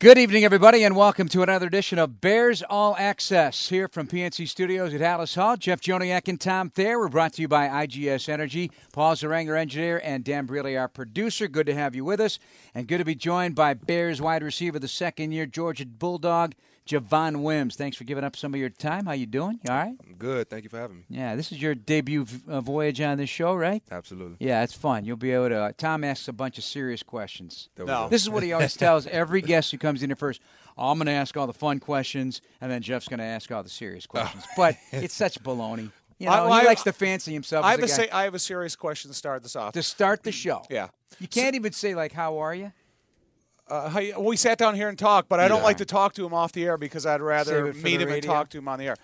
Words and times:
Good 0.00 0.16
evening, 0.16 0.44
everybody, 0.44 0.82
and 0.82 0.96
welcome 0.96 1.28
to 1.28 1.42
another 1.42 1.66
edition 1.66 1.98
of 1.98 2.22
Bears 2.22 2.62
All 2.62 2.96
Access 2.98 3.68
here 3.68 3.86
from 3.86 4.06
PNC 4.06 4.48
Studios 4.48 4.94
at 4.94 5.02
Halas 5.02 5.34
Hall. 5.34 5.58
Jeff 5.58 5.82
Joniak 5.82 6.26
and 6.26 6.40
Tom 6.40 6.70
Thayer. 6.70 6.98
We're 6.98 7.08
brought 7.08 7.34
to 7.34 7.42
you 7.42 7.48
by 7.48 7.68
IGS 7.68 8.26
Energy. 8.26 8.70
Paul 8.94 9.14
Zaranger, 9.14 9.58
engineer, 9.58 10.00
and 10.02 10.24
Dan 10.24 10.46
Brealey, 10.46 10.80
our 10.80 10.88
producer. 10.88 11.48
Good 11.48 11.66
to 11.66 11.74
have 11.74 11.94
you 11.94 12.02
with 12.02 12.18
us, 12.18 12.38
and 12.74 12.88
good 12.88 12.96
to 12.96 13.04
be 13.04 13.14
joined 13.14 13.54
by 13.54 13.74
Bears 13.74 14.22
wide 14.22 14.42
receiver, 14.42 14.78
the 14.78 14.88
second-year 14.88 15.44
Georgia 15.44 15.84
Bulldog, 15.84 16.54
Javon 16.86 17.42
Wims. 17.42 17.76
Thanks 17.76 17.96
for 17.96 18.04
giving 18.04 18.24
up 18.24 18.34
some 18.36 18.52
of 18.54 18.58
your 18.60 18.68
time. 18.70 19.06
How 19.06 19.12
you 19.12 19.26
doing? 19.26 19.60
You 19.62 19.70
all 19.72 19.76
right? 19.78 19.94
I'm 20.04 20.14
good. 20.14 20.50
Thank 20.50 20.64
you 20.64 20.70
for 20.70 20.78
having 20.78 20.98
me. 20.98 21.02
Yeah, 21.08 21.36
this 21.36 21.52
is 21.52 21.62
your 21.62 21.74
debut 21.74 22.26
uh, 22.48 22.60
voyage 22.60 23.00
on 23.00 23.16
this 23.18 23.30
show, 23.30 23.54
right? 23.54 23.82
Absolutely. 23.90 24.36
Yeah, 24.40 24.62
it's 24.64 24.72
fun. 24.74 25.04
You'll 25.04 25.16
be 25.16 25.30
able 25.32 25.50
to. 25.50 25.56
Uh, 25.60 25.72
Tom 25.76 26.02
asks 26.04 26.26
a 26.28 26.32
bunch 26.32 26.58
of 26.58 26.64
serious 26.64 27.02
questions. 27.02 27.68
No. 27.78 28.08
This 28.08 28.22
is 28.22 28.30
what 28.30 28.42
he 28.42 28.52
always 28.52 28.76
tells 28.76 29.06
every 29.06 29.40
guest 29.42 29.70
who 29.70 29.78
comes 29.78 30.02
in 30.02 30.10
here 30.10 30.16
first. 30.16 30.40
Oh, 30.76 30.90
I'm 30.90 30.98
going 30.98 31.06
to 31.06 31.12
ask 31.12 31.36
all 31.36 31.46
the 31.46 31.52
fun 31.52 31.78
questions, 31.78 32.40
and 32.60 32.70
then 32.72 32.82
Jeff's 32.82 33.06
going 33.08 33.18
to 33.18 33.24
ask 33.24 33.52
all 33.52 33.62
the 33.62 33.68
serious 33.70 34.06
questions. 34.06 34.44
But 34.56 34.76
it's 34.92 35.14
such 35.14 35.40
baloney. 35.42 35.92
You 36.18 36.26
know, 36.26 36.32
I- 36.32 36.40
well, 36.48 36.58
he 36.60 36.66
I- 36.66 36.68
likes 36.68 36.82
to 36.84 36.92
fancy 36.92 37.32
himself 37.32 37.64
I 37.64 37.70
have, 37.72 37.80
a 37.80 37.84
a 37.84 37.86
guy. 37.88 37.92
say, 37.94 38.08
I 38.10 38.24
have 38.24 38.34
a 38.34 38.38
serious 38.38 38.74
question 38.74 39.10
to 39.10 39.16
start 39.16 39.42
this 39.42 39.54
off. 39.54 39.74
to 39.74 39.82
start 39.82 40.22
the 40.22 40.32
show. 40.32 40.62
yeah. 40.70 40.88
You 41.18 41.28
can't 41.28 41.54
even 41.56 41.72
say, 41.72 41.94
like, 41.94 42.12
how 42.12 42.38
are 42.38 42.54
you? 42.54 42.72
Uh, 43.70 44.12
we 44.18 44.36
sat 44.36 44.58
down 44.58 44.74
here 44.74 44.88
and 44.88 44.98
talked, 44.98 45.28
but 45.28 45.38
I 45.40 45.48
don't 45.48 45.58
Yeah. 45.58 45.64
like 45.64 45.76
to 45.78 45.84
talk 45.84 46.12
to 46.14 46.26
him 46.26 46.34
off 46.34 46.52
the 46.52 46.64
air 46.64 46.76
because 46.76 47.06
I'd 47.06 47.20
rather 47.20 47.72
meet 47.72 48.00
him 48.00 48.10
and 48.10 48.22
talk 48.22 48.50
to 48.50 48.58
him 48.58 48.68
on 48.68 48.78
the 48.78 48.88
air. 48.88 48.96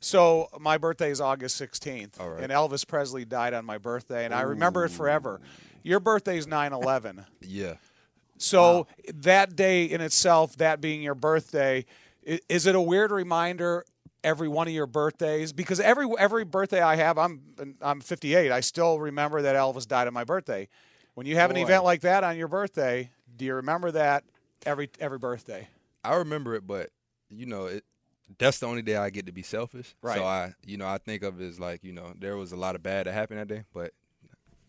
So 0.00 0.48
my 0.58 0.76
birthday 0.78 1.10
is 1.10 1.20
August 1.20 1.56
16th, 1.56 2.20
All 2.20 2.30
right. 2.30 2.42
and 2.42 2.52
Elvis 2.52 2.86
Presley 2.86 3.24
died 3.24 3.54
on 3.54 3.64
my 3.64 3.78
birthday, 3.78 4.24
and 4.24 4.34
I 4.34 4.42
remember 4.42 4.84
it 4.84 4.90
forever. 4.90 5.40
Your 5.82 6.00
birthday 6.00 6.36
is 6.38 6.46
9/11. 6.46 7.24
Yeah. 7.40 7.74
So 8.36 8.86
that 9.12 9.56
day 9.56 9.84
in 9.84 10.00
itself, 10.00 10.56
that 10.56 10.80
being 10.80 11.02
your 11.02 11.16
birthday, 11.16 11.84
is 12.48 12.66
it 12.66 12.74
a 12.76 12.80
weird 12.80 13.10
reminder 13.10 13.84
every 14.22 14.48
one 14.48 14.68
of 14.68 14.74
your 14.74 14.86
birthdays? 14.86 15.52
Because 15.52 15.80
every 15.80 16.06
every 16.18 16.44
birthday 16.44 16.80
I 16.80 16.94
have, 16.96 17.18
I'm 17.18 17.42
I'm 17.80 18.00
58. 18.00 18.52
I 18.52 18.60
still 18.60 19.00
remember 19.00 19.42
that 19.42 19.56
Elvis 19.56 19.86
died 19.88 20.06
on 20.06 20.14
my 20.14 20.24
birthday. 20.24 20.68
When 21.14 21.26
you 21.26 21.34
have 21.36 21.50
an 21.50 21.56
event 21.56 21.82
like 21.82 22.02
that 22.02 22.22
on 22.22 22.36
your 22.36 22.46
birthday, 22.48 23.10
do 23.38 23.44
you 23.46 23.54
remember 23.54 23.90
that 23.92 24.24
every 24.66 24.90
every 25.00 25.18
birthday? 25.18 25.68
I 26.04 26.16
remember 26.16 26.54
it, 26.54 26.66
but 26.66 26.90
you 27.30 27.46
know, 27.46 27.66
it 27.66 27.84
that's 28.38 28.58
the 28.58 28.66
only 28.66 28.82
day 28.82 28.96
I 28.96 29.08
get 29.10 29.24
to 29.26 29.32
be 29.32 29.42
selfish. 29.42 29.94
Right. 30.02 30.16
So 30.18 30.24
I, 30.24 30.52
you 30.66 30.76
know, 30.76 30.86
I 30.86 30.98
think 30.98 31.22
of 31.22 31.40
it 31.40 31.46
as 31.46 31.58
like, 31.58 31.82
you 31.82 31.92
know, 31.92 32.12
there 32.18 32.36
was 32.36 32.52
a 32.52 32.56
lot 32.56 32.74
of 32.74 32.82
bad 32.82 33.06
that 33.06 33.14
happened 33.14 33.40
that 33.40 33.48
day, 33.48 33.62
but 33.72 33.92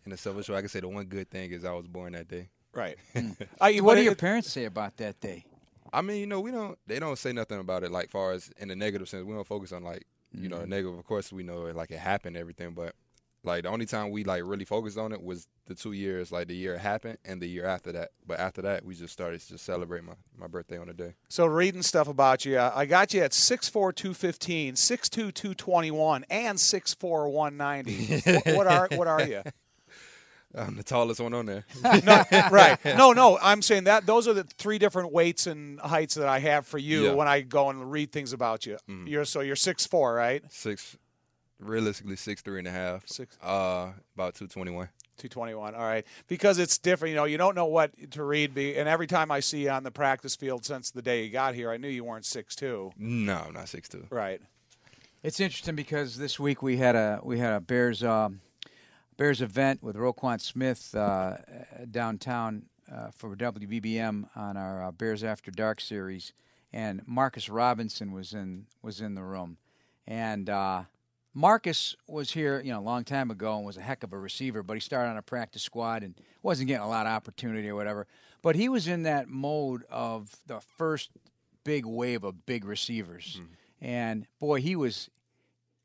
in 0.06 0.12
a 0.12 0.16
selfish 0.16 0.48
way, 0.48 0.56
I 0.56 0.60
can 0.60 0.70
say 0.70 0.80
the 0.80 0.88
one 0.88 1.04
good 1.04 1.28
thing 1.30 1.50
is 1.52 1.64
I 1.64 1.72
was 1.72 1.86
born 1.86 2.14
that 2.14 2.26
day. 2.28 2.48
Right. 2.72 2.96
I, 3.60 3.74
What 3.76 3.82
but 3.82 3.94
do 3.96 4.02
your 4.02 4.14
parents 4.14 4.50
say 4.50 4.64
about 4.64 4.96
that 4.96 5.20
day? 5.20 5.44
I 5.92 6.00
mean, 6.02 6.18
you 6.20 6.26
know, 6.26 6.40
we 6.40 6.50
don't 6.52 6.78
they 6.86 6.98
don't 6.98 7.18
say 7.18 7.32
nothing 7.32 7.58
about 7.60 7.82
it 7.84 7.90
like 7.90 8.08
far 8.10 8.32
as 8.32 8.50
in 8.58 8.68
the 8.68 8.76
negative 8.76 9.08
sense. 9.08 9.24
We 9.26 9.34
don't 9.34 9.46
focus 9.46 9.72
on 9.72 9.82
like, 9.82 10.04
you 10.32 10.48
know, 10.48 10.56
the 10.56 10.62
Mm-hmm. 10.62 10.70
negative. 10.70 10.98
Of 10.98 11.04
course, 11.04 11.32
we 11.32 11.42
know 11.42 11.66
it, 11.66 11.76
like 11.76 11.90
it 11.90 11.98
happened 11.98 12.36
everything, 12.36 12.70
but 12.72 12.94
like 13.42 13.62
the 13.62 13.68
only 13.70 13.86
time 13.86 14.10
we 14.10 14.24
like 14.24 14.42
really 14.44 14.64
focused 14.64 14.98
on 14.98 15.12
it 15.12 15.22
was 15.22 15.48
the 15.66 15.74
two 15.74 15.92
years, 15.92 16.30
like 16.30 16.48
the 16.48 16.54
year 16.56 16.74
it 16.74 16.80
happened 16.80 17.18
and 17.24 17.40
the 17.40 17.46
year 17.46 17.64
after 17.64 17.90
that. 17.92 18.10
But 18.26 18.38
after 18.40 18.60
that, 18.62 18.84
we 18.84 18.94
just 18.94 19.12
started 19.12 19.40
to 19.40 19.48
just 19.48 19.64
celebrate 19.64 20.04
my, 20.04 20.12
my 20.38 20.46
birthday 20.46 20.78
on 20.78 20.88
the 20.88 20.92
day. 20.94 21.14
So 21.28 21.46
reading 21.46 21.82
stuff 21.82 22.08
about 22.08 22.44
you, 22.44 22.58
I 22.58 22.84
got 22.86 23.14
you 23.14 23.22
at 23.22 23.30
6'4", 23.30 23.94
215, 23.94 24.74
6'2", 24.74 25.10
221, 25.10 26.24
and 26.28 26.58
6'4", 26.58 27.30
190. 27.32 28.20
what, 28.44 28.56
what 28.56 28.66
are 28.66 28.88
what 28.96 29.08
are 29.08 29.22
you? 29.26 29.42
I'm 30.52 30.74
the 30.76 30.82
tallest 30.82 31.20
one 31.20 31.32
on 31.32 31.46
there. 31.46 31.64
no, 32.04 32.24
right. 32.50 32.76
No, 32.84 33.12
no. 33.12 33.38
I'm 33.40 33.62
saying 33.62 33.84
that 33.84 34.04
those 34.04 34.26
are 34.26 34.32
the 34.34 34.42
three 34.42 34.78
different 34.78 35.12
weights 35.12 35.46
and 35.46 35.78
heights 35.78 36.16
that 36.16 36.28
I 36.28 36.40
have 36.40 36.66
for 36.66 36.76
you 36.78 37.04
Yeah. 37.04 37.12
when 37.12 37.28
I 37.28 37.42
go 37.42 37.70
and 37.70 37.90
read 37.92 38.10
things 38.10 38.32
about 38.32 38.66
you. 38.66 38.74
Mm-hmm. 38.88 39.06
You're 39.06 39.24
so 39.24 39.40
you're 39.42 39.54
six 39.54 39.86
four, 39.86 40.12
right? 40.12 40.42
six, 40.50 40.96
realistically 41.60 42.16
six 42.16 42.42
three 42.42 42.58
and 42.58 42.68
a 42.68 42.70
half. 42.70 43.06
Six. 43.06 43.36
Uh, 43.42 43.92
about 44.14 44.34
two 44.34 44.46
twenty 44.46 44.70
one. 44.70 44.88
Two 45.16 45.28
twenty 45.28 45.54
one. 45.54 45.74
All 45.74 45.82
right. 45.82 46.06
Because 46.28 46.58
it's 46.58 46.78
different. 46.78 47.10
You 47.10 47.16
know, 47.16 47.24
you 47.24 47.38
don't 47.38 47.54
know 47.54 47.66
what 47.66 47.92
to 48.12 48.24
read. 48.24 48.54
Be 48.54 48.76
and 48.76 48.88
every 48.88 49.06
time 49.06 49.30
I 49.30 49.40
see 49.40 49.64
you 49.64 49.70
on 49.70 49.82
the 49.82 49.90
practice 49.90 50.36
field 50.36 50.64
since 50.64 50.90
the 50.90 51.02
day 51.02 51.24
you 51.24 51.30
got 51.30 51.54
here, 51.54 51.70
I 51.70 51.76
knew 51.76 51.88
you 51.88 52.04
weren't 52.04 52.24
six 52.24 52.54
two. 52.56 52.92
No, 52.96 53.44
I'm 53.48 53.54
not 53.54 53.68
six 53.68 53.88
two. 53.88 54.06
Right. 54.10 54.40
It's 55.22 55.38
interesting 55.38 55.76
because 55.76 56.16
this 56.16 56.40
week 56.40 56.62
we 56.62 56.78
had 56.78 56.96
a 56.96 57.20
we 57.22 57.38
had 57.38 57.52
a 57.52 57.60
Bears 57.60 58.02
um, 58.02 58.40
Bears 59.18 59.42
event 59.42 59.82
with 59.82 59.96
Roquan 59.96 60.40
Smith 60.40 60.94
uh, 60.94 61.36
downtown 61.90 62.62
uh, 62.90 63.10
for 63.14 63.36
WBBM 63.36 64.28
on 64.34 64.56
our 64.56 64.84
uh, 64.84 64.90
Bears 64.92 65.22
After 65.22 65.50
Dark 65.50 65.80
series, 65.80 66.32
and 66.72 67.02
Marcus 67.06 67.50
Robinson 67.50 68.12
was 68.12 68.32
in 68.32 68.64
was 68.80 69.02
in 69.02 69.14
the 69.14 69.22
room, 69.22 69.58
and 70.06 70.48
uh, 70.48 70.84
Marcus 71.32 71.94
was 72.06 72.32
here 72.32 72.60
you 72.60 72.72
know 72.72 72.80
a 72.80 72.82
long 72.82 73.04
time 73.04 73.30
ago 73.30 73.56
and 73.56 73.64
was 73.64 73.76
a 73.76 73.82
heck 73.82 74.02
of 74.02 74.12
a 74.12 74.18
receiver, 74.18 74.62
but 74.62 74.74
he 74.74 74.80
started 74.80 75.10
on 75.10 75.16
a 75.16 75.22
practice 75.22 75.62
squad 75.62 76.02
and 76.02 76.14
wasn't 76.42 76.68
getting 76.68 76.82
a 76.82 76.88
lot 76.88 77.06
of 77.06 77.12
opportunity 77.12 77.68
or 77.68 77.74
whatever. 77.74 78.06
But 78.42 78.56
he 78.56 78.68
was 78.68 78.88
in 78.88 79.02
that 79.04 79.28
mode 79.28 79.84
of 79.90 80.36
the 80.46 80.60
first 80.60 81.10
big 81.62 81.84
wave 81.86 82.24
of 82.24 82.46
big 82.46 82.64
receivers, 82.64 83.38
hmm. 83.40 83.84
and 83.84 84.26
boy, 84.40 84.60
he 84.60 84.74
was 84.74 85.10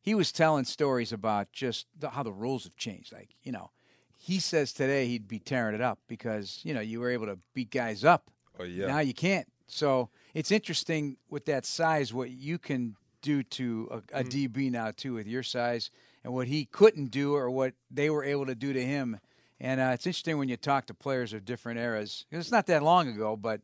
he 0.05 0.13
was 0.13 0.31
telling 0.31 0.66
stories 0.66 1.11
about 1.11 1.51
just 1.51 1.88
the, 1.97 2.11
how 2.11 2.22
the 2.22 2.31
rules 2.31 2.63
have 2.63 2.78
changed. 2.78 3.11
Like, 3.11 3.29
you 3.41 3.51
know, 3.51 3.72
he 4.19 4.39
says 4.39 4.72
today 4.72 5.07
he'd 5.07 5.28
be 5.28 5.39
tearing 5.39 5.73
it 5.73 5.81
up 5.81 5.97
because, 6.07 6.59
you 6.63 6.75
know, 6.75 6.79
you 6.79 7.00
were 7.00 7.09
able 7.09 7.25
to 7.25 7.39
beat 7.55 7.72
guys 7.72 8.05
up. 8.05 8.29
Oh 8.59 8.63
yeah. 8.63 8.85
Now 8.85 9.00
you 9.00 9.16
can't. 9.16 9.47
So 9.66 10.09
it's 10.35 10.51
interesting 10.51 11.17
with 11.28 11.45
that 11.45 11.66
size 11.66 12.13
what 12.13 12.29
you 12.29 12.59
can 12.59 12.95
do 13.25 13.43
to 13.43 14.01
a, 14.13 14.19
a 14.19 14.23
DB 14.23 14.71
now, 14.71 14.91
too, 14.95 15.15
with 15.15 15.27
your 15.27 15.43
size 15.43 15.89
and 16.23 16.33
what 16.33 16.47
he 16.47 16.65
couldn't 16.65 17.07
do 17.07 17.35
or 17.35 17.49
what 17.49 17.73
they 17.89 18.09
were 18.09 18.23
able 18.23 18.45
to 18.45 18.55
do 18.55 18.71
to 18.71 18.83
him. 18.83 19.19
And 19.59 19.81
uh, 19.81 19.91
it's 19.93 20.05
interesting 20.05 20.37
when 20.37 20.47
you 20.47 20.57
talk 20.57 20.85
to 20.87 20.93
players 20.93 21.33
of 21.33 21.43
different 21.43 21.79
eras. 21.79 22.25
It's 22.31 22.51
not 22.51 22.67
that 22.67 22.83
long 22.83 23.07
ago, 23.07 23.35
but 23.35 23.61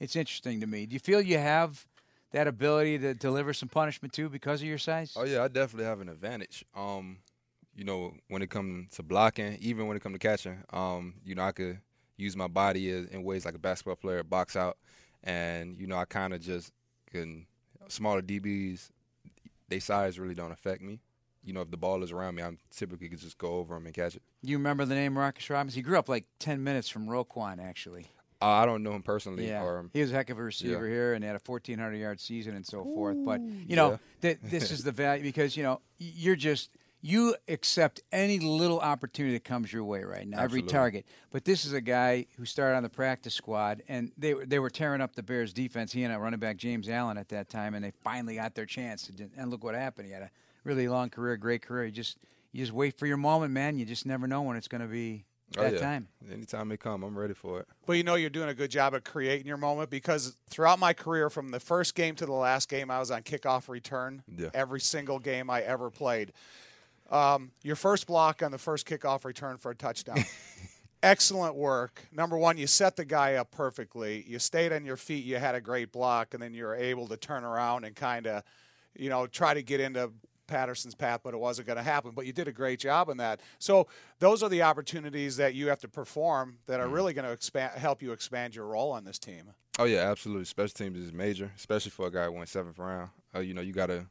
it's 0.00 0.16
interesting 0.16 0.60
to 0.60 0.66
me. 0.66 0.86
Do 0.86 0.94
you 0.94 1.00
feel 1.00 1.20
you 1.20 1.38
have 1.38 1.86
that 2.32 2.48
ability 2.48 2.98
to 2.98 3.14
deliver 3.14 3.54
some 3.54 3.68
punishment, 3.68 4.12
too, 4.12 4.28
because 4.28 4.60
of 4.60 4.66
your 4.66 4.78
size? 4.78 5.14
Oh 5.16 5.24
yeah, 5.24 5.44
I 5.44 5.48
definitely 5.48 5.86
have 5.86 6.00
an 6.00 6.08
advantage. 6.08 6.64
Um, 6.74 7.18
you 7.76 7.84
know, 7.84 8.14
when 8.28 8.42
it 8.42 8.50
comes 8.50 8.94
to 8.96 9.02
blocking, 9.02 9.56
even 9.60 9.86
when 9.86 9.96
it 9.96 10.02
comes 10.02 10.14
to 10.14 10.18
catching, 10.18 10.58
um, 10.72 11.14
you 11.24 11.34
know, 11.34 11.42
I 11.42 11.52
could 11.52 11.78
use 12.16 12.36
my 12.36 12.48
body 12.48 12.90
in 12.90 13.22
ways 13.22 13.44
like 13.44 13.54
a 13.54 13.58
basketball 13.58 13.96
player, 13.96 14.22
box 14.24 14.56
out, 14.56 14.76
and 15.22 15.78
you 15.78 15.86
know, 15.86 15.96
I 15.96 16.04
kind 16.04 16.34
of 16.34 16.40
just 16.40 16.72
can. 17.10 17.46
Smaller 17.88 18.22
DBs, 18.22 18.88
they 19.68 19.78
size 19.80 20.18
really 20.18 20.34
don't 20.34 20.52
affect 20.52 20.82
me. 20.82 21.00
You 21.42 21.52
know, 21.52 21.60
if 21.60 21.70
the 21.70 21.76
ball 21.76 22.02
is 22.02 22.10
around 22.10 22.36
me, 22.36 22.42
I'm 22.42 22.58
typically 22.74 23.08
could 23.08 23.18
just 23.18 23.36
go 23.36 23.56
over 23.56 23.74
them 23.74 23.84
and 23.86 23.94
catch 23.94 24.16
it. 24.16 24.22
You 24.42 24.56
remember 24.56 24.84
the 24.86 24.94
name 24.94 25.12
Marcus 25.14 25.48
Robinson? 25.50 25.76
He 25.78 25.82
grew 25.82 25.98
up 25.98 26.08
like 26.08 26.24
10 26.38 26.64
minutes 26.64 26.88
from 26.88 27.06
Roquan, 27.06 27.62
actually. 27.62 28.06
Uh, 28.40 28.46
I 28.46 28.66
don't 28.66 28.82
know 28.82 28.92
him 28.92 29.02
personally, 29.02 29.46
Yeah. 29.48 29.62
or 29.62 29.88
he 29.92 30.00
was 30.00 30.10
a 30.10 30.14
heck 30.14 30.30
of 30.30 30.38
a 30.38 30.42
receiver 30.42 30.86
here 30.88 31.12
and 31.14 31.22
had 31.24 31.36
a 31.36 31.40
1,400 31.44 31.94
yard 31.96 32.18
season 32.20 32.54
and 32.56 32.66
so 32.66 32.82
forth. 32.82 33.16
But, 33.24 33.40
you 33.42 33.76
know, 33.76 33.98
th- 34.22 34.38
this 34.42 34.70
is 34.70 34.84
the 34.84 34.92
value 34.92 35.22
because, 35.22 35.56
you 35.56 35.62
know, 35.62 35.80
you're 35.98 36.36
just, 36.36 36.70
you 37.06 37.36
accept 37.48 38.00
any 38.12 38.38
little 38.38 38.80
opportunity 38.80 39.34
that 39.34 39.44
comes 39.44 39.70
your 39.70 39.84
way 39.84 40.02
right 40.04 40.26
now, 40.26 40.40
every 40.40 40.62
target. 40.62 41.04
But 41.30 41.44
this 41.44 41.66
is 41.66 41.74
a 41.74 41.80
guy 41.82 42.24
who 42.38 42.46
started 42.46 42.78
on 42.78 42.82
the 42.82 42.88
practice 42.88 43.34
squad 43.34 43.82
and 43.88 44.10
they, 44.16 44.32
were- 44.32 44.46
they 44.46 44.58
were 44.58 44.70
tearing 44.70 45.02
up 45.02 45.14
the 45.14 45.22
Bears 45.22 45.52
defense. 45.52 45.92
He 45.92 46.02
and 46.04 46.10
our 46.14 46.18
running 46.18 46.40
back 46.40 46.56
James 46.56 46.88
Allen 46.88 47.18
at 47.18 47.28
that 47.28 47.50
time, 47.50 47.74
and 47.74 47.84
they 47.84 47.92
finally 48.02 48.36
got 48.36 48.54
their 48.54 48.64
chance. 48.64 49.10
And- 49.10 49.30
And 49.36 49.50
look 49.50 49.62
what 49.62 49.74
happened. 49.74 50.06
He 50.06 50.12
had 50.14 50.22
a 50.22 50.30
really 50.64 50.88
long 50.88 51.10
career, 51.10 51.36
great 51.36 51.60
career. 51.60 51.84
You 51.84 51.92
just, 51.92 52.16
you 52.52 52.62
just 52.62 52.72
wait 52.72 52.98
for 52.98 53.06
your 53.06 53.18
moment, 53.18 53.52
man. 53.52 53.78
You 53.78 53.84
just 53.84 54.06
never 54.06 54.26
know 54.26 54.40
when 54.40 54.56
it's 54.56 54.68
going 54.68 54.80
to 54.80 54.88
be 54.88 55.26
Oh, 55.58 55.62
that 55.62 55.74
yeah. 55.74 55.80
time. 55.80 56.08
Anytime 56.32 56.70
they 56.70 56.78
come, 56.78 57.02
I'm 57.02 57.16
ready 57.18 57.34
for 57.34 57.60
it. 57.60 57.68
But 57.86 57.92
you 57.98 58.02
know 58.02 58.14
you're 58.14 58.30
doing 58.30 58.48
a 58.48 58.54
good 58.54 58.70
job 58.70 58.94
at 58.94 59.04
creating 59.04 59.46
your 59.46 59.58
moment 59.58 59.90
because 59.90 60.36
throughout 60.48 60.78
my 60.78 60.94
career, 60.94 61.28
from 61.28 61.50
the 61.50 61.60
first 61.60 61.94
game 61.94 62.14
to 62.16 62.24
the 62.24 62.32
last 62.32 62.70
game, 62.70 62.90
I 62.90 62.98
was 62.98 63.10
on 63.10 63.22
kickoff 63.24 63.68
return. 63.68 64.22
Yeah. 64.26 64.48
Every 64.54 64.80
single 64.80 65.18
game 65.18 65.50
I 65.50 65.60
ever 65.60 65.90
played. 65.90 66.32
Um, 67.10 67.52
your 67.62 67.76
first 67.76 68.06
block 68.06 68.42
on 68.42 68.50
the 68.50 68.58
first 68.58 68.86
kickoff 68.86 69.24
return 69.24 69.58
for 69.58 69.70
a 69.70 69.74
touchdown. 69.74 70.24
Excellent 71.02 71.54
work. 71.54 72.02
Number 72.12 72.38
one, 72.38 72.56
you 72.56 72.66
set 72.66 72.96
the 72.96 73.04
guy 73.04 73.34
up 73.34 73.50
perfectly. 73.50 74.24
You 74.26 74.38
stayed 74.38 74.72
on 74.72 74.86
your 74.86 74.96
feet. 74.96 75.24
You 75.24 75.36
had 75.36 75.54
a 75.54 75.60
great 75.60 75.92
block, 75.92 76.32
and 76.32 76.42
then 76.42 76.54
you 76.54 76.64
were 76.64 76.74
able 76.74 77.06
to 77.08 77.16
turn 77.18 77.44
around 77.44 77.84
and 77.84 77.94
kind 77.94 78.26
of, 78.26 78.42
you 78.96 79.10
know, 79.10 79.26
try 79.26 79.52
to 79.52 79.62
get 79.62 79.80
into 79.80 80.10
Patterson's 80.46 80.94
path, 80.94 81.20
but 81.22 81.34
it 81.34 81.38
wasn't 81.38 81.66
going 81.66 81.76
to 81.76 81.82
happen. 81.82 82.12
But 82.12 82.26
you 82.26 82.32
did 82.32 82.48
a 82.48 82.52
great 82.52 82.78
job 82.78 83.08
in 83.08 83.18
that. 83.18 83.40
So 83.58 83.86
those 84.18 84.42
are 84.42 84.48
the 84.48 84.62
opportunities 84.62 85.36
that 85.36 85.54
you 85.54 85.68
have 85.68 85.80
to 85.80 85.88
perform 85.88 86.58
that 86.66 86.80
are 86.80 86.88
really 86.88 87.12
going 87.12 87.26
to 87.26 87.32
expand, 87.32 87.72
help 87.72 88.02
you 88.02 88.12
expand 88.12 88.54
your 88.54 88.66
role 88.66 88.92
on 88.92 89.04
this 89.04 89.18
team. 89.18 89.52
Oh 89.78 89.84
yeah, 89.84 90.10
absolutely. 90.10 90.44
Special 90.44 90.74
teams 90.74 90.98
is 90.98 91.12
major, 91.12 91.50
especially 91.56 91.90
for 91.90 92.06
a 92.06 92.10
guy 92.10 92.26
who 92.26 92.32
went 92.32 92.48
seventh 92.48 92.78
round. 92.78 93.10
Uh, 93.34 93.40
you 93.40 93.54
know, 93.54 93.60
you 93.60 93.72
got 93.72 93.86
to 93.86 94.06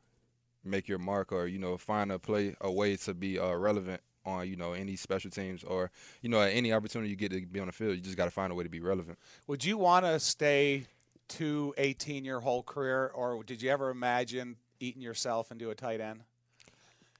make 0.64 0.88
your 0.88 1.00
mark, 1.00 1.32
or 1.32 1.48
you 1.48 1.60
know, 1.60 1.78
find 1.78 2.12
a 2.12 2.20
play, 2.20 2.56
a 2.62 2.72
way 2.72 2.96
to 2.98 3.14
be 3.14 3.40
uh, 3.40 3.54
relevant 3.54 4.02
on 4.26 4.48
you 4.48 4.56
know 4.56 4.74
any 4.74 4.96
special 4.96 5.30
teams, 5.30 5.64
or 5.64 5.92
you 6.22 6.30
know, 6.30 6.40
any 6.42 6.74
opportunity 6.74 7.10
you 7.10 7.16
get 7.16 7.32
to 7.32 7.46
be 7.46 7.60
on 7.60 7.68
the 7.68 7.74
field, 7.74 7.96
you 7.96 8.02
just 8.02 8.18
got 8.18 8.26
to 8.26 8.32
find 8.32 8.52
a 8.52 8.56
way 8.56 8.64
to 8.64 8.70
be 8.70 8.80
relevant. 8.80 9.18
Would 9.48 9.64
you 9.64 9.78
want 9.78 10.06
to 10.06 10.20
stay 10.20 10.86
to 11.30 11.74
18 11.78 12.26
year 12.26 12.40
whole 12.40 12.64
career, 12.64 13.08
or 13.14 13.44
did 13.44 13.62
you 13.62 13.70
ever 13.70 13.90
imagine 13.90 14.58
eating 14.80 15.02
yourself 15.02 15.52
into 15.52 15.70
a 15.70 15.76
tight 15.76 16.02
end? 16.02 16.22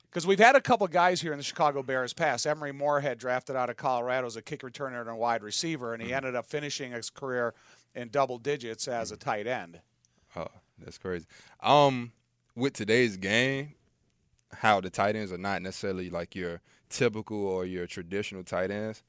Because 0.10 0.28
we've 0.28 0.40
had 0.40 0.56
a 0.56 0.62
couple 0.62 0.86
guys 0.88 1.22
here 1.22 1.32
in 1.32 1.40
the 1.40 1.44
Chicago 1.44 1.82
Bears 1.82 2.14
past. 2.14 2.46
Emery 2.46 2.72
Moorehead 2.72 3.18
drafted 3.18 3.56
out 3.56 3.72
of 3.72 3.78
Colorado 3.78 4.28
as 4.28 4.36
a 4.36 4.44
kick 4.44 4.62
returner 4.62 5.02
and 5.02 5.10
a 5.10 5.16
wide 5.16 5.42
receiver, 5.42 5.94
and 5.94 6.04
he 6.04 6.10
mm-hmm. 6.10 6.18
ended 6.18 6.36
up 6.36 6.46
finishing 6.46 6.92
his 6.92 7.10
career 7.10 7.56
in 7.96 8.10
double 8.10 8.38
digits 8.38 8.88
as 8.88 9.12
a 9.12 9.18
tight 9.18 9.48
end. 9.48 9.80
Oh, 10.36 10.48
that's 10.78 11.00
crazy. 11.00 11.26
Um, 11.62 12.12
with 12.56 12.74
today's 12.74 13.18
game, 13.18 13.74
how 14.52 14.80
the 14.82 14.90
tight 14.90 15.16
ends 15.16 15.32
are 15.32 15.38
not 15.38 15.62
necessarily 15.62 16.10
like 16.10 16.36
your 16.36 16.62
typical 16.90 17.46
or 17.46 17.66
your 17.66 17.88
traditional 17.88 18.44
tight 18.44 18.72
ends. 18.72 19.04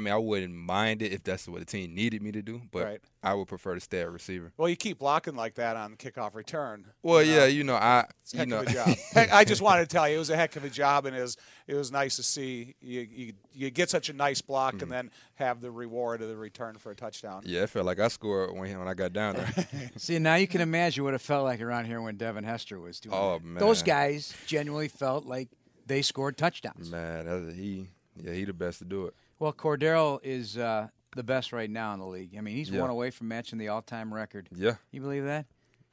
I 0.00 0.02
mean, 0.02 0.14
I 0.14 0.16
wouldn't 0.16 0.54
mind 0.54 1.02
it 1.02 1.12
if 1.12 1.22
that's 1.22 1.46
what 1.46 1.60
the 1.60 1.66
team 1.66 1.94
needed 1.94 2.22
me 2.22 2.32
to 2.32 2.40
do, 2.40 2.62
but 2.72 2.84
right. 2.84 3.00
I 3.22 3.34
would 3.34 3.48
prefer 3.48 3.74
to 3.74 3.80
stay 3.80 4.00
at 4.00 4.10
receiver. 4.10 4.50
Well, 4.56 4.70
you 4.70 4.76
keep 4.76 4.98
blocking 4.98 5.36
like 5.36 5.56
that 5.56 5.76
on 5.76 5.96
kickoff 5.96 6.34
return. 6.34 6.86
Well, 7.02 7.22
you 7.22 7.32
know? 7.32 7.38
yeah, 7.38 7.44
you 7.46 7.64
know, 7.64 7.74
I 7.74 8.06
it's 8.22 8.32
you 8.32 8.46
know, 8.46 8.64
job. 8.64 8.88
I 9.14 9.44
just 9.44 9.60
wanted 9.60 9.90
to 9.90 9.94
tell 9.94 10.08
you 10.08 10.16
it 10.16 10.18
was 10.18 10.30
a 10.30 10.36
heck 10.36 10.56
of 10.56 10.64
a 10.64 10.70
job, 10.70 11.04
and 11.04 11.14
it 11.14 11.20
was 11.20 11.36
it 11.66 11.74
was 11.74 11.92
nice 11.92 12.16
to 12.16 12.22
see 12.22 12.74
you 12.80 13.06
you, 13.10 13.32
you 13.52 13.70
get 13.70 13.90
such 13.90 14.08
a 14.08 14.14
nice 14.14 14.40
block 14.40 14.74
mm-hmm. 14.74 14.84
and 14.84 14.92
then 14.92 15.10
have 15.34 15.60
the 15.60 15.70
reward 15.70 16.22
of 16.22 16.28
the 16.28 16.36
return 16.36 16.76
for 16.78 16.92
a 16.92 16.96
touchdown. 16.96 17.42
Yeah, 17.44 17.64
it 17.64 17.68
felt 17.68 17.84
like 17.84 18.00
I 18.00 18.08
scored 18.08 18.56
when 18.56 18.78
when 18.78 18.88
I 18.88 18.94
got 18.94 19.12
down 19.12 19.36
there. 19.36 19.90
see, 19.96 20.18
now 20.18 20.36
you 20.36 20.48
can 20.48 20.62
imagine 20.62 21.04
what 21.04 21.12
it 21.12 21.20
felt 21.20 21.44
like 21.44 21.60
around 21.60 21.84
here 21.84 22.00
when 22.00 22.16
Devin 22.16 22.44
Hester 22.44 22.80
was 22.80 23.00
doing. 23.00 23.14
Oh 23.14 23.34
that. 23.34 23.44
man, 23.44 23.60
those 23.60 23.82
guys 23.82 24.34
genuinely 24.46 24.88
felt 24.88 25.26
like 25.26 25.48
they 25.84 26.00
scored 26.00 26.38
touchdowns. 26.38 26.90
Man, 26.90 27.52
he 27.54 27.88
yeah 28.16 28.32
he 28.32 28.44
the 28.44 28.54
best 28.54 28.78
to 28.78 28.86
do 28.86 29.04
it. 29.04 29.14
Well, 29.40 29.54
Cordarrelle 29.54 30.20
is 30.22 30.56
uh, 30.58 30.88
the 31.16 31.24
best 31.24 31.52
right 31.52 31.68
now 31.68 31.94
in 31.94 31.98
the 31.98 32.06
league. 32.06 32.36
I 32.36 32.42
mean, 32.42 32.54
he's 32.54 32.70
yeah. 32.70 32.80
one 32.82 32.90
away 32.90 33.10
from 33.10 33.26
matching 33.26 33.58
the 33.58 33.68
all-time 33.68 34.12
record. 34.14 34.48
Yeah. 34.54 34.74
You 34.92 35.00
believe 35.00 35.24
that? 35.24 35.46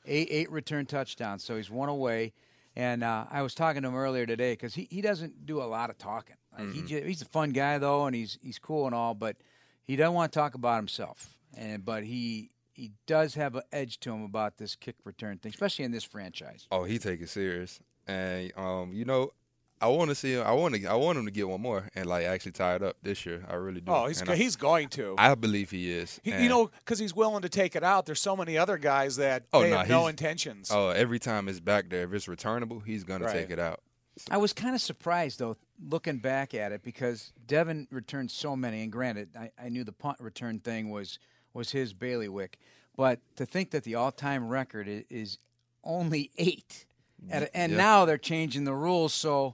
Eight 0.06 0.28
eight 0.30 0.52
return 0.52 0.86
touchdowns, 0.86 1.44
so 1.44 1.58
he's 1.58 1.70
one 1.70 1.90
away. 1.90 2.34
And 2.76 3.04
uh, 3.04 3.26
I 3.32 3.42
was 3.42 3.56
talking 3.56 3.82
to 3.82 3.88
him 3.88 3.96
earlier 3.96 4.26
today 4.26 4.54
because 4.54 4.76
he, 4.76 4.88
he 4.92 5.02
doesn't 5.02 5.46
do 5.46 5.62
a 5.62 5.66
lot 5.66 5.90
of 5.90 5.98
talking. 5.98 6.36
Like 6.58 6.68
mm-hmm. 6.68 6.86
he 6.86 7.02
he's 7.02 7.22
a 7.22 7.26
fun 7.26 7.50
guy 7.50 7.78
though, 7.78 8.06
and 8.06 8.16
he's 8.16 8.38
he's 8.42 8.60
cool 8.60 8.86
and 8.86 8.94
all, 8.94 9.16
but 9.16 9.38
he 9.84 9.96
doesn't 9.96 10.14
want 10.14 10.32
to 10.32 10.40
talk 10.40 10.54
about 10.54 10.78
himself. 10.78 11.38
And 11.56 11.84
but 11.84 12.04
he 12.04 12.52
he 12.72 12.92
does 13.06 13.36
have 13.36 13.56
an 13.56 13.64
edge 13.72 14.00
to 14.02 14.14
him 14.14 14.24
about 14.24 14.58
this 14.58 14.76
kick 14.76 14.96
return 15.04 15.40
thing, 15.40 15.50
especially 15.50 15.86
in 15.86 15.92
this 15.92 16.04
franchise. 16.04 16.68
Oh, 16.72 16.84
he 16.84 17.00
take 17.00 17.22
it 17.22 17.30
serious, 17.30 17.80
and 18.08 18.52
um, 18.56 18.92
you 18.94 19.04
know, 19.04 19.32
I 19.80 19.88
want 19.88 20.10
to 20.10 20.16
see 20.16 20.34
him. 20.34 20.44
I 20.46 20.52
want 20.54 20.76
to. 20.76 20.86
I 20.88 20.96
want 20.96 21.20
him 21.20 21.26
to 21.26 21.32
get 21.32 21.48
one 21.48 21.62
more 21.62 21.88
and 21.96 22.08
like 22.08 22.26
actually 22.26 22.54
tie 22.54 22.76
it 22.76 22.84
up 22.84 22.98
this 23.04 23.26
year. 23.26 23.44
I 23.48 23.56
really 23.56 23.82
do. 23.82 23.92
Oh, 23.92 24.08
he's 24.08 24.24
I, 24.24 24.36
he's 24.36 24.56
going 24.56 24.90
to. 24.90 25.14
I 25.18 25.36
believe 25.36 25.70
he 25.70 25.92
is. 25.92 26.20
He, 26.24 26.32
you 26.32 26.50
know, 26.50 26.72
because 26.80 26.98
he's 26.98 27.16
willing 27.16 27.44
to 27.44 27.50
take 27.50 27.76
it 27.76 27.84
out. 27.84 28.08
There's 28.08 28.22
so 28.22 28.36
many 28.36 28.58
other 28.58 28.78
guys 28.78 29.18
that 29.18 29.44
oh, 29.54 29.62
they 29.62 29.70
have 29.70 29.88
no 29.88 30.08
intentions. 30.08 30.72
Oh, 30.74 30.90
every 30.90 31.20
time 31.20 31.48
it's 31.48 31.60
back 31.60 31.90
there, 31.90 32.06
if 32.06 32.14
it's 32.14 32.28
returnable, 32.28 32.80
he's 32.80 33.04
gonna 33.04 33.32
take 33.32 33.52
it 33.52 33.60
out. 33.60 33.82
So. 34.18 34.26
I 34.32 34.38
was 34.38 34.52
kind 34.52 34.74
of 34.74 34.82
surprised 34.82 35.38
though, 35.38 35.56
looking 35.88 36.18
back 36.18 36.56
at 36.56 36.72
it, 36.72 36.82
because 36.84 37.32
Devin 37.46 37.88
returned 37.92 38.32
so 38.32 38.56
many. 38.56 38.82
And 38.82 38.92
granted, 38.92 39.30
I, 39.38 39.52
I 39.64 39.70
knew 39.70 39.84
the 39.84 39.92
punt 39.92 40.18
return 40.20 40.60
thing 40.60 40.90
was 40.90 41.20
was 41.54 41.72
his 41.72 41.94
bailiwick, 41.94 42.58
but 42.96 43.20
to 43.36 43.46
think 43.46 43.72
that 43.72 43.84
the 43.84 43.94
all-time 43.96 44.48
record 44.48 44.88
is, 44.88 45.04
is 45.10 45.38
only 45.84 46.32
eight, 46.38 46.86
and, 47.30 47.48
and 47.54 47.72
yeah. 47.72 47.78
now 47.78 48.06
they're 48.06 48.18
changing 48.18 48.64
the 48.64 48.74
rules 48.74 49.14
so 49.14 49.54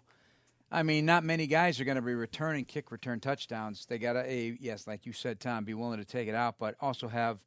I 0.73 0.81
mean, 0.81 1.05
not 1.05 1.23
many 1.23 1.45
guys 1.45 1.79
are 1.79 1.85
going 1.85 1.97
to 1.97 2.01
be 2.01 2.15
returning 2.15 2.65
kick 2.65 2.91
return 2.91 3.19
touchdowns. 3.19 3.85
They 3.85 3.99
got 3.99 4.13
to, 4.13 4.19
a 4.27 4.57
yes, 4.59 4.87
like 4.87 5.05
you 5.05 5.13
said, 5.13 5.39
Tom, 5.39 5.65
be 5.65 5.75
willing 5.75 5.99
to 5.99 6.05
take 6.05 6.27
it 6.27 6.33
out, 6.33 6.55
but 6.57 6.75
also 6.81 7.07
have 7.07 7.39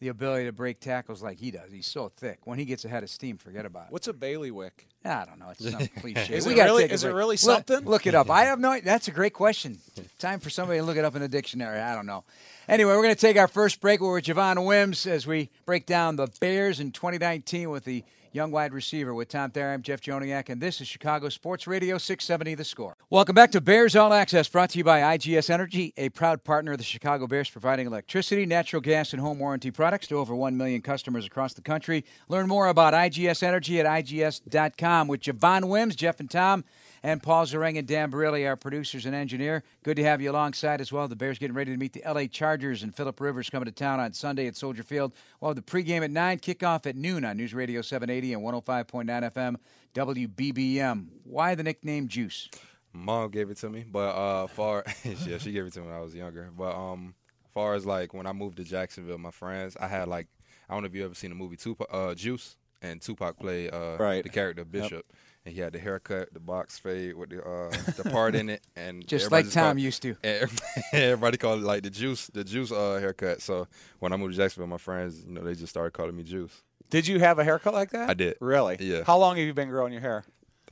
the 0.00 0.08
ability 0.08 0.46
to 0.46 0.52
break 0.52 0.80
tackles 0.80 1.22
like 1.22 1.38
he 1.38 1.52
does. 1.52 1.70
He's 1.70 1.86
so 1.86 2.10
thick. 2.16 2.40
When 2.44 2.58
he 2.58 2.64
gets 2.64 2.84
ahead 2.84 3.04
of 3.04 3.10
steam, 3.10 3.38
forget 3.38 3.64
about 3.64 3.86
it. 3.86 3.92
What's 3.92 4.08
a 4.08 4.12
bailiwick? 4.12 4.88
I 5.04 5.24
don't 5.24 5.38
know. 5.38 5.50
It's 5.50 5.70
some 5.70 5.86
cliche. 6.00 6.34
is, 6.34 6.46
it 6.46 6.56
really, 6.56 6.84
is 6.84 7.04
it 7.04 7.10
really, 7.10 7.36
something? 7.36 7.76
Look, 7.76 7.86
look, 7.86 8.06
it 8.08 8.16
up. 8.16 8.28
I 8.28 8.42
have 8.46 8.58
no. 8.58 8.80
That's 8.80 9.06
a 9.06 9.12
great 9.12 9.34
question. 9.34 9.78
Time 10.18 10.40
for 10.40 10.50
somebody 10.50 10.80
to 10.80 10.84
look 10.84 10.96
it 10.96 11.04
up 11.04 11.14
in 11.14 11.22
a 11.22 11.28
dictionary. 11.28 11.78
I 11.78 11.94
don't 11.94 12.06
know. 12.06 12.24
Anyway, 12.68 12.90
we're 12.90 13.02
going 13.02 13.14
to 13.14 13.20
take 13.20 13.36
our 13.36 13.46
first 13.46 13.80
break. 13.80 14.00
We're 14.00 14.14
with 14.14 14.24
Javon 14.24 14.66
Wims 14.66 15.06
as 15.06 15.28
we 15.28 15.48
break 15.64 15.86
down 15.86 16.16
the 16.16 16.26
Bears 16.40 16.80
in 16.80 16.90
2019 16.90 17.70
with 17.70 17.84
the 17.84 18.02
young 18.34 18.50
wide 18.50 18.72
receiver 18.72 19.14
with 19.14 19.28
Tom 19.28 19.52
Thayer. 19.52 19.70
I'm 19.70 19.80
Jeff 19.80 20.00
Joniak, 20.00 20.48
and 20.48 20.60
this 20.60 20.80
is 20.80 20.88
Chicago 20.88 21.28
Sports 21.28 21.68
Radio 21.68 21.98
670 21.98 22.56
The 22.56 22.64
Score. 22.64 22.96
Welcome 23.08 23.36
back 23.36 23.52
to 23.52 23.60
Bears 23.60 23.94
All 23.94 24.12
Access, 24.12 24.48
brought 24.48 24.70
to 24.70 24.78
you 24.78 24.82
by 24.82 25.16
IGS 25.16 25.50
Energy, 25.50 25.94
a 25.96 26.08
proud 26.08 26.42
partner 26.42 26.72
of 26.72 26.78
the 26.78 26.84
Chicago 26.84 27.28
Bears, 27.28 27.48
providing 27.48 27.86
electricity, 27.86 28.44
natural 28.44 28.82
gas, 28.82 29.12
and 29.12 29.22
home 29.22 29.38
warranty 29.38 29.70
products 29.70 30.08
to 30.08 30.16
over 30.16 30.34
1 30.34 30.56
million 30.56 30.82
customers 30.82 31.24
across 31.24 31.54
the 31.54 31.62
country. 31.62 32.04
Learn 32.28 32.48
more 32.48 32.66
about 32.66 32.92
IGS 32.92 33.40
Energy 33.44 33.78
at 33.78 33.86
IGS.com 33.86 35.06
with 35.06 35.20
Javon 35.20 35.68
Wims, 35.68 35.94
Jeff 35.94 36.18
and 36.18 36.28
Tom 36.28 36.64
and 37.04 37.22
Paul 37.22 37.44
Zareng 37.44 37.78
and 37.78 37.86
Dan 37.86 38.10
Barilli, 38.10 38.48
our 38.48 38.56
producers 38.56 39.04
and 39.04 39.14
engineer. 39.14 39.62
Good 39.82 39.96
to 39.96 40.04
have 40.04 40.22
you 40.22 40.30
alongside 40.30 40.80
as 40.80 40.90
well. 40.90 41.06
The 41.06 41.14
Bears 41.14 41.38
getting 41.38 41.54
ready 41.54 41.70
to 41.70 41.76
meet 41.76 41.92
the 41.92 42.02
LA 42.06 42.24
Chargers 42.24 42.82
and 42.82 42.96
Philip 42.96 43.20
Rivers 43.20 43.50
coming 43.50 43.66
to 43.66 43.72
town 43.72 44.00
on 44.00 44.14
Sunday 44.14 44.46
at 44.46 44.56
Soldier 44.56 44.82
Field. 44.82 45.12
We'll 45.38 45.50
have 45.50 45.56
the 45.56 45.62
pregame 45.62 46.02
at 46.02 46.10
9, 46.10 46.38
kickoff 46.38 46.86
at 46.86 46.96
noon 46.96 47.26
on 47.26 47.36
News 47.36 47.52
Radio 47.52 47.82
780 47.82 48.32
and 48.32 48.42
105.9 48.42 49.30
FM 49.32 49.56
WBBM. 49.94 51.06
Why 51.24 51.54
the 51.54 51.62
nickname 51.62 52.08
Juice? 52.08 52.48
Mom 52.94 53.30
gave 53.30 53.50
it 53.50 53.58
to 53.58 53.68
me, 53.68 53.84
but 53.86 54.16
uh, 54.16 54.46
far 54.46 54.82
yeah, 55.04 55.36
she 55.36 55.52
gave 55.52 55.66
it 55.66 55.74
to 55.74 55.80
me 55.80 55.86
when 55.88 55.94
I 55.94 56.00
was 56.00 56.14
younger. 56.14 56.50
But 56.56 56.74
um, 56.74 57.14
far 57.52 57.74
as 57.74 57.84
like 57.84 58.14
when 58.14 58.26
I 58.26 58.32
moved 58.32 58.56
to 58.56 58.64
Jacksonville, 58.64 59.18
my 59.18 59.30
friends, 59.30 59.76
I 59.78 59.88
had 59.88 60.08
like 60.08 60.28
I 60.70 60.72
don't 60.72 60.84
know 60.84 60.86
if 60.86 60.94
you 60.94 61.04
ever 61.04 61.14
seen 61.14 61.30
the 61.30 61.36
movie 61.36 61.56
Tupac, 61.56 61.88
uh, 61.92 62.14
Juice, 62.14 62.56
and 62.80 63.02
Tupac 63.02 63.38
played 63.38 63.74
uh, 63.74 63.98
right. 63.98 64.22
the 64.22 64.30
character 64.30 64.64
Bishop. 64.64 65.04
Yep 65.06 65.16
and 65.44 65.54
he 65.54 65.60
had 65.60 65.72
the 65.72 65.78
haircut, 65.78 66.32
the 66.32 66.40
box 66.40 66.78
fade 66.78 67.14
with 67.14 67.30
the 67.30 67.42
uh, 67.42 67.70
the 67.96 68.08
part 68.10 68.34
in 68.34 68.48
it, 68.48 68.62
and 68.76 69.06
just 69.06 69.30
like 69.30 69.50
Tom 69.50 69.78
used 69.78 70.02
to. 70.02 70.16
everybody 70.92 71.36
called 71.36 71.60
it 71.62 71.66
like 71.66 71.82
the 71.82 71.90
juice, 71.90 72.28
the 72.28 72.44
juice 72.44 72.72
uh, 72.72 72.98
haircut. 73.00 73.42
So 73.42 73.66
when 73.98 74.12
I 74.12 74.16
moved 74.16 74.34
to 74.34 74.38
Jacksonville, 74.38 74.68
my 74.68 74.78
friends, 74.78 75.24
you 75.26 75.32
know, 75.32 75.42
they 75.42 75.54
just 75.54 75.70
started 75.70 75.92
calling 75.92 76.16
me 76.16 76.22
Juice. 76.22 76.62
Did 76.90 77.06
you 77.06 77.18
have 77.20 77.38
a 77.38 77.44
haircut 77.44 77.74
like 77.74 77.90
that? 77.90 78.08
I 78.08 78.14
did. 78.14 78.36
Really? 78.40 78.76
Yeah. 78.80 79.04
How 79.04 79.18
long 79.18 79.36
have 79.36 79.44
you 79.44 79.54
been 79.54 79.68
growing 79.68 79.92
your 79.92 80.02
hair? 80.02 80.24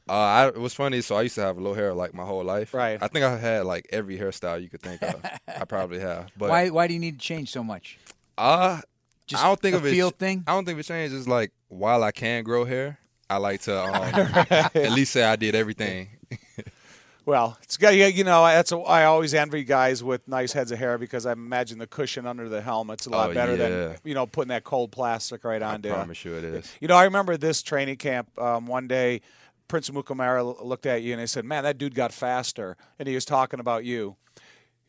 Uh, 0.08 0.12
I, 0.12 0.46
it 0.48 0.60
was 0.60 0.74
funny. 0.74 1.00
So 1.00 1.16
I 1.16 1.22
used 1.22 1.36
to 1.36 1.42
have 1.42 1.58
low 1.58 1.74
hair 1.74 1.94
like 1.94 2.12
my 2.14 2.24
whole 2.24 2.44
life. 2.44 2.74
Right. 2.74 2.98
I 3.00 3.08
think 3.08 3.24
I 3.24 3.36
had 3.36 3.64
like 3.66 3.86
every 3.90 4.19
hairstyle 4.19 4.60
you 4.60 4.69
could 4.69 4.82
think 4.82 5.02
of. 5.02 5.24
I 5.48 5.64
probably 5.64 6.00
have. 6.00 6.30
But 6.36 6.50
why? 6.50 6.70
Why 6.70 6.86
do 6.86 6.94
you 6.94 7.00
need 7.00 7.19
to 7.19 7.24
change 7.24 7.50
so 7.50 7.62
much? 7.62 7.98
Uh, 8.36 8.80
Just 9.26 9.44
I 9.44 9.48
don't 9.48 9.60
think 9.60 9.74
a 9.74 9.78
of 9.78 9.86
it. 9.86 9.90
Field 9.90 10.16
thing. 10.16 10.44
I 10.46 10.52
don't 10.52 10.64
think 10.64 10.76
of 10.76 10.80
it 10.80 10.86
changes. 10.86 11.28
Like 11.28 11.52
while 11.69 12.02
I 12.02 12.10
can 12.10 12.43
grow 12.43 12.64
hair, 12.64 12.98
I 13.32 13.39
like 13.39 13.62
to 13.62 13.82
um, 13.84 14.70
at 14.74 14.93
least 14.93 15.12
say 15.12 15.24
I 15.24 15.36
did 15.36 15.55
everything. 15.55 16.08
well, 17.24 17.56
it's 17.62 17.79
got 17.79 17.94
you 17.94 18.24
know 18.24 18.44
that's 18.44 18.72
a, 18.72 18.79
I 18.79 19.05
always 19.05 19.32
envy 19.32 19.65
guys 19.65 20.05
with 20.05 20.29
nice 20.29 20.53
heads 20.53 20.70
of 20.70 20.79
hair 20.79 20.98
because 20.98 21.24
I 21.24 21.32
imagine 21.32 21.79
the 21.79 21.86
cushion 21.86 22.27
under 22.27 22.48
the 22.48 22.60
helmet's 22.60 23.06
a 23.06 23.10
lot 23.10 23.31
oh, 23.31 23.34
better 23.34 23.53
yeah. 23.53 23.69
than 23.69 23.96
you 24.05 24.15
know 24.15 24.27
putting 24.27 24.51
that 24.51 24.65
cold 24.65 24.93
plastic 24.93 25.44
right 25.44 25.62
onto. 25.62 25.91
I 25.91 25.94
promise 25.94 26.24
you 26.24 26.34
it 26.34 26.44
is. 26.44 26.72
You 26.81 26.89
know, 26.89 26.96
I 26.96 27.05
remember 27.05 27.39
this 27.39 27.62
training 27.62 27.96
camp 27.96 28.39
um, 28.39 28.67
one 28.67 28.86
day. 28.86 29.22
Prince 29.69 29.89
Amukamara 29.89 30.62
looked 30.62 30.84
at 30.84 31.01
you 31.01 31.12
and 31.12 31.20
he 31.20 31.27
said, 31.27 31.46
"Man, 31.46 31.65
that 31.65 31.79
dude 31.79 31.94
got 31.94 32.12
faster," 32.12 32.77
and 32.98 33.08
he 33.08 33.15
was 33.15 33.24
talking 33.24 33.60
about 33.60 33.86
you. 33.86 34.17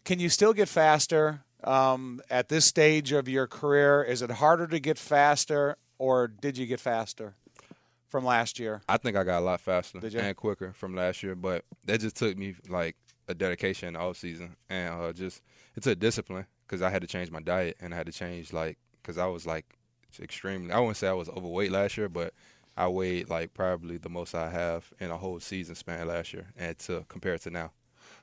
Can 0.04 0.20
you 0.20 0.28
still 0.28 0.52
get 0.52 0.68
faster 0.68 1.46
um, 1.64 2.20
at 2.30 2.50
this 2.50 2.66
stage 2.66 3.14
of 3.14 3.30
your 3.30 3.48
career? 3.48 4.04
Is 4.04 4.22
it 4.22 4.32
harder 4.32 4.68
to 4.68 4.82
get 4.82 4.98
faster, 4.98 5.78
or 5.98 6.28
did 6.28 6.58
you 6.58 6.66
get 6.66 6.82
faster? 6.82 7.36
From 8.14 8.26
last 8.26 8.60
year? 8.60 8.80
I 8.88 8.98
think 8.98 9.18
I 9.18 9.24
got 9.24 9.40
a 9.40 9.46
lot 9.46 9.60
faster 9.60 10.00
and 10.00 10.38
quicker 10.38 10.72
from 10.72 10.96
last 10.96 11.24
year, 11.24 11.34
but 11.34 11.66
that 11.86 12.00
just 12.00 12.16
took 12.16 12.38
me 12.38 12.54
like 12.70 12.96
a 13.28 13.34
dedication 13.34 13.96
off 13.96 14.18
season 14.18 14.56
and 14.70 14.94
uh, 14.94 15.12
just 15.12 15.42
it 15.76 15.82
took 15.82 15.98
discipline 15.98 16.46
because 16.68 16.84
I 16.84 16.92
had 16.92 17.02
to 17.02 17.08
change 17.08 17.32
my 17.32 17.42
diet 17.42 17.76
and 17.82 17.92
I 17.92 17.98
had 17.98 18.06
to 18.06 18.12
change 18.12 18.54
like 18.54 18.78
because 19.02 19.18
I 19.18 19.26
was 19.26 19.48
like 19.48 19.66
extremely. 20.22 20.72
I 20.72 20.78
wouldn't 20.78 20.98
say 20.98 21.08
I 21.08 21.14
was 21.14 21.28
overweight 21.28 21.72
last 21.72 21.98
year, 21.98 22.08
but 22.08 22.36
I 22.78 22.88
weighed 22.88 23.32
like 23.32 23.56
probably 23.56 23.98
the 23.98 24.10
most 24.10 24.36
I 24.36 24.52
have 24.52 24.94
in 25.00 25.10
a 25.10 25.18
whole 25.18 25.40
season 25.40 25.74
span 25.74 26.08
last 26.08 26.34
year, 26.34 26.46
and 26.56 26.78
to 26.80 27.06
compare 27.10 27.34
it 27.34 27.42
to 27.42 27.50
now. 27.50 27.72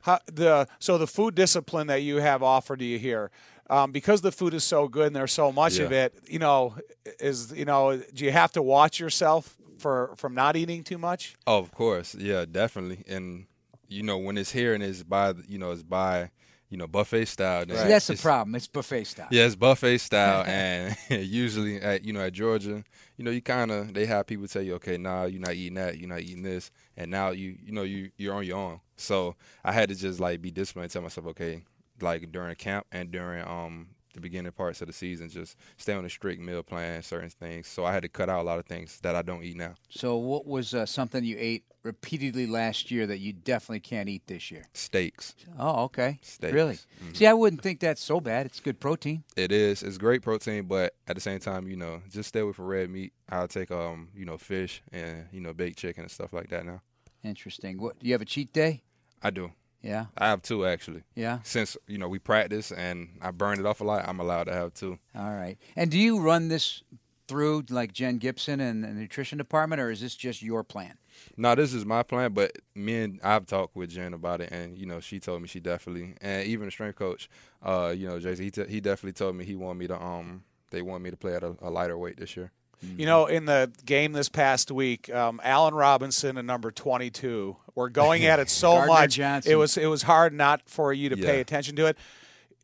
How, 0.03 0.21
the 0.27 0.69
so 0.79 0.99
the 0.99 1.09
food 1.09 1.35
discipline 1.35 1.89
that 1.89 2.03
you 2.03 2.19
have 2.19 2.45
offered 2.45 2.79
to 2.79 2.85
you 2.85 3.01
here, 3.01 3.33
um, 3.69 3.91
because 3.91 4.21
the 4.21 4.31
food 4.31 4.55
is 4.55 4.63
so 4.63 4.87
good 4.87 5.09
and 5.09 5.17
there's 5.17 5.33
so 5.33 5.51
much 5.51 5.79
yeah. 5.79 5.85
of 5.87 5.93
it. 5.93 6.15
You 6.29 6.39
know, 6.39 6.77
is 7.19 7.53
you 7.53 7.65
know, 7.65 8.01
do 8.15 8.25
you 8.25 8.31
have 8.31 8.53
to 8.53 8.63
watch 8.63 9.01
yourself 9.01 9.57
for 9.81 10.15
from 10.17 10.35
not 10.35 10.57
eating 10.57 10.85
too 10.85 10.99
much? 10.99 11.37
Oh, 11.47 11.59
of 11.59 11.73
course, 11.73 12.15
yeah, 12.15 12.45
definitely. 12.51 13.05
And 13.09 13.47
you 13.89 14.03
know, 14.03 14.19
when 14.19 14.39
it's 14.39 14.53
here 14.53 14.75
and 14.75 14.83
it's 14.83 15.03
by 15.03 15.35
you 15.49 15.59
know 15.59 15.73
it's 15.73 15.83
by 15.83 16.31
you 16.71 16.77
know 16.77 16.87
buffet 16.87 17.27
style. 17.27 17.61
Right. 17.61 17.89
that's 17.89 18.07
the 18.07 18.17
problem. 18.17 18.55
It's 18.55 18.69
buffet 18.69 19.05
style. 19.05 19.29
Yeah, 19.31 19.47
it's 19.47 19.57
buffet 19.57 19.99
style, 20.09 20.45
and 20.47 20.97
usually 21.11 21.81
at 21.81 22.05
you 22.05 22.13
know 22.13 22.21
at 22.21 22.33
Georgia, 22.33 22.85
you 23.17 23.25
know 23.25 23.31
you 23.31 23.43
kind 23.43 23.71
of 23.71 23.93
they 23.93 24.07
have 24.07 24.27
people 24.27 24.47
tell 24.47 24.63
you, 24.63 24.75
okay, 24.75 24.97
nah, 24.97 25.25
you're 25.25 25.41
not 25.41 25.55
eating 25.55 25.75
that, 25.75 25.99
you're 25.99 26.09
not 26.09 26.21
eating 26.21 26.43
this, 26.43 26.71
and 26.97 27.11
now 27.11 27.31
you 27.31 27.57
you 27.63 27.73
know 27.73 27.83
you 27.83 28.11
you're 28.17 28.35
on 28.35 28.45
your 28.45 28.59
own. 28.59 28.81
So 28.97 29.35
I 29.65 29.73
had 29.73 29.89
to 29.89 29.95
just 29.95 30.21
like 30.21 30.41
be 30.41 30.51
disciplined, 30.51 30.85
and 30.85 30.93
tell 30.93 31.03
myself, 31.03 31.27
okay, 31.29 31.65
like 32.01 32.31
during 32.31 32.55
camp 32.55 32.87
and 32.93 33.11
during 33.11 33.47
um 33.47 33.89
the 34.15 34.21
beginning 34.21 34.53
parts 34.53 34.81
of 34.81 34.87
the 34.87 34.93
season, 34.93 35.29
just 35.29 35.57
stay 35.77 35.93
on 35.93 36.05
a 36.05 36.11
strict 36.11 36.41
meal 36.41 36.63
plan, 36.63 37.03
certain 37.03 37.31
things. 37.31 37.69
So 37.69 37.85
I 37.85 37.93
had 37.93 38.03
to 38.03 38.09
cut 38.09 38.29
out 38.29 38.41
a 38.41 38.43
lot 38.43 38.59
of 38.59 38.67
things 38.67 38.99
that 39.03 39.15
I 39.15 39.23
don't 39.23 39.43
eat 39.43 39.57
now. 39.57 39.75
So, 39.89 40.17
what 40.17 40.47
was 40.47 40.75
uh, 40.75 40.87
something 40.87 41.25
you 41.25 41.37
ate 41.39 41.65
repeatedly 41.83 42.47
last 42.47 42.91
year 42.91 43.07
that 43.07 43.19
you 43.19 43.33
definitely 43.33 43.81
can't 43.81 44.09
eat 44.09 44.27
this 44.27 44.51
year? 44.51 44.65
Steaks. 44.75 45.35
Oh, 45.59 45.85
okay. 45.85 46.19
Steaks. 46.23 46.53
Really? 46.53 46.79
Mhm. 47.03 47.17
See, 47.17 47.27
I 47.27 47.33
wouldn't 47.33 47.63
think 47.63 47.81
that's 47.81 48.03
so 48.03 48.21
bad. 48.21 48.47
It's 48.47 48.61
good 48.61 48.81
protein. 48.81 49.25
It 49.37 49.53
is. 49.53 49.83
It's 49.83 49.99
great 49.99 50.23
protein, 50.23 50.65
but 50.65 50.95
at 51.07 51.15
the 51.15 51.21
same 51.21 51.39
time, 51.39 51.69
you 51.69 51.77
know, 51.77 52.03
just 52.11 52.29
stay 52.29 52.43
with 52.43 52.59
a 52.59 52.63
red 52.63 52.91
meat. 52.91 53.13
I'll 53.29 53.49
take 53.49 53.71
um, 53.71 54.09
you 54.15 54.25
know, 54.25 54.39
fish 54.39 54.83
and 54.93 55.27
you 55.33 55.41
know, 55.41 55.53
baked 55.53 55.79
chicken 55.79 56.03
and 56.03 56.11
stuff 56.11 56.33
like 56.33 56.51
that. 56.51 56.67
Now 56.67 56.83
Interesting. 57.23 57.81
What 57.81 57.99
do 57.99 58.07
you 58.07 58.15
have 58.15 58.23
a 58.23 58.27
cheat 58.27 58.53
day? 58.53 58.83
I 59.23 59.31
do. 59.31 59.53
Yeah. 59.83 60.07
I 60.17 60.29
have 60.29 60.43
two 60.43 60.67
actually. 60.67 61.03
Yeah. 61.15 61.39
Since 61.43 61.77
you 61.87 61.99
know 61.99 62.09
we 62.09 62.19
practice 62.19 62.71
and 62.73 63.19
I 63.21 63.31
burned 63.31 63.61
it 63.61 63.67
off 63.67 63.81
a 63.81 63.85
lot, 63.85 64.07
I'm 64.09 64.21
allowed 64.21 64.45
to 64.45 64.53
have 64.53 64.75
two. 64.75 64.99
All 65.15 65.33
right. 65.33 65.59
And 65.77 65.91
do 65.91 65.99
you 65.99 66.21
run 66.21 66.49
this 66.49 66.83
through 67.29 67.65
like 67.71 67.93
Jen 67.93 68.19
Gibson 68.19 68.61
and 68.61 68.83
the 68.83 68.89
nutrition 68.89 69.39
department, 69.39 69.81
or 69.81 69.91
is 69.91 70.01
this 70.01 70.17
just 70.17 70.43
your 70.43 70.65
plan? 70.65 70.99
No, 71.37 71.55
this 71.55 71.73
is 71.73 71.87
my 71.87 72.03
plan, 72.03 72.33
but 72.33 72.53
me 72.75 73.03
and 73.03 73.21
I've 73.23 73.47
talked 73.47 73.77
with 73.77 73.91
Jen 73.91 74.15
about 74.15 74.41
it, 74.41 74.51
and 74.53 74.77
you 74.77 74.87
know 74.87 75.01
she 75.01 75.21
told 75.21 75.41
me 75.41 75.49
she 75.49 75.61
definitely, 75.61 76.15
and 76.21 76.47
even 76.47 76.67
the 76.67 76.73
strength 76.73 76.97
coach, 76.97 77.31
uh, 77.63 77.95
you 77.97 78.09
know 78.09 78.19
Jason, 78.19 78.45
he 78.45 78.51
t- 78.51 78.67
he 78.69 78.81
definitely 78.81 79.13
told 79.13 79.37
me 79.37 79.45
he 79.45 79.55
wanted 79.55 79.79
me 79.79 79.87
to 79.87 80.03
um 80.03 80.43
they 80.71 80.83
want 80.83 81.03
me 81.03 81.11
to 81.11 81.17
play 81.17 81.35
at 81.35 81.43
a, 81.43 81.57
a 81.63 81.71
lighter 81.71 81.97
weight 81.97 82.17
this 82.17 82.37
year. 82.37 82.53
You 82.83 83.05
know, 83.05 83.27
in 83.27 83.45
the 83.45 83.71
game 83.85 84.13
this 84.13 84.29
past 84.31 84.71
week, 84.71 85.13
um, 85.13 85.41
Allen 85.45 85.75
Robinson 85.75 86.39
and 86.39 86.47
number 86.47 86.71
22 86.71 87.57
were 87.75 87.91
going 87.91 88.25
at 88.25 88.39
it 88.39 88.49
so 88.51 88.87
much. 88.87 89.17
Johnson. 89.17 89.53
It 89.53 89.57
was 89.57 89.77
it 89.77 89.87
was 89.87 90.03
hard 90.03 90.33
not 90.33 90.63
for 90.69 90.93
you 90.93 91.11
to 91.11 91.17
pay 91.17 91.41
attention 91.41 91.77
to 91.77 91.87
it. 91.87 91.99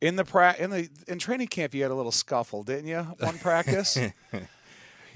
In 0.00 0.16
the 0.16 0.24
pra- 0.24 0.56
in 0.58 0.70
the 0.70 0.88
in 1.06 1.18
training 1.18 1.48
camp, 1.48 1.74
you 1.74 1.82
had 1.82 1.90
a 1.90 1.94
little 1.94 2.12
scuffle, 2.12 2.62
didn't 2.62 2.86
you? 2.86 3.00
One 3.18 3.38
practice. 3.38 3.98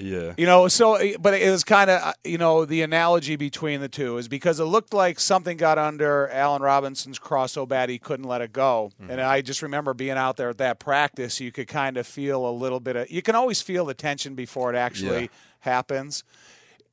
Yeah. 0.03 0.35
You 0.37 0.47
know, 0.47 0.69
so 0.69 0.99
but 1.19 1.35
it 1.35 1.51
was 1.51 1.65
kind 1.65 1.91
of 1.91 2.15
you 2.25 2.39
know 2.39 2.65
the 2.65 2.83
analogy 2.83 3.37
between 3.37 3.81
the 3.81 3.89
two 3.89 4.17
is 4.19 4.29
because 4.29 4.59
it 4.61 4.65
looked 4.65 4.93
like 4.95 5.21
something 5.21 5.57
got 5.57 5.79
under 5.79 6.29
Allen 6.29 6.63
Robinson's 6.63 7.19
cross 7.19 7.53
so 7.53 7.67
bad 7.67 7.89
he 7.89 7.99
couldn't 7.99 8.27
let 8.27 8.41
it 8.41 8.53
go. 8.53 8.91
And 9.09 9.21
I 9.21 9.41
just 9.43 9.63
remember 9.63 9.95
being 9.95 10.13
out 10.17 10.37
there 10.37 10.51
at 10.51 10.59
that 10.59 10.79
practice, 10.81 11.41
you 11.41 11.53
could 11.53 11.69
kind 11.69 11.97
of 11.97 12.07
feel 12.07 12.47
a 12.49 12.51
little 12.53 12.81
bit 12.81 12.97
of 12.97 13.11
you 13.11 13.23
can 13.23 13.35
always 13.35 13.61
feel 13.63 13.85
the 13.85 13.95
tension 13.95 14.35
before 14.35 14.73
it 14.73 14.77
actually 14.77 15.23
Yeah. 15.23 15.29
happens. 15.61 16.25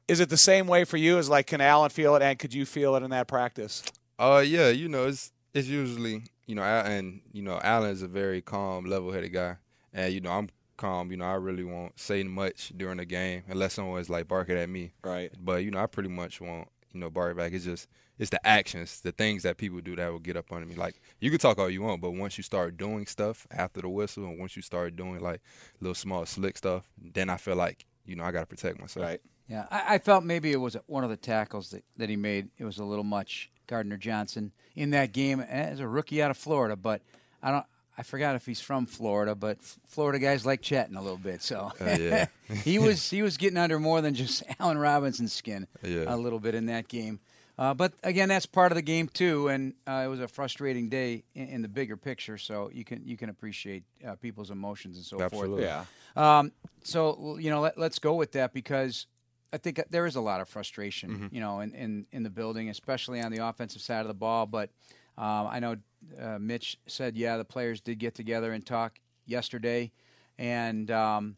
Is 0.08 0.20
it 0.20 0.30
the 0.30 0.38
same 0.38 0.68
way 0.68 0.84
for 0.86 0.98
you? 0.98 1.18
Is 1.18 1.30
like 1.30 1.48
can 1.48 1.62
Allen 1.62 1.90
feel 1.90 2.16
it 2.16 2.22
and 2.22 2.38
could 2.40 2.54
you 2.54 2.66
feel 2.66 2.96
it 2.96 3.04
in 3.04 3.10
that 3.12 3.28
practice? 3.28 3.84
Uh, 4.20 4.44
yeah, 4.46 4.70
you 4.70 4.88
know, 4.88 5.08
it's 5.08 5.32
it's 5.54 5.68
usually 5.68 6.24
you 6.46 6.56
know, 6.56 6.64
and 6.64 7.20
you 7.34 7.42
know, 7.42 7.60
Allen 7.62 7.90
is 7.92 8.02
a 8.02 8.08
very 8.08 8.42
calm, 8.42 8.86
level-headed 8.86 9.34
guy, 9.34 9.58
and 9.94 10.14
you 10.14 10.22
know, 10.22 10.32
I'm 10.32 10.50
calm. 10.77 11.12
You 11.12 11.17
know, 11.17 11.25
I 11.25 11.36
really 11.36 11.63
won't 11.63 12.00
say 12.00 12.24
much 12.24 12.72
during 12.75 12.98
the 12.98 13.05
game 13.05 13.43
unless 13.48 13.74
someone's 13.74 14.10
like 14.10 14.27
barking 14.27 14.57
at 14.57 14.69
me. 14.69 14.93
Right. 15.03 15.31
But 15.39 15.63
you 15.63 15.72
know, 15.72 15.79
I 15.79 15.88
pretty 15.88 16.10
much 16.10 16.39
won't 16.39 16.69
you 16.93 17.00
know 17.00 17.10
bark 17.10 17.38
back. 17.38 17.53
It's 17.53 17.65
just 17.65 17.88
it's 18.19 18.31
the 18.31 18.46
actions, 18.48 19.01
the 19.01 19.12
things 19.12 19.43
that 19.43 19.57
people 19.57 19.79
do 19.79 19.96
that 19.96 20.12
will 20.12 20.19
get 20.19 20.38
up 20.38 20.51
on 20.51 20.67
me. 20.67 20.75
Like 20.75 21.01
you 21.19 21.29
can 21.29 21.39
talk 21.39 21.60
all 21.60 21.69
you 21.69 21.81
want, 21.81 22.01
but 22.01 22.12
once 22.12 22.38
you 22.38 22.43
start 22.43 22.77
doing 22.77 23.05
stuff 23.05 23.46
after 23.51 23.81
the 23.81 23.89
whistle, 23.89 24.25
and 24.25 24.39
once 24.39 24.55
you 24.55 24.62
start 24.62 24.96
doing 24.96 25.19
like 25.19 25.41
little 25.79 25.96
small 25.96 26.25
slick 26.25 26.57
stuff, 26.57 26.89
then 26.98 27.29
I 27.29 27.38
feel 27.38 27.55
like 27.55 27.86
you 28.05 28.15
know 28.15 28.24
I 28.24 28.31
got 28.31 28.41
to 28.41 28.46
protect 28.46 28.79
myself. 28.79 29.05
Right. 29.05 29.22
Yeah, 29.48 29.65
I, 29.72 29.96
I 29.96 29.98
felt 30.00 30.25
maybe 30.25 30.51
it 30.51 30.57
was 30.57 30.75
one 30.88 31.05
of 31.05 31.10
the 31.10 31.17
tackles 31.17 31.72
that, 31.72 31.84
that 31.96 32.10
he 32.10 32.17
made. 32.17 32.50
It 32.57 32.65
was 32.65 32.79
a 32.79 32.84
little 32.84 33.05
much, 33.05 33.50
Gardner 33.65 33.96
Johnson, 33.96 34.51
in 34.75 34.89
that 34.89 35.13
game 35.13 35.39
as 35.39 35.79
a 35.79 35.88
rookie 35.88 36.22
out 36.22 36.31
of 36.31 36.38
Florida. 36.38 36.75
But 36.75 37.01
I 37.41 37.51
don't. 37.51 37.65
I 37.98 38.04
forgot 38.04 38.36
if 38.36 38.46
he's 38.46 38.62
from 38.62 38.86
Florida, 38.86 39.34
but 39.34 39.58
Florida 39.88 40.20
guys 40.20 40.46
like 40.46 40.62
chatting 40.62 40.96
a 40.96 41.01
little 41.01 41.18
bit. 41.18 41.42
So 41.42 41.72
Uh, 41.82 41.98
yeah. 42.00 42.25
he 42.63 42.77
was 42.80 43.10
he 43.10 43.22
was 43.24 43.38
getting 43.38 43.58
under 43.58 43.80
more 43.80 44.01
than 44.01 44.13
just 44.13 44.44
Allen 44.60 44.77
Robinson's 44.77 45.34
skin 45.34 45.68
Yeah. 45.84 46.06
a 46.08 46.16
little 46.16 46.39
bit 46.39 46.56
in 46.56 46.68
that 46.68 46.88
game. 46.88 47.20
Uh, 47.60 47.74
but 47.74 47.92
again, 48.04 48.30
that's 48.30 48.46
part 48.46 48.72
of 48.72 48.75
the 48.75 48.84
game 48.84 49.08
too, 49.10 49.48
and 49.48 49.74
uh, 49.88 50.04
it 50.06 50.08
was 50.10 50.20
a 50.20 50.27
frustrating 50.27 50.89
day 50.89 51.24
in, 51.34 51.48
in 51.48 51.62
the 51.63 51.68
bigger 51.68 51.98
picture. 51.98 52.38
So 52.38 52.70
you 52.72 52.84
can 52.86 53.01
you 53.04 53.18
can 53.18 53.30
appreciate 53.30 53.84
uh, 54.08 54.13
people's 54.16 54.51
emotions 54.51 54.98
and 54.98 55.06
so 55.06 55.18
forth. 55.18 55.34
Absolutely. 55.34 55.63
Yeah. 55.63 55.86
Um, 56.16 56.51
so 56.84 57.38
you 57.39 57.50
know, 57.50 57.62
let, 57.62 57.77
let's 57.80 57.98
go 57.98 58.13
with 58.13 58.34
that 58.34 58.54
because 58.54 59.08
I 59.51 59.58
think 59.58 59.82
there 59.89 60.06
is 60.06 60.16
a 60.16 60.22
lot 60.22 60.39
of 60.39 60.48
frustration, 60.50 61.30
you 61.32 61.39
know, 61.39 61.62
in, 61.62 61.74
in, 61.74 62.06
in 62.12 62.22
the 62.24 62.30
building, 62.30 62.70
especially 62.70 63.22
on 63.22 63.32
the 63.32 63.44
offensive 63.44 63.82
side 63.82 64.01
of 64.01 64.08
the 64.08 64.13
ball. 64.13 64.46
But 64.46 64.70
um, 65.18 65.48
I 65.48 65.60
know 65.60 65.76
uh, 66.20 66.38
Mitch 66.40 66.78
said, 66.86 67.16
yeah, 67.18 67.38
the 67.38 67.46
players 67.46 67.82
did 67.82 68.00
get 68.00 68.16
together 68.16 68.52
and 68.54 68.66
talk 68.66 69.00
yesterday, 69.26 69.92
and 70.38 70.90
um, 70.92 71.38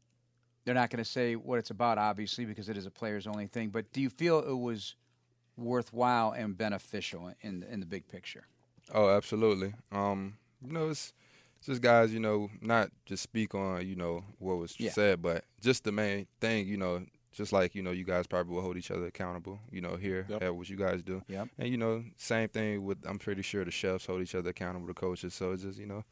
they're 0.66 0.76
not 0.76 0.90
going 0.90 1.04
to 1.04 1.10
say 1.10 1.36
what 1.36 1.60
it's 1.60 1.70
about, 1.70 1.98
obviously, 1.98 2.46
because 2.46 2.70
it 2.70 2.78
is 2.78 2.86
a 2.86 2.92
players 2.92 3.26
only 3.26 3.48
thing. 3.48 3.70
But 3.70 3.92
do 3.94 4.02
you 4.02 4.10
feel 4.10 4.40
it 4.40 4.58
was 4.58 4.96
worthwhile 5.58 6.32
and 6.32 6.58
beneficial 6.58 7.32
in 7.42 7.64
in 7.64 7.80
the 7.80 7.86
big 7.86 8.08
picture? 8.08 8.46
Oh, 8.94 9.10
absolutely. 9.10 9.74
Um, 9.92 10.38
you 10.66 10.74
know, 10.74 10.90
it's, 10.90 11.14
it's 11.58 11.68
just 11.68 11.82
guys, 11.82 12.14
you 12.14 12.20
know, 12.20 12.50
not 12.62 12.90
just 13.06 13.24
speak 13.24 13.54
on, 13.54 13.86
you 13.88 13.96
know, 13.96 14.24
what 14.40 14.58
was 14.58 14.76
Yeah. 14.80 14.92
said, 14.92 15.22
but 15.22 15.46
just 15.62 15.84
the 15.84 15.92
main 15.92 16.28
thing, 16.42 16.68
you 16.68 16.78
know, 16.78 17.06
just 17.39 17.53
like, 17.53 17.74
you 17.74 17.81
know, 17.81 17.91
you 17.91 18.03
guys 18.03 18.27
probably 18.27 18.53
will 18.53 18.62
hold 18.62 18.75
each 18.77 18.91
other 18.91 19.05
accountable, 19.08 19.60
you 19.72 19.79
know, 19.79 19.96
here 19.96 20.25
Yep. 20.29 20.43
at 20.43 20.53
what 20.55 20.69
you 20.69 20.75
guys 20.75 21.01
do. 21.01 21.24
Yep. 21.29 21.48
And, 21.58 21.69
you 21.69 21.77
know, 21.77 22.03
same 22.17 22.50
thing 22.50 22.84
with, 22.84 22.98
I'm 23.08 23.17
pretty 23.17 23.41
sure 23.41 23.63
the 23.63 23.72
chefs 23.72 24.05
hold 24.05 24.22
each 24.22 24.36
other 24.36 24.50
accountable, 24.50 24.88
the 24.88 24.93
coaches. 24.93 25.34
So 25.34 25.53
it's 25.53 25.63
just, 25.63 25.79
you 25.79 25.86
know, 25.86 26.03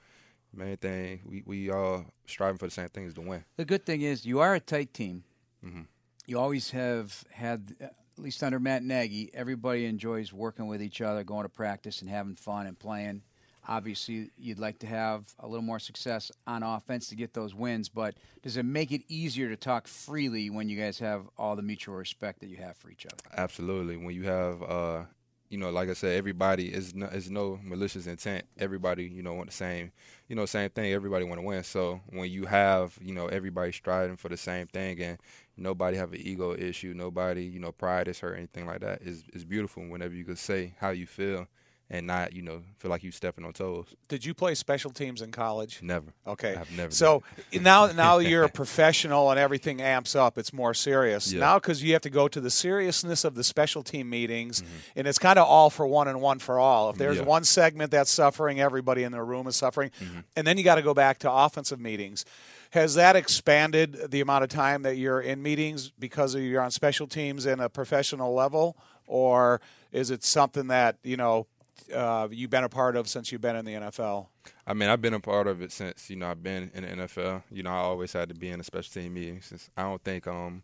main 0.54 0.78
thing, 0.78 1.20
we, 1.26 1.44
we 1.46 1.70
all 1.70 2.06
striving 2.26 2.58
for 2.58 2.66
the 2.68 2.72
same 2.72 2.88
thing 2.88 3.06
is 3.08 3.14
to 3.16 3.22
win. 3.22 3.44
The 3.58 3.66
good 3.66 3.86
thing 3.86 4.02
is 4.02 4.26
you 4.26 4.40
are 4.40 4.56
a 4.56 4.60
tight 4.62 4.94
team. 4.94 5.26
Mhm. 5.66 5.88
You 6.26 6.40
always 6.40 6.72
have 6.72 7.26
had, 7.32 7.76
at 7.82 7.94
least 8.18 8.42
under 8.42 8.60
Matt 8.60 8.84
Nagy, 8.84 9.30
everybody 9.34 9.86
enjoys 9.86 10.32
working 10.32 10.68
with 10.68 10.82
each 10.82 11.02
other, 11.02 11.26
going 11.26 11.44
to 11.44 11.50
practice 11.50 12.02
and 12.02 12.10
having 12.10 12.36
fun 12.36 12.68
and 12.68 12.80
playing. 12.80 13.22
Obviously, 13.68 14.32
you'd 14.38 14.60
like 14.60 14.80
to 14.80 14.88
have 14.88 15.34
a 15.40 15.48
little 15.48 15.64
more 15.64 15.80
success 15.80 16.32
on 16.46 16.64
offense 16.64 17.10
to 17.10 17.16
get 17.16 17.34
those 17.34 17.54
wins, 17.54 17.90
but 17.90 18.16
does 18.42 18.56
it 18.56 18.64
make 18.64 18.92
it 18.92 19.02
easier 19.10 19.50
to 19.50 19.58
talk 19.58 19.88
freely 19.88 20.50
when 20.50 20.70
you 20.70 20.78
guys 20.78 21.00
have 21.00 21.28
all 21.38 21.56
the 21.56 21.62
mutual 21.62 21.96
respect 21.96 22.40
that 22.40 22.48
you 22.48 22.58
have 22.58 22.78
for 22.78 22.90
each 22.90 23.06
other? 23.06 23.18
Absolutely. 23.36 23.98
When 23.98 24.16
you 24.16 24.24
have, 24.24 24.64
uh, 24.64 25.04
you 25.50 25.58
know, 25.58 25.70
like 25.70 25.90
I 25.90 25.94
said, 25.94 26.18
everybody 26.18 26.74
is 26.74 26.96
no, 26.96 27.08
is 27.08 27.30
no 27.30 27.60
malicious 27.62 28.08
intent. 28.08 28.46
Everybody, 28.58 29.06
you 29.06 29.22
know, 29.22 29.34
want 29.34 29.50
the 29.50 29.56
same, 29.56 29.92
you 30.28 30.36
know, 30.36 30.46
same 30.46 30.70
thing. 30.70 30.94
Everybody 30.94 31.26
want 31.26 31.40
to 31.40 31.46
win. 31.46 31.64
So 31.64 32.02
when 32.10 32.30
you 32.32 32.46
have, 32.46 32.98
you 33.02 33.14
know, 33.14 33.28
everybody 33.28 33.72
striving 33.72 34.18
for 34.18 34.30
the 34.30 34.38
same 34.38 34.68
thing, 34.68 35.02
and 35.02 35.18
nobody 35.56 35.98
have 35.98 36.14
an 36.14 36.22
ego 36.22 36.54
issue, 36.54 36.94
nobody, 36.96 37.44
you 37.44 37.60
know, 37.60 37.72
pride 37.72 38.08
is 38.08 38.20
hurt, 38.20 38.38
anything 38.38 38.66
like 38.66 38.82
that, 38.82 39.02
is 39.02 39.24
is 39.34 39.46
beautiful. 39.46 39.84
Whenever 39.88 40.14
you 40.14 40.26
could 40.26 40.38
say 40.38 40.74
how 40.80 40.90
you 40.90 41.06
feel, 41.06 41.48
and 41.90 42.06
not, 42.06 42.34
you 42.34 42.42
know, 42.42 42.62
feel 42.80 42.92
like 42.92 43.02
you 43.02 43.12
stepping 43.12 43.46
on 43.46 43.54
toes. 43.54 43.88
Did 44.10 44.26
you 44.26 44.34
play 44.34 44.56
special 44.56 44.92
teams 44.92 45.22
in 45.22 45.32
college? 45.32 45.80
Never. 45.82 46.08
Okay. 46.28 46.54
I've 46.56 46.70
never. 46.76 46.92
So 46.92 47.24
now, 47.62 47.88
now 47.94 48.18
you're 48.20 48.44
a 48.44 48.50
professional 48.50 49.32
and 49.32 49.40
everything 49.40 49.82
amps 49.82 50.14
up. 50.16 50.38
It's 50.38 50.52
more 50.52 50.74
serious 50.74 51.32
Yeah. 51.32 51.40
now 51.40 51.60
because 51.60 51.82
you 51.82 51.94
have 51.94 52.02
to 52.02 52.10
go 52.10 52.28
to 52.28 52.42
the 52.42 52.50
seriousness 52.50 53.24
of 53.24 53.36
the 53.36 53.44
special 53.44 53.84
team 53.84 54.10
meetings, 54.10 54.62
Mm-hmm. 54.62 54.74
and 54.98 55.08
it's 55.08 55.18
kind 55.20 55.40
of 55.40 55.48
all 55.48 55.70
for 55.70 55.88
one 55.88 56.08
and 56.10 56.20
one 56.22 56.40
for 56.40 56.60
all. 56.60 56.90
If 56.90 56.98
there's 56.98 57.18
Yeah. 57.18 57.24
one 57.24 57.44
segment 57.46 57.92
that's 57.92 58.12
suffering, 58.12 58.60
everybody 58.60 59.04
in 59.04 59.12
the 59.14 59.24
room 59.24 59.48
is 59.48 59.56
suffering, 59.56 59.92
Mm-hmm. 60.02 60.20
and 60.36 60.46
then 60.46 60.58
you 60.58 60.64
got 60.66 60.76
to 60.76 60.82
go 60.82 60.94
back 60.94 61.20
to 61.20 61.32
offensive 61.32 61.80
meetings. 61.80 62.26
Has 62.72 62.96
that 62.96 63.16
expanded 63.16 64.12
the 64.12 64.20
amount 64.20 64.44
of 64.44 64.50
time 64.50 64.82
that 64.82 64.98
you're 64.98 65.22
in 65.22 65.42
meetings 65.42 65.90
because 65.98 66.36
you're 66.36 66.62
on 66.62 66.70
special 66.72 67.08
teams 67.08 67.46
in 67.46 67.62
a 67.62 67.70
professional 67.70 68.34
level, 68.34 68.76
or 69.06 69.62
is 69.94 70.12
it 70.12 70.22
something 70.24 70.68
that 70.68 70.98
you 71.02 71.16
know 71.16 71.48
uh, 71.94 72.28
you've 72.32 72.50
been 72.50 72.64
a 72.64 72.70
part 72.70 72.96
of 72.96 73.08
since 73.08 73.32
you've 73.32 73.42
been 73.42 73.56
in 73.56 73.66
the 73.66 73.74
NFL? 73.74 74.28
I 74.66 74.74
mean, 74.74 74.90
I've 74.90 75.02
been 75.02 75.14
a 75.14 75.20
part 75.20 75.48
of 75.48 75.62
it 75.62 75.72
since 75.72 76.10
you 76.10 76.16
know 76.16 76.30
I've 76.30 76.44
been 76.44 76.72
in 76.74 76.84
the 76.84 77.06
NFL. 77.06 77.44
You 77.52 77.64
know, 77.64 77.72
I 77.72 77.78
always 77.78 78.14
had 78.14 78.30
to 78.30 78.36
be 78.36 78.50
in 78.50 78.60
a 78.60 78.64
special 78.64 79.02
team 79.02 79.14
meeting. 79.14 79.42
Since 79.42 79.70
I 79.78 79.84
don't 79.84 80.04
think, 80.04 80.28
um, 80.28 80.64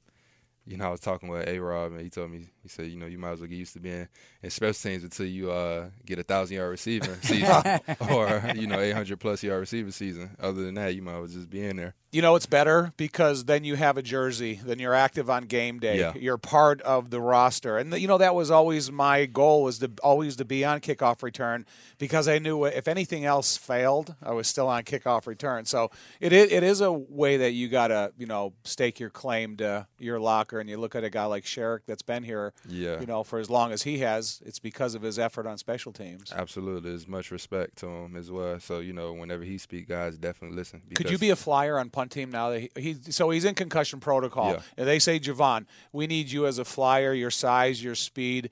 you 0.65 0.77
know, 0.77 0.85
I 0.85 0.89
was 0.89 0.99
talking 0.99 1.29
with 1.29 1.47
A. 1.47 1.59
Rob 1.59 1.91
and 1.91 2.01
he 2.01 2.09
told 2.09 2.31
me, 2.31 2.49
he 2.61 2.69
said, 2.69 2.87
you 2.87 2.97
know, 2.97 3.05
you 3.05 3.17
might 3.17 3.31
as 3.31 3.39
well 3.39 3.49
get 3.49 3.57
used 3.57 3.73
to 3.73 3.79
being 3.79 4.07
in 4.41 4.49
special 4.49 4.89
teams 4.89 5.03
until 5.03 5.25
you 5.25 5.51
uh, 5.51 5.89
get 6.05 6.19
a 6.19 6.23
thousand 6.23 6.57
yard 6.57 6.71
receiving 6.71 7.15
season 7.21 7.79
or 8.11 8.43
you 8.55 8.67
know, 8.67 8.79
eight 8.79 8.93
hundred 8.93 9.19
plus 9.19 9.43
yard 9.43 9.59
receiver 9.59 9.91
season. 9.91 10.35
Other 10.39 10.63
than 10.63 10.75
that, 10.75 10.95
you 10.95 11.01
might 11.01 11.13
as 11.13 11.19
well 11.19 11.27
just 11.27 11.49
be 11.49 11.65
in 11.65 11.77
there. 11.77 11.95
You 12.13 12.21
know, 12.21 12.35
it's 12.35 12.45
better 12.45 12.93
because 12.95 13.45
then 13.45 13.63
you 13.63 13.75
have 13.75 13.97
a 13.97 14.01
jersey, 14.03 14.59
then 14.63 14.77
you're 14.79 14.93
active 14.93 15.29
on 15.29 15.45
game 15.45 15.79
day. 15.79 15.97
Yeah. 15.99 16.13
You're 16.15 16.37
part 16.37 16.79
of 16.83 17.09
the 17.09 17.19
roster. 17.19 17.77
And 17.77 17.91
you 17.99 18.07
know 18.07 18.19
that 18.19 18.35
was 18.35 18.51
always 18.51 18.91
my 18.91 19.25
goal 19.25 19.63
was 19.63 19.79
to 19.79 19.91
always 20.03 20.35
to 20.37 20.45
be 20.45 20.63
on 20.63 20.79
kickoff 20.79 21.23
return 21.23 21.65
because 21.97 22.27
I 22.27 22.37
knew 22.37 22.65
if 22.65 22.87
anything 22.87 23.25
else 23.25 23.57
failed, 23.57 24.15
I 24.21 24.31
was 24.31 24.47
still 24.47 24.67
on 24.67 24.83
kickoff 24.83 25.25
return. 25.25 25.65
So 25.65 25.89
it 26.21 26.31
is, 26.31 26.51
it 26.51 26.61
is 26.63 26.81
a 26.81 26.91
way 26.91 27.37
that 27.37 27.51
you 27.53 27.67
got 27.67 27.87
to, 27.87 28.13
you 28.17 28.27
know, 28.27 28.53
stake 28.63 28.99
your 28.99 29.09
claim 29.09 29.57
to 29.57 29.87
your 29.97 30.19
locker 30.19 30.59
and 30.59 30.69
you 30.69 30.77
look 30.77 30.93
at 30.95 31.03
a 31.03 31.09
guy 31.09 31.25
like 31.25 31.45
Sherrick 31.45 31.79
that's 31.87 32.03
been 32.03 32.23
here, 32.23 32.53
Yeah. 32.69 32.99
you 32.99 33.07
know, 33.07 33.23
for 33.23 33.39
as 33.39 33.49
long 33.49 33.71
as 33.71 33.81
he 33.83 33.97
has, 33.99 34.39
it's 34.45 34.59
because 34.59 34.93
of 34.93 35.01
his 35.01 35.17
effort 35.17 35.47
on 35.47 35.57
special 35.57 35.91
teams. 35.91 36.31
Absolutely, 36.31 36.91
there's 36.91 37.07
much 37.07 37.31
respect 37.31 37.77
to 37.77 37.87
him 37.87 38.15
as 38.15 38.29
well. 38.29 38.59
So 38.59 38.79
you 38.79 38.93
know, 38.93 39.13
whenever 39.13 39.43
he 39.43 39.57
speak, 39.57 39.87
guys 39.87 40.17
definitely 40.17 40.57
listen. 40.57 40.83
Could 40.93 41.09
you 41.09 41.17
be 41.17 41.31
a 41.31 41.35
flyer 41.35 41.79
on 41.79 41.89
punt 42.03 42.11
team 42.11 42.31
now? 42.31 42.49
That 42.51 42.59
he, 42.59 42.69
he 42.75 43.11
so 43.11 43.29
he's 43.29 43.45
in 43.45 43.55
concussion 43.55 43.99
protocol. 43.99 44.51
Yeah. 44.51 44.59
And 44.77 44.87
they 44.87 44.99
say, 44.99 45.19
Javon, 45.19 45.65
we 45.91 46.07
need 46.07 46.31
you 46.31 46.45
as 46.45 46.59
a 46.59 46.65
flyer. 46.65 47.13
Your 47.13 47.31
size, 47.31 47.83
your 47.83 47.95
speed. 47.95 48.49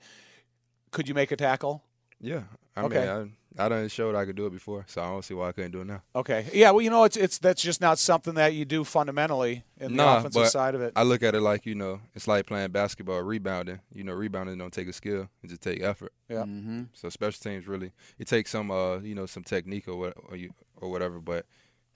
Could 0.90 1.08
you 1.08 1.14
make 1.14 1.30
a 1.32 1.36
tackle? 1.36 1.82
Yeah, 2.20 2.42
I 2.76 2.82
Okay. 2.82 2.98
mean, 3.00 3.34
I, 3.58 3.64
I 3.64 3.68
done 3.68 3.88
showed 3.88 4.14
I 4.14 4.24
could 4.24 4.36
do 4.36 4.46
it 4.46 4.52
before, 4.52 4.84
so 4.86 5.02
I 5.02 5.06
don't 5.08 5.24
see 5.24 5.34
why 5.34 5.48
I 5.48 5.52
couldn't 5.52 5.72
do 5.72 5.80
it 5.80 5.86
now. 5.86 6.02
Okay. 6.14 6.46
Yeah. 6.54 6.70
Well, 6.70 6.80
you 6.82 6.90
know, 6.90 7.04
it's 7.04 7.16
it's 7.16 7.38
that's 7.38 7.60
just 7.60 7.80
not 7.80 7.98
something 7.98 8.34
that 8.34 8.54
you 8.54 8.64
do 8.64 8.84
fundamentally 8.84 9.64
in 9.80 9.96
the 9.96 10.06
offensive 10.18 10.48
side 10.48 10.74
of 10.74 10.80
it. 10.82 10.92
I 10.96 11.02
look 11.02 11.22
at 11.22 11.34
it 11.34 11.40
like 11.40 11.66
you 11.66 11.74
know, 11.74 12.00
it's 12.14 12.28
like 12.28 12.46
playing 12.46 12.70
basketball, 12.70 13.20
rebounding. 13.22 13.80
You 13.92 14.04
know, 14.04 14.12
rebounding 14.14 14.56
don't 14.58 14.72
take 14.72 14.88
a 14.88 14.92
skill; 14.92 15.28
it 15.42 15.48
just 15.48 15.60
take 15.60 15.82
effort. 15.82 16.12
yeah. 16.28 16.44
Mm-hmm. 16.44 16.82
So 16.94 17.08
special 17.08 17.40
teams 17.42 17.66
really, 17.66 17.92
it 18.18 18.26
takes 18.28 18.50
some, 18.50 18.70
uh, 18.70 18.98
you 18.98 19.14
know, 19.14 19.26
some 19.26 19.42
technique 19.42 19.88
or 19.88 19.96
what, 19.96 20.14
or, 20.30 20.36
you, 20.36 20.54
or 20.76 20.90
whatever, 20.90 21.18
but 21.20 21.44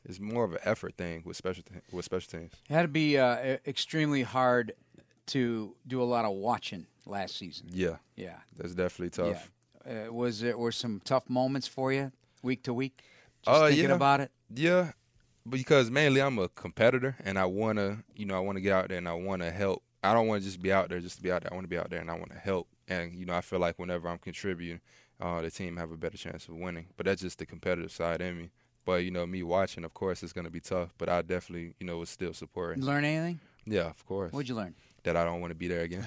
it's 0.09 0.21
more 0.21 0.45
of 0.45 0.53
an 0.53 0.61
effort 0.65 0.95
thing 0.97 1.23
with 1.25 1.37
special 1.37 1.63
te- 1.65 1.81
with 1.93 2.05
special 2.05 2.39
teams. 2.39 2.53
It 2.71 2.73
had 2.73 2.83
to 2.83 2.89
be 2.89 3.19
uh, 3.19 3.59
extremely 3.67 4.23
hard 4.23 4.73
to 5.29 5.75
do 5.87 6.01
a 6.01 6.05
lot 6.05 6.25
of 6.25 6.33
watching 6.35 6.87
last 7.05 7.37
season. 7.37 7.67
Yeah, 7.73 7.97
Yeah. 8.17 8.37
that's 8.57 8.75
definitely 8.75 9.11
tough. 9.11 9.51
Yeah. 9.87 10.07
Uh, 10.09 10.13
was 10.13 10.41
there 10.41 10.57
were 10.57 10.73
some 10.73 11.01
tough 11.05 11.29
moments 11.29 11.67
for 11.69 11.93
you 11.93 12.13
week 12.43 12.63
to 12.65 12.73
week? 12.75 13.03
Just 13.45 13.49
Uh, 13.63 13.67
thinking 13.69 13.89
yeah. 13.91 13.95
about 13.95 14.21
it. 14.21 14.31
Yeah, 14.55 14.93
because 15.49 15.91
mainly 15.91 16.21
I'm 16.23 16.39
a 16.39 16.49
competitor 16.49 17.17
and 17.25 17.39
I 17.39 17.45
wanna, 17.47 18.05
you 18.15 18.25
know, 18.27 18.37
I 18.37 18.41
wanna 18.41 18.61
get 18.61 18.73
out 18.73 18.89
there 18.89 18.99
and 18.99 19.09
I 19.09 19.13
wanna 19.15 19.51
help. 19.51 19.83
I 20.03 20.13
don't 20.15 20.29
want 20.29 20.43
to 20.43 20.47
just 20.49 20.63
be 20.63 20.73
out 20.73 20.89
there 20.89 21.01
just 21.01 21.17
to 21.17 21.23
be 21.23 21.33
out 21.33 21.43
there. 21.43 21.53
I 21.53 21.55
want 21.57 21.65
to 21.65 21.69
be 21.69 21.79
out 21.79 21.91
there 21.91 22.01
and 22.01 22.09
I 22.09 22.15
want 22.15 22.31
to 22.31 22.39
help. 22.39 22.69
And 22.87 23.13
you 23.13 23.27
know, 23.27 23.35
I 23.35 23.41
feel 23.41 23.59
like 23.59 23.77
whenever 23.77 24.09
I'm 24.09 24.19
contributing, 24.19 24.81
uh, 25.21 25.41
the 25.41 25.51
team 25.51 25.77
have 25.79 25.91
a 25.91 25.97
better 25.97 26.17
chance 26.17 26.47
of 26.47 26.55
winning. 26.55 26.87
But 26.97 27.07
that's 27.07 27.23
just 27.23 27.39
the 27.41 27.47
competitive 27.47 27.91
side 27.91 28.21
in 28.21 28.39
me. 28.39 28.51
But 28.87 29.05
you 29.05 29.11
know, 29.11 29.27
me 29.27 29.43
watching, 29.43 29.85
of 29.85 29.93
course, 29.93 30.23
it's 30.23 30.33
gonna 30.33 30.49
be 30.49 30.61
tough. 30.61 30.95
But 30.97 31.11
I 31.11 31.21
definitely, 31.21 31.75
you 31.79 31.87
know, 31.87 31.99
was 31.99 32.09
still 32.09 32.33
supporting. 32.33 32.83
Learn 32.83 33.05
anything? 33.05 33.41
Yeah, 33.67 33.89
of 33.89 34.07
course. 34.07 34.33
What'd 34.33 34.49
you 34.49 34.55
learn? 34.55 34.75
that 35.07 35.17
I 35.17 35.25
don't 35.25 35.41
want 35.41 35.53
to 35.53 35.55
be 35.55 35.69
there 35.69 35.83
again. 35.83 36.05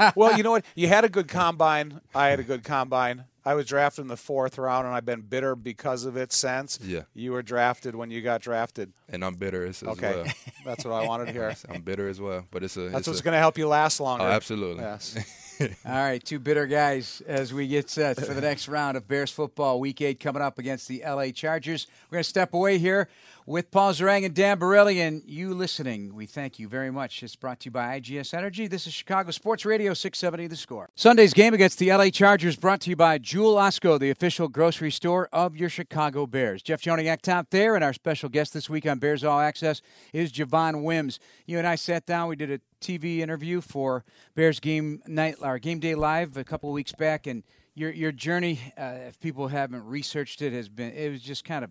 well, 0.16 0.36
you 0.36 0.42
know 0.42 0.50
what? 0.50 0.64
You 0.74 0.88
had 0.88 1.04
a 1.04 1.08
good 1.08 1.28
combine. 1.28 2.00
I 2.14 2.28
had 2.28 2.40
a 2.40 2.42
good 2.42 2.64
combine. 2.64 3.24
I 3.44 3.54
was 3.54 3.64
drafted 3.66 4.02
in 4.02 4.08
the 4.08 4.16
fourth 4.16 4.58
round, 4.58 4.86
and 4.86 4.94
I've 4.94 5.06
been 5.06 5.22
bitter 5.22 5.56
because 5.56 6.04
of 6.04 6.16
it 6.16 6.32
since. 6.32 6.78
Yeah. 6.82 7.02
You 7.14 7.32
were 7.32 7.42
drafted 7.42 7.94
when 7.94 8.10
you 8.10 8.20
got 8.20 8.42
drafted. 8.42 8.92
and 9.08 9.24
I'm 9.24 9.36
bitter 9.36 9.64
as, 9.64 9.82
as 9.82 9.88
Okay. 9.90 10.14
well. 10.14 10.32
That's 10.64 10.84
what 10.84 10.92
I 10.92 11.06
wanted 11.06 11.26
to 11.26 11.32
hear. 11.32 11.54
I'm 11.70 11.80
bitter 11.82 12.08
as 12.08 12.20
well. 12.20 12.44
But 12.50 12.64
it's 12.64 12.76
a. 12.76 12.80
That's 12.88 12.98
it's 12.98 13.08
what's 13.08 13.20
a, 13.20 13.22
going 13.22 13.34
to 13.34 13.38
help 13.38 13.56
you 13.56 13.66
last 13.66 14.00
longer. 14.00 14.24
Oh, 14.24 14.28
absolutely. 14.28 14.82
Yes. 14.82 15.16
All 15.60 15.68
right, 15.84 16.24
two 16.24 16.38
bitter 16.38 16.66
guys 16.66 17.22
as 17.26 17.52
we 17.52 17.68
get 17.68 17.90
set 17.90 18.18
for 18.18 18.32
the 18.32 18.40
next 18.40 18.66
round 18.66 18.96
of 18.96 19.06
Bears 19.06 19.30
football, 19.30 19.78
Week 19.78 20.00
Eight 20.00 20.18
coming 20.18 20.40
up 20.40 20.58
against 20.58 20.88
the 20.88 21.02
LA 21.06 21.32
Chargers. 21.32 21.86
We're 22.08 22.16
going 22.16 22.22
to 22.22 22.28
step 22.28 22.54
away 22.54 22.78
here 22.78 23.08
with 23.50 23.72
Paul 23.72 23.92
Zarang 23.92 24.24
and 24.24 24.32
Dan 24.32 24.60
Borelli, 24.60 25.00
and 25.00 25.24
you 25.26 25.52
listening. 25.54 26.14
We 26.14 26.24
thank 26.24 26.60
you 26.60 26.68
very 26.68 26.92
much. 26.92 27.20
It's 27.20 27.34
brought 27.34 27.58
to 27.60 27.64
you 27.64 27.72
by 27.72 27.98
IGS 27.98 28.32
Energy. 28.32 28.68
This 28.68 28.86
is 28.86 28.92
Chicago 28.92 29.32
Sports 29.32 29.66
Radio 29.66 29.92
670 29.92 30.46
The 30.46 30.54
Score. 30.54 30.88
Sunday's 30.94 31.34
game 31.34 31.52
against 31.52 31.80
the 31.80 31.92
LA 31.92 32.10
Chargers 32.10 32.54
brought 32.54 32.80
to 32.82 32.90
you 32.90 32.94
by 32.94 33.18
Jewel 33.18 33.56
Osco, 33.56 33.98
the 33.98 34.10
official 34.10 34.46
grocery 34.46 34.92
store 34.92 35.28
of 35.32 35.56
your 35.56 35.68
Chicago 35.68 36.28
Bears. 36.28 36.62
Jeff 36.62 36.80
Joniak 36.80 37.22
top 37.22 37.48
there, 37.50 37.74
and 37.74 37.82
our 37.82 37.92
special 37.92 38.28
guest 38.28 38.54
this 38.54 38.70
week 38.70 38.86
on 38.86 39.00
Bears 39.00 39.24
All 39.24 39.40
Access 39.40 39.82
is 40.12 40.30
Javon 40.30 40.84
Wims. 40.84 41.18
You 41.44 41.58
and 41.58 41.66
I 41.66 41.74
sat 41.74 42.06
down. 42.06 42.28
We 42.28 42.36
did 42.36 42.52
a 42.52 42.60
TV 42.80 43.18
interview 43.18 43.60
for 43.60 44.04
Bears 44.36 44.60
game 44.60 45.02
night 45.08 45.34
our 45.42 45.58
game 45.58 45.80
day 45.80 45.96
live 45.96 46.36
a 46.36 46.44
couple 46.44 46.70
weeks 46.70 46.92
back, 46.92 47.26
and 47.26 47.42
your 47.74 47.90
your 47.90 48.12
journey, 48.12 48.60
uh, 48.78 49.08
if 49.08 49.18
people 49.18 49.48
haven't 49.48 49.84
researched 49.84 50.40
it, 50.40 50.52
has 50.52 50.68
been 50.68 50.92
it 50.92 51.10
was 51.10 51.20
just 51.20 51.44
kind 51.44 51.64
of 51.64 51.70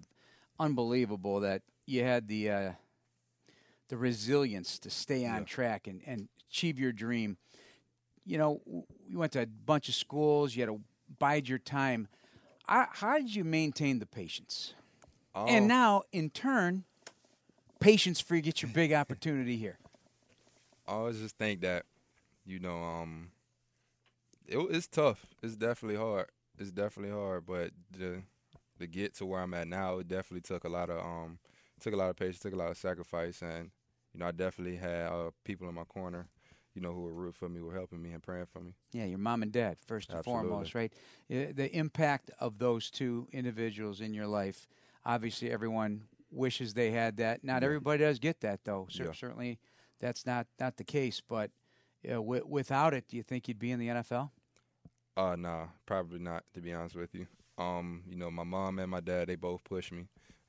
unbelievable 0.60 1.40
that 1.42 1.62
you 1.86 2.04
had 2.04 2.28
the 2.28 2.50
uh, 2.52 2.72
the 3.88 3.98
resilience 3.98 4.78
to 4.80 4.90
stay 4.90 5.26
on 5.26 5.40
Yeah. 5.40 5.44
track 5.46 5.88
and, 5.88 6.02
and 6.06 6.30
achieve 6.50 6.80
your 6.80 6.92
dream. 6.92 7.38
You 8.26 8.38
know, 8.38 8.62
you 9.08 9.18
went 9.18 9.32
to 9.34 9.42
a 9.42 9.46
bunch 9.48 9.90
of 9.90 9.96
schools. 9.96 10.56
You 10.56 10.62
had 10.62 10.70
to 10.70 10.82
bide 11.18 11.48
your 11.48 11.58
time. 11.60 12.08
I, 12.68 12.86
how 12.92 13.18
did 13.18 13.34
you 13.34 13.44
maintain 13.44 13.98
the 14.00 14.06
patience? 14.06 14.74
And 15.48 15.66
Um, 15.66 15.68
now, 15.68 16.04
in 16.12 16.30
turn, 16.30 16.84
patience 17.80 18.20
for 18.20 18.36
you 18.36 18.42
get 18.42 18.62
your 18.62 18.72
big 18.72 18.94
opportunity 18.94 19.58
here. 19.58 19.80
I 20.88 20.92
always 20.94 21.20
just 21.20 21.38
think 21.38 21.62
that, 21.62 21.86
you 22.46 22.60
know, 22.60 22.78
um, 22.84 23.32
it, 24.48 24.58
it's 24.72 24.88
tough. 24.88 25.26
It's 25.42 25.56
definitely 25.56 25.98
hard. 25.98 26.28
It's 26.60 26.72
definitely 26.72 27.16
hard, 27.16 27.46
but 27.46 27.72
the 27.98 28.22
to 28.80 28.88
get 28.88 29.16
to 29.16 29.26
where 29.26 29.42
I'm 29.42 29.54
at 29.54 29.68
now, 29.68 30.00
it 30.00 30.08
definitely 30.08 30.42
took 30.42 30.64
a 30.64 30.70
lot 30.70 30.90
of 30.90 31.00
um, 31.00 31.40
took 31.80 31.94
a 31.94 31.98
lot 31.98 32.10
of 32.10 32.16
patience, 32.16 32.40
took 32.40 32.54
a 32.54 32.58
lot 32.58 32.72
of 32.72 32.78
sacrifice, 32.78 33.42
and 33.42 33.72
you 34.14 34.20
know, 34.20 34.28
I 34.28 34.32
definitely 34.32 34.78
had 34.78 35.08
uh, 35.08 35.30
people 35.44 35.68
in 35.70 35.76
my 35.76 35.84
corner, 35.84 36.28
you 36.74 36.82
know, 36.82 36.92
who 36.94 37.02
were 37.02 37.14
rooting 37.14 37.34
for 37.34 37.48
me, 37.50 37.62
were 37.62 37.74
helping 37.74 38.02
me 38.02 38.12
and 38.12 38.24
praying 38.24 38.48
for 38.52 38.60
me. 38.60 38.74
Yeah, 38.92 39.06
your 39.06 39.20
mom 39.20 39.44
and 39.44 39.52
dad, 39.52 39.78
first 39.86 40.10
and 40.10 40.18
Absolutely. 40.20 40.50
foremost, 40.50 40.76
right? 40.76 40.92
The 41.30 41.70
impact 41.76 42.32
of 42.40 42.58
those 42.58 42.90
two 42.90 43.28
individuals 43.32 44.02
in 44.02 44.14
your 44.14 44.28
life. 44.28 44.68
Obviously, 45.06 45.52
everyone 45.52 46.04
wishes 46.32 46.74
they 46.74 46.92
had 46.92 47.18
that. 47.18 47.44
Not 47.44 47.64
everybody 47.64 48.00
does 48.00 48.20
get 48.20 48.42
that, 48.42 48.64
though. 48.66 48.88
Cer- 48.90 49.06
Yeah. 49.06 49.12
Certainly, 49.14 49.60
that's 50.00 50.26
not 50.26 50.48
not 50.60 50.78
the 50.78 50.84
case. 50.84 51.22
But 51.22 51.52
uh, 52.06 52.14
wi- 52.16 52.44
without 52.46 52.94
it, 52.94 53.08
do 53.08 53.18
you 53.18 53.24
think 53.24 53.48
you'd 53.48 53.60
be 53.60 53.72
in 53.72 53.80
the 53.80 53.88
NFL? 53.90 54.32
Uh, 55.18 55.36
nah, 55.36 55.68
probably 55.86 56.20
not. 56.20 56.44
To 56.54 56.62
be 56.62 56.74
honest 56.74 56.96
with 56.96 57.14
you, 57.14 57.28
um, 57.60 58.04
you 58.10 58.16
know, 58.16 58.32
my 58.32 58.44
mom 58.44 58.80
and 58.80 58.90
my 58.90 59.02
dad, 59.02 59.28
they 59.28 59.36
both 59.36 59.64
push 59.64 59.92
me, 59.92 60.08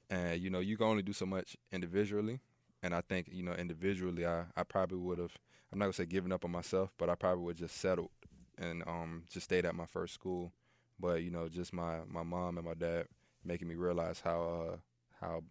and 0.09 0.41
you 0.41 0.51
know, 0.51 0.61
you 0.61 0.77
can 0.77 0.87
only 0.87 1.03
do 1.03 1.13
so 1.13 1.27
much 1.27 1.57
individually, 1.73 2.41
and 2.83 2.95
I 2.95 3.01
think 3.03 3.29
you 3.33 3.43
know, 3.43 3.53
individually, 3.53 4.27
I, 4.27 4.45
I 4.57 4.63
probably 4.65 4.99
would 4.99 5.19
have. 5.19 5.33
I'm 5.73 5.79
not 5.79 5.87
gonna 5.87 5.93
say 5.93 6.07
given 6.07 6.33
up 6.33 6.45
on 6.45 6.51
myself, 6.51 6.91
but 6.99 7.09
I 7.11 7.15
probably 7.15 7.45
would 7.45 7.57
just 7.57 7.77
settled 7.77 8.11
and 8.59 8.83
um 8.87 9.25
just 9.31 9.45
stayed 9.45 9.65
at 9.65 9.75
my 9.75 9.87
first 9.87 10.15
school. 10.15 10.53
But 10.99 11.23
you 11.23 11.31
know, 11.31 11.49
just 11.49 11.73
my 11.73 11.99
my 12.09 12.23
mom 12.23 12.59
and 12.59 12.67
my 12.67 12.75
dad 12.75 13.07
making 13.45 13.69
me 13.69 13.75
realize 13.75 14.21
how 14.21 14.43
uh 14.43 14.77
how 15.21 15.43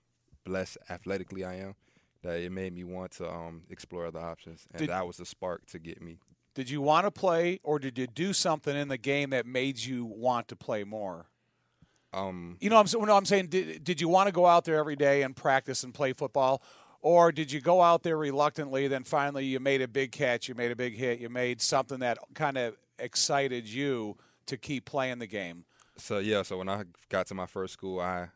blessed 0.46 0.78
athletically 0.90 1.44
I 1.44 1.56
am. 1.56 1.76
That 2.22 2.40
it 2.42 2.52
made 2.52 2.74
me 2.74 2.84
want 2.84 3.12
to 3.14 3.30
um 3.30 3.64
explore 3.70 4.06
other 4.06 4.20
options, 4.20 4.68
and 4.74 4.82
Did- 4.82 4.90
that 4.90 5.08
was 5.08 5.18
the 5.18 5.26
spark 5.26 5.66
to 5.68 5.80
get 5.80 6.02
me 6.02 6.20
Did 6.54 6.70
you 6.70 6.82
want 6.82 7.06
to 7.06 7.12
play, 7.12 7.60
or 7.64 7.80
did 7.80 7.98
you 7.98 8.08
do 8.08 8.34
something 8.34 8.76
in 8.76 8.90
the 8.90 8.98
game 8.98 9.30
that 9.30 9.46
made 9.46 9.80
you 9.80 10.04
want 10.06 10.48
to 10.50 10.56
play 10.56 10.84
more? 10.84 11.28
Um 12.14 12.58
You 12.60 12.70
know, 12.70 12.78
I'm 12.78 12.88
saying. 12.88 13.06
No, 13.06 13.16
I'm 13.16 13.26
saying, 13.26 13.48
did, 13.48 13.84
did 13.84 14.02
you 14.02 14.10
want 14.10 14.28
to 14.28 14.32
go 14.32 14.46
out 14.46 14.66
there 14.66 14.78
every 14.78 14.96
day 14.96 15.24
and 15.24 15.36
practice 15.36 15.84
and 15.84 15.94
play 15.94 16.14
football, 16.14 16.62
or 17.02 17.32
did 17.32 17.52
you 17.52 17.62
go 17.62 17.82
out 17.82 18.04
there 18.04 18.18
reluctantly? 18.18 18.88
Then 18.88 19.04
finally, 19.04 19.46
you 19.46 19.60
made 19.60 19.82
a 19.82 19.88
big 19.88 20.12
catch, 20.12 20.48
you 20.48 20.56
made 20.56 20.72
a 20.72 20.76
big 20.76 20.96
hit, 20.96 21.20
you 21.20 21.30
made 21.30 21.62
something 21.62 22.00
that 22.00 22.18
kind 22.34 22.58
of 22.58 22.76
excited 22.98 23.68
you 23.68 24.18
to 24.48 24.58
keep 24.58 24.86
playing 24.86 25.20
the 25.20 25.28
game. 25.28 25.66
So 25.98 26.20
yeah, 26.20 26.42
so 26.44 26.58
when 26.58 26.70
I 26.70 26.84
got 27.10 27.28
to 27.28 27.36
my 27.36 27.46
first 27.46 27.74
school, 27.74 28.00
I 28.00 28.30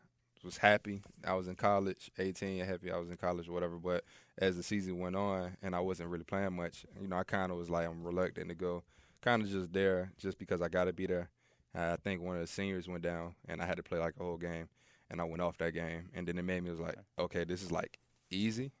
was 0.44 0.58
happy. 0.58 1.02
I 1.26 1.34
was 1.34 1.48
in 1.48 1.56
college, 1.56 2.10
18, 2.18 2.64
happy 2.64 2.92
I 2.92 2.98
was 2.98 3.10
in 3.10 3.16
college 3.16 3.48
or 3.48 3.52
whatever. 3.52 3.76
But 3.76 4.04
as 4.38 4.56
the 4.56 4.62
season 4.62 4.98
went 4.98 5.16
on 5.16 5.56
and 5.62 5.74
I 5.74 5.80
wasn't 5.80 6.10
really 6.10 6.24
playing 6.24 6.54
much, 6.54 6.84
you 7.00 7.08
know, 7.08 7.16
I 7.16 7.24
kind 7.24 7.50
of 7.50 7.58
was 7.58 7.70
like 7.70 7.86
I'm 7.86 8.04
reluctant 8.04 8.48
to 8.48 8.54
go, 8.54 8.84
kind 9.22 9.42
of 9.42 9.48
just 9.48 9.72
there 9.72 10.12
just 10.18 10.38
because 10.38 10.60
I 10.60 10.68
got 10.68 10.84
to 10.84 10.92
be 10.92 11.06
there. 11.06 11.30
I 11.74 11.96
think 11.96 12.22
one 12.22 12.36
of 12.36 12.40
the 12.40 12.46
seniors 12.46 12.88
went 12.88 13.02
down 13.02 13.34
and 13.48 13.60
I 13.60 13.66
had 13.66 13.76
to 13.76 13.82
play 13.82 13.98
like 13.98 14.14
a 14.18 14.22
whole 14.22 14.36
game, 14.36 14.68
and 15.10 15.20
I 15.20 15.24
went 15.24 15.42
off 15.42 15.58
that 15.58 15.74
game, 15.74 16.10
and 16.14 16.26
then 16.26 16.38
it 16.38 16.44
made 16.44 16.62
me 16.62 16.70
was 16.70 16.80
like, 16.80 16.96
okay, 17.18 17.44
this 17.44 17.62
is 17.62 17.72
like 17.72 17.98
easy, 18.30 18.72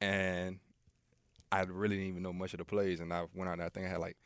and 0.00 0.58
I 1.50 1.62
really 1.62 1.96
didn't 1.96 2.10
even 2.10 2.22
know 2.22 2.32
much 2.32 2.52
of 2.52 2.58
the 2.58 2.64
plays, 2.64 3.00
and 3.00 3.12
I 3.12 3.26
went 3.34 3.48
out 3.48 3.54
and 3.54 3.62
I 3.62 3.68
think 3.68 3.86
I 3.86 3.90
had 3.90 4.00
like 4.00 4.16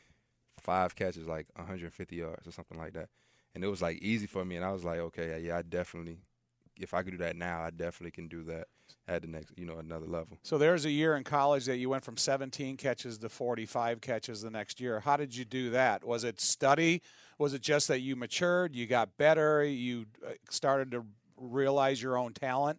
five 0.58 0.94
catches, 0.94 1.26
like 1.26 1.46
150 1.54 2.16
yards 2.16 2.46
or 2.46 2.52
something 2.52 2.78
like 2.78 2.92
that 2.94 3.08
and 3.54 3.64
it 3.64 3.68
was 3.68 3.82
like 3.82 3.98
easy 3.98 4.26
for 4.26 4.44
me 4.44 4.56
and 4.56 4.64
i 4.64 4.72
was 4.72 4.84
like 4.84 4.98
okay 4.98 5.40
yeah 5.40 5.58
i 5.58 5.62
definitely 5.62 6.18
if 6.80 6.94
i 6.94 7.02
could 7.02 7.12
do 7.12 7.18
that 7.18 7.36
now 7.36 7.62
i 7.62 7.70
definitely 7.70 8.10
can 8.10 8.28
do 8.28 8.42
that 8.42 8.66
at 9.08 9.22
the 9.22 9.28
next 9.28 9.52
you 9.56 9.64
know 9.64 9.78
another 9.78 10.06
level 10.06 10.38
So 10.42 10.58
there's 10.58 10.84
a 10.84 10.90
year 10.90 11.16
in 11.16 11.24
college 11.24 11.64
that 11.66 11.76
you 11.78 11.88
went 11.88 12.04
from 12.04 12.16
17 12.16 12.76
catches 12.76 13.18
to 13.18 13.28
45 13.28 14.00
catches 14.00 14.42
the 14.42 14.50
next 14.50 14.80
year. 14.80 15.00
How 15.00 15.16
did 15.16 15.34
you 15.34 15.44
do 15.44 15.70
that? 15.70 16.04
Was 16.04 16.22
it 16.24 16.40
study? 16.40 17.02
Was 17.38 17.52
it 17.52 17.62
just 17.62 17.88
that 17.88 18.00
you 18.00 18.14
matured, 18.16 18.76
you 18.76 18.86
got 18.86 19.16
better, 19.16 19.64
you 19.64 20.06
uh, 20.24 20.32
started 20.50 20.92
to 20.92 21.04
realize 21.36 22.00
your 22.00 22.16
own 22.16 22.32
talent? 22.32 22.78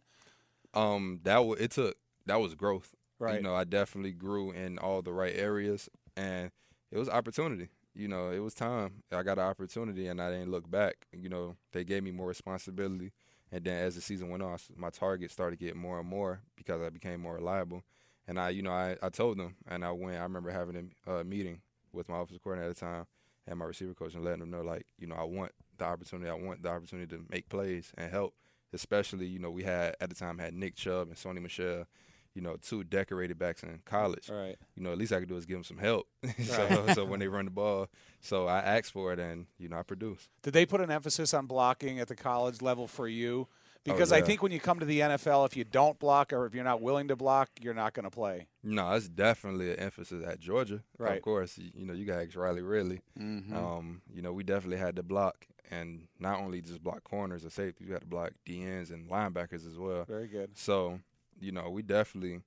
um 0.73 1.19
that 1.23 1.35
w- 1.35 1.55
it 1.59 1.71
took 1.71 1.95
that 2.25 2.39
was 2.39 2.55
growth. 2.55 2.93
Right. 3.19 3.35
You 3.35 3.41
know, 3.41 3.55
I 3.55 3.63
definitely 3.63 4.11
grew 4.13 4.51
in 4.51 4.77
all 4.79 5.01
the 5.01 5.13
right 5.13 5.33
areas, 5.35 5.89
and 6.15 6.51
it 6.91 6.97
was 6.97 7.09
opportunity. 7.09 7.69
You 7.93 8.07
know, 8.07 8.31
it 8.31 8.39
was 8.39 8.53
time. 8.53 9.03
I 9.11 9.23
got 9.23 9.37
an 9.37 9.45
opportunity, 9.45 10.07
and 10.07 10.21
I 10.21 10.31
didn't 10.31 10.51
look 10.51 10.69
back. 10.69 10.95
You 11.11 11.29
know, 11.29 11.55
they 11.73 11.83
gave 11.83 12.03
me 12.03 12.11
more 12.11 12.27
responsibility, 12.27 13.11
and 13.53 13.63
then 13.63 13.83
as 13.83 13.93
the 13.93 14.01
season 14.01 14.29
went 14.29 14.41
on, 14.41 14.57
my 14.75 14.89
target 14.89 15.29
started 15.29 15.59
getting 15.59 15.79
more 15.79 15.99
and 15.99 16.09
more 16.09 16.41
because 16.55 16.81
I 16.81 16.89
became 16.89 17.21
more 17.21 17.35
reliable. 17.35 17.83
And 18.27 18.39
I, 18.39 18.49
you 18.49 18.63
know, 18.63 18.71
I, 18.71 18.97
I 19.01 19.09
told 19.09 19.37
them, 19.37 19.55
and 19.67 19.85
I 19.85 19.91
went. 19.91 20.17
I 20.17 20.23
remember 20.23 20.49
having 20.49 20.91
a 21.05 21.19
uh, 21.19 21.23
meeting 21.23 21.61
with 21.91 22.09
my 22.09 22.19
offensive 22.19 22.41
coordinator 22.41 22.71
at 22.71 22.75
the 22.75 22.81
time 22.81 23.05
and 23.45 23.59
my 23.59 23.65
receiver 23.65 23.93
coach, 23.93 24.15
and 24.15 24.23
letting 24.23 24.39
them 24.39 24.49
know, 24.49 24.61
like, 24.61 24.87
you 24.97 25.05
know, 25.05 25.15
I 25.15 25.23
want 25.23 25.51
the 25.77 25.85
opportunity. 25.85 26.31
I 26.31 26.33
want 26.33 26.63
the 26.63 26.69
opportunity 26.69 27.15
to 27.15 27.25
make 27.29 27.47
plays 27.47 27.91
and 27.95 28.09
help. 28.09 28.33
Especially, 28.71 29.27
you 29.27 29.37
know, 29.37 29.51
we 29.51 29.61
had 29.61 29.95
at 30.01 30.09
the 30.09 30.15
time 30.15 30.39
had 30.39 30.55
Nick 30.55 30.75
Chubb 30.75 31.09
and 31.09 31.15
Sony 31.15 31.39
Michel, 31.39 31.85
you 32.33 32.41
know, 32.41 32.55
two 32.61 32.83
decorated 32.83 33.37
backs 33.37 33.63
in 33.63 33.79
college. 33.85 34.29
Right. 34.29 34.55
You 34.75 34.83
know, 34.83 34.91
at 34.91 34.97
least 34.97 35.11
I 35.13 35.19
could 35.19 35.29
do 35.29 35.37
is 35.37 35.45
give 35.45 35.55
them 35.57 35.63
some 35.63 35.77
help. 35.77 36.07
so, 36.43 36.67
Right. 36.85 36.95
so 36.95 37.05
when 37.05 37.19
they 37.19 37.27
run 37.27 37.45
the 37.45 37.51
ball, 37.51 37.89
so 38.21 38.47
I 38.47 38.59
asked 38.59 38.91
for 38.91 39.13
it, 39.13 39.19
and 39.19 39.45
you 39.59 39.69
know, 39.69 39.77
I 39.77 39.83
produce. 39.83 40.29
Did 40.41 40.53
they 40.53 40.65
put 40.65 40.81
an 40.81 40.91
emphasis 40.91 41.33
on 41.33 41.45
blocking 41.47 41.99
at 41.99 42.07
the 42.07 42.15
college 42.15 42.61
level 42.61 42.87
for 42.87 43.07
you? 43.07 43.47
Because 43.85 44.13
I 44.13 44.15
Oh, 44.15 44.19
yeah. 44.19 44.25
think 44.25 44.41
when 44.41 44.53
you 44.53 44.61
come 44.61 44.79
to 44.79 44.85
the 44.85 45.01
NFL, 45.01 45.45
if 45.45 45.57
you 45.57 45.65
don't 45.65 45.99
block 45.99 46.31
or 46.31 46.45
if 46.45 46.55
you're 46.55 46.63
not 46.63 46.81
willing 46.81 47.09
to 47.09 47.17
block, 47.17 47.49
you're 47.61 47.73
not 47.73 47.93
going 47.93 48.05
to 48.05 48.09
play. 48.09 48.47
No, 48.63 48.89
it's 48.93 49.09
definitely 49.09 49.71
an 49.73 49.79
emphasis 49.79 50.23
at 50.25 50.39
Georgia. 50.39 50.81
Right. 50.97 51.17
Of 51.17 51.21
course, 51.21 51.57
you, 51.57 51.69
you 51.75 51.85
know, 51.85 51.91
you 51.93 52.05
got 52.05 52.19
X 52.19 52.37
Riley 52.37 52.61
Ridley. 52.61 53.01
Mm-hmm. 53.19 53.53
Um, 53.53 54.01
you 54.13 54.21
know, 54.21 54.31
we 54.31 54.43
definitely 54.45 54.77
had 54.77 54.95
to 54.95 55.03
block, 55.03 55.47
and 55.69 56.07
not 56.17 56.39
only 56.39 56.61
just 56.61 56.81
block 56.81 57.03
corners 57.03 57.43
or 57.43 57.49
safeties, 57.49 57.87
we 57.87 57.91
had 57.91 58.03
to 58.03 58.07
block 58.07 58.31
DNs 58.47 58.89
and 58.89 59.09
linebackers 59.09 59.67
as 59.67 59.77
well. 59.77 60.05
Very 60.05 60.27
good. 60.29 60.51
So, 60.57 61.01
you 61.43 61.51
know, 61.51 61.69
we 61.69 61.81
definitely 61.81 62.41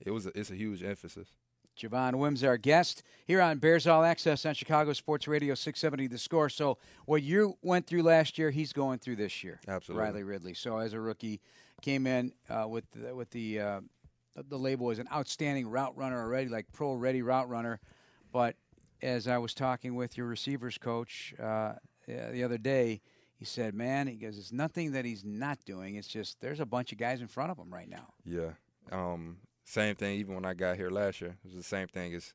it 0.00 0.10
was 0.10 0.26
a, 0.26 0.38
it's 0.38 0.50
a 0.50 0.56
huge 0.56 0.82
emphasis. 0.82 1.28
Javon 1.78 2.16
Wims, 2.16 2.44
our 2.44 2.56
guest 2.56 3.02
here 3.24 3.40
on 3.40 3.58
Bears 3.58 3.86
All 3.86 4.04
Access 4.04 4.44
on 4.44 4.54
Chicago 4.54 4.92
Sports 4.92 5.26
Radio 5.26 5.54
670 5.54 6.08
The 6.08 6.18
Score. 6.18 6.48
So, 6.48 6.78
what 7.06 7.22
you 7.22 7.56
went 7.62 7.86
through 7.86 8.02
last 8.02 8.38
year, 8.38 8.50
he's 8.50 8.72
going 8.72 8.98
through 8.98 9.16
this 9.16 9.42
year. 9.42 9.60
Absolutely. 9.66 10.04
Riley 10.04 10.22
Ridley. 10.24 10.54
So, 10.54 10.78
as 10.78 10.92
a 10.92 11.00
rookie, 11.00 11.40
came 11.80 12.06
in 12.06 12.32
uh, 12.50 12.66
with 12.68 12.84
the, 12.90 13.14
with 13.14 13.30
the 13.30 13.60
uh, 13.60 13.80
the 14.48 14.58
label 14.58 14.90
as 14.90 14.98
an 14.98 15.08
outstanding 15.12 15.68
route 15.68 15.96
runner 15.96 16.20
already, 16.20 16.48
like 16.48 16.66
pro 16.72 16.94
ready 16.94 17.22
route 17.22 17.48
runner. 17.48 17.80
But 18.32 18.56
as 19.02 19.26
I 19.26 19.38
was 19.38 19.54
talking 19.54 19.94
with 19.94 20.16
your 20.16 20.26
receivers 20.26 20.76
coach 20.76 21.34
uh, 21.42 21.74
the 22.06 22.44
other 22.44 22.58
day, 22.58 23.00
he 23.40 23.46
said, 23.46 23.74
"Man, 23.74 24.06
he 24.06 24.16
goes, 24.16 24.36
it's 24.36 24.52
nothing 24.52 24.92
that 24.92 25.06
he's 25.06 25.24
not 25.24 25.64
doing. 25.64 25.94
It's 25.94 26.06
just 26.06 26.38
there's 26.40 26.60
a 26.60 26.66
bunch 26.66 26.92
of 26.92 26.98
guys 26.98 27.22
in 27.22 27.26
front 27.26 27.50
of 27.50 27.58
him 27.58 27.72
right 27.72 27.88
now." 27.88 28.12
Yeah. 28.22 28.50
Um, 28.92 29.38
same 29.64 29.96
thing. 29.96 30.18
Even 30.18 30.34
when 30.34 30.44
I 30.44 30.52
got 30.52 30.76
here 30.76 30.90
last 30.90 31.22
year, 31.22 31.38
it 31.42 31.46
was 31.46 31.56
the 31.56 31.62
same 31.62 31.88
thing. 31.88 32.14
As 32.14 32.34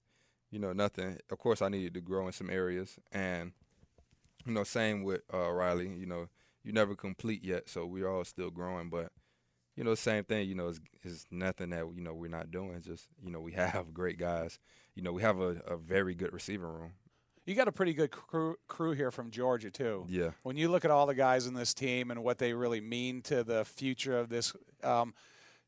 you 0.50 0.58
know, 0.58 0.74
nothing. 0.74 1.20
Of 1.30 1.38
course, 1.38 1.62
I 1.62 1.70
needed 1.70 1.94
to 1.94 2.02
grow 2.02 2.26
in 2.26 2.34
some 2.34 2.50
areas, 2.50 2.98
and 3.12 3.52
you 4.48 4.54
know, 4.54 4.64
same 4.64 5.04
with 5.04 5.22
uh, 5.32 5.52
Riley. 5.52 5.90
You 5.90 6.08
know, 6.08 6.28
you 6.64 6.74
never 6.74 6.96
complete 6.96 7.44
yet, 7.44 7.70
so 7.70 7.86
we're 7.86 8.10
all 8.10 8.24
still 8.24 8.50
growing. 8.50 8.90
But 8.90 9.12
you 9.76 9.84
know, 9.84 9.94
same 9.94 10.24
thing. 10.24 10.50
You 10.50 10.56
know, 10.56 10.70
it's, 10.70 10.80
is 11.04 11.26
nothing 11.30 11.70
that 11.70 11.86
you 11.96 12.02
know 12.02 12.16
we're 12.16 12.32
not 12.32 12.50
doing. 12.50 12.72
It's 12.72 12.88
just 12.88 13.10
you 13.24 13.30
know, 13.30 13.42
we 13.42 13.52
have 13.54 13.94
great 13.94 14.18
guys. 14.18 14.58
You 14.96 15.04
know, 15.04 15.12
we 15.12 15.22
have 15.22 15.40
a, 15.40 15.62
a 15.68 15.78
very 15.78 16.16
good 16.16 16.34
receiving 16.34 16.66
room. 16.66 16.94
You 17.46 17.54
got 17.54 17.68
a 17.68 17.72
pretty 17.72 17.94
good 17.94 18.10
crew, 18.10 18.56
crew 18.68 18.92
here 18.94 19.12
from 19.12 19.30
Georgia 19.30 19.70
too. 19.70 20.06
Yeah. 20.10 20.32
When 20.42 20.58
you 20.58 20.70
look 20.70 20.84
at 20.84 20.92
all 20.92 21.06
the 21.06 21.14
guys 21.14 21.46
in 21.46 21.54
this 21.54 21.74
team 21.74 22.10
and 22.10 22.24
what 22.24 22.40
they 22.40 22.54
really 22.54 22.82
mean 22.82 23.22
to 23.24 23.44
the 23.44 23.64
future 23.66 24.18
of 24.18 24.30
this, 24.30 24.54
um, 24.84 25.14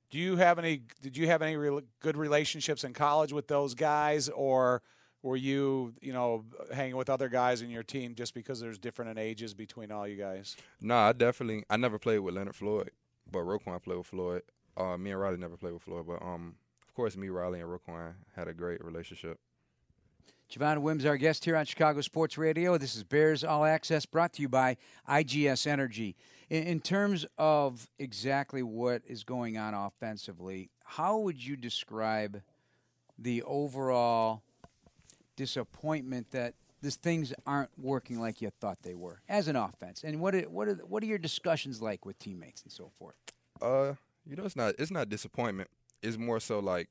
do 0.10 0.18
you 0.18 0.38
have 0.38 0.58
any? 0.58 0.82
Did 1.02 1.18
you 1.18 1.28
have 1.28 1.42
any 1.42 1.56
real 1.56 1.82
good 2.02 2.18
relationships 2.18 2.84
in 2.84 2.94
college 2.94 3.32
with 3.34 3.48
those 3.48 3.76
guys, 3.76 4.30
or 4.30 4.82
were 5.22 5.36
you, 5.36 5.94
you 6.02 6.14
know, 6.14 6.46
hanging 6.74 6.96
with 6.96 7.10
other 7.10 7.30
guys 7.30 7.62
in 7.62 7.70
your 7.70 7.84
team 7.84 8.16
just 8.16 8.34
because 8.34 8.60
there's 8.60 8.80
different 8.80 9.12
in 9.12 9.18
ages 9.18 9.54
between 9.54 9.92
all 9.92 10.08
you 10.08 10.16
guys? 10.16 10.56
No, 10.82 10.96
I 10.96 11.12
definitely. 11.12 11.64
I 11.70 11.78
never 11.78 12.00
played 12.00 12.20
with 12.20 12.36
Leonard 12.36 12.56
Floyd, 12.56 12.92
but 13.30 13.40
Roquan 13.40 13.84
played 13.84 13.98
with 13.98 14.08
Floyd. 14.08 14.44
Uh, 14.78 14.98
me 14.98 15.12
and 15.12 15.20
Riley 15.20 15.38
never 15.38 15.58
played 15.58 15.74
with 15.74 15.84
Floyd, 15.84 16.06
but 16.08 16.22
um, 16.22 16.56
of 16.88 16.94
course, 16.94 17.18
me, 17.18 17.30
Riley, 17.30 17.60
and 17.60 17.70
Roquan 17.70 18.14
had 18.36 18.48
a 18.48 18.54
great 18.54 18.84
relationship. 18.84 19.40
Javon 20.50 20.78
Wims, 20.78 21.06
our 21.06 21.18
guest 21.18 21.44
here 21.44 21.58
on 21.58 21.66
Chicago 21.66 22.00
Sports 22.00 22.38
Radio. 22.38 22.78
This 22.78 22.96
is 22.96 23.04
Bears 23.04 23.44
All 23.44 23.66
Access 23.66 24.06
brought 24.06 24.32
to 24.34 24.42
you 24.42 24.48
by 24.48 24.78
IGS 25.08 25.68
Energy. 25.68 26.16
In, 26.50 26.64
in 26.64 26.80
terms 26.80 27.26
of 27.38 27.90
exactly 28.00 28.64
what 28.64 29.02
is 29.06 29.26
going 29.26 29.58
on 29.58 29.74
offensively, 29.74 30.70
how 30.86 31.18
would 31.18 31.44
you 31.44 31.58
describe 31.58 32.42
the 33.20 33.44
overall 33.44 34.42
disappointment 35.36 36.32
that 36.32 36.54
these 36.82 36.96
things 36.96 37.34
aren't 37.46 37.72
working 37.78 38.18
like 38.22 38.42
you 38.42 38.50
thought 38.62 38.78
they 38.84 38.96
were 38.96 39.20
as 39.28 39.50
an 39.50 39.58
offense? 39.58 40.06
And 40.06 40.22
what 40.22 40.34
are, 40.34 40.44
what 40.44 40.70
are, 40.70 40.76
what 40.76 41.04
are 41.04 41.08
your 41.08 41.18
discussions 41.18 41.82
like 41.82 42.06
with 42.06 42.18
teammates 42.20 42.64
and 42.64 42.72
so 42.72 42.90
forth? 42.98 43.18
Uh, 43.62 43.96
you 44.26 44.38
know, 44.38 44.46
it's 44.46 44.56
not 44.56 44.76
it's 44.80 44.92
not 44.92 45.10
disappointment. 45.10 45.70
It's 46.02 46.18
more 46.18 46.40
so 46.40 46.60
like, 46.60 46.88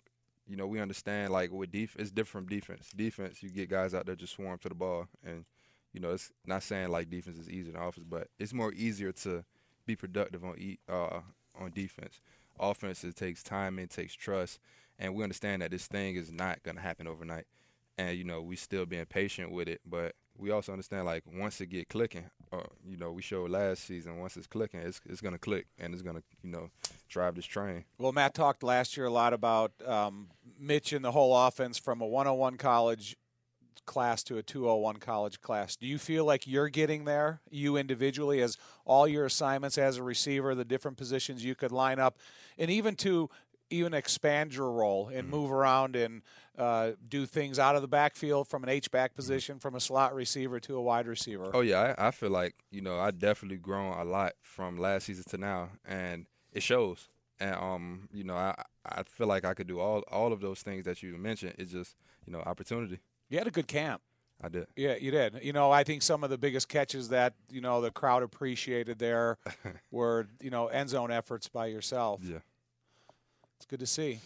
you 0.49 0.57
know, 0.57 0.67
we 0.67 0.81
understand 0.81 1.33
like 1.33 1.51
with 1.51 1.73
def 1.73 1.97
it's 1.97 2.11
different 2.11 2.49
from 2.49 2.57
defense. 2.57 2.91
Defense, 2.95 3.43
you 3.43 3.51
get 3.51 3.69
guys 3.69 3.95
out 3.95 4.07
there 4.07 4.15
just 4.15 4.35
swarm 4.35 4.59
to 4.59 4.69
the 4.69 4.75
ball, 4.75 5.09
and 5.25 5.45
you 5.93 6.01
know, 6.01 6.11
it's 6.11 6.33
not 6.45 6.63
saying 6.63 6.89
like 6.91 7.11
defense 7.11 7.39
is 7.39 7.51
easier 7.51 7.73
than 7.73 7.83
offense, 7.83 8.07
but 8.09 8.29
it's 8.39 8.53
more 8.53 8.73
easier 8.73 9.13
to 9.13 9.45
be 9.87 9.97
productive 9.97 10.45
on 10.45 10.57
e- 10.59 10.79
uh 10.89 11.21
on 11.59 11.71
defense. 11.75 12.21
Offense 12.59 13.05
it 13.05 13.17
takes 13.17 13.43
time, 13.43 13.79
it 13.79 13.91
takes 13.91 14.15
trust, 14.15 14.59
and 14.99 15.15
we 15.15 15.23
understand 15.23 15.63
that 15.63 15.71
this 15.71 15.87
thing 15.87 16.17
is 16.17 16.33
not 16.33 16.63
gonna 16.63 16.81
happen 16.81 17.07
overnight. 17.07 17.47
And 17.99 18.17
you 18.17 18.25
know, 18.25 18.43
we 18.43 18.57
still 18.57 18.87
being 18.87 19.07
patient 19.07 19.51
with 19.51 19.69
it, 19.69 19.81
but 19.87 20.15
we 20.39 20.51
also 20.51 20.73
understand 20.73 21.07
like 21.07 21.25
once 21.27 21.61
it 21.61 21.67
get 21.67 21.89
clicking, 21.89 22.25
uh, 22.53 22.59
you 22.87 22.97
know, 22.97 23.13
we 23.13 23.23
showed 23.23 23.51
last 23.51 23.85
season 23.85 24.19
once 24.19 24.37
it's 24.37 24.47
clicking, 24.47 24.81
it's 24.81 25.01
it's 25.07 25.21
gonna 25.21 25.39
click 25.39 25.67
and 25.79 25.93
it's 25.93 26.03
gonna 26.03 26.23
you 26.43 26.51
know 26.51 26.71
drive 27.09 27.35
this 27.35 27.47
train. 27.47 27.85
Well, 27.99 28.13
Matt 28.13 28.35
talked 28.35 28.63
last 28.63 28.97
year 28.97 29.07
a 29.07 29.11
lot 29.11 29.33
about 29.33 29.73
um, 29.87 30.29
Mitch 30.59 30.93
and 30.93 31.05
the 31.05 31.13
whole 31.13 31.37
offense 31.37 31.79
from 31.79 32.01
a 32.01 32.07
101 32.07 32.57
college 32.57 33.17
class 33.87 34.23
to 34.25 34.37
a 34.37 34.43
201 34.43 34.97
college 34.97 35.41
class. 35.41 35.77
Do 35.77 35.87
you 35.87 35.99
feel 35.99 36.25
like 36.25 36.47
you're 36.47 36.69
getting 36.69 37.05
there, 37.05 37.41
you 37.51 37.77
individually, 37.77 38.43
as 38.43 38.59
all 38.85 39.09
your 39.09 39.25
assignments 39.25 39.79
as 39.79 39.97
a 39.97 40.03
receiver, 40.03 40.55
the 40.55 40.65
different 40.65 40.97
positions 40.97 41.45
you 41.45 41.55
could 41.55 41.73
line 41.73 41.99
up, 41.99 42.19
and 42.59 42.71
even 42.71 42.97
to 42.97 43.31
even 43.71 43.95
expand 43.95 44.55
your 44.55 44.71
role 44.71 45.09
and 45.09 45.29
move 45.29 45.51
around 45.51 45.97
and 45.97 46.23
uh, 46.59 46.93
do 47.09 47.27
things 47.27 47.59
out 47.59 47.77
of 47.77 47.83
the 47.83 47.89
backfield 47.89 48.49
from 48.49 48.63
an 48.63 48.69
H 48.69 48.91
back 48.91 49.15
position, 49.15 49.59
from 49.59 49.75
a 49.75 49.81
slot 49.81 50.15
receiver 50.15 50.61
to 50.61 50.77
a 50.77 50.83
wide 50.83 51.07
receiver? 51.07 51.51
Oh 51.53 51.61
yeah, 51.61 51.95
I, 51.99 52.09
I 52.09 52.11
feel 52.11 52.31
like 52.31 52.55
you 52.71 52.81
know 52.81 52.99
I 52.99 53.11
definitely 53.11 53.59
grown 53.59 53.99
a 53.99 54.05
lot 54.05 54.35
from 54.43 54.79
last 54.79 55.07
season 55.07 55.25
to 55.31 55.39
now, 55.39 55.71
and 55.85 56.27
it 56.53 56.63
shows. 56.63 57.09
And 57.39 57.55
um, 57.55 58.09
you 58.13 58.25
know, 58.25 58.37
I 58.37 58.55
I 58.85 59.03
feel 59.03 59.27
like 59.27 59.45
I 59.45 59.55
could 59.55 59.67
do 59.67 59.81
all 59.81 60.03
all 60.11 60.33
of 60.33 60.41
those 60.41 60.63
things 60.63 60.85
that 60.85 61.03
you 61.03 61.17
mentioned. 61.19 61.55
It's 61.59 61.73
just 61.73 61.97
you 62.27 62.33
know 62.33 62.41
opportunity. 62.41 63.01
You 63.29 63.39
had 63.39 63.47
a 63.47 63.51
good 63.53 63.69
camp. 63.69 64.03
I 64.43 64.49
did. 64.49 64.67
Yeah, 64.77 64.97
you 64.97 65.11
did. 65.11 65.41
You 65.43 65.53
know, 65.53 65.71
I 65.71 65.83
think 65.83 66.03
some 66.03 66.23
of 66.23 66.29
the 66.29 66.37
biggest 66.37 66.69
catches 66.69 67.09
that 67.09 67.35
you 67.51 67.61
know 67.61 67.81
the 67.81 67.91
crowd 67.91 68.23
appreciated 68.23 68.99
there 68.99 69.39
were 69.91 70.27
you 70.41 70.51
know 70.51 70.69
end 70.69 70.91
zone 70.91 71.11
efforts 71.11 71.49
by 71.49 71.67
yourself. 71.67 72.21
Yeah. 72.23 72.39
It's 73.57 73.67
good 73.67 73.81
to 73.81 73.87
see. 73.87 74.21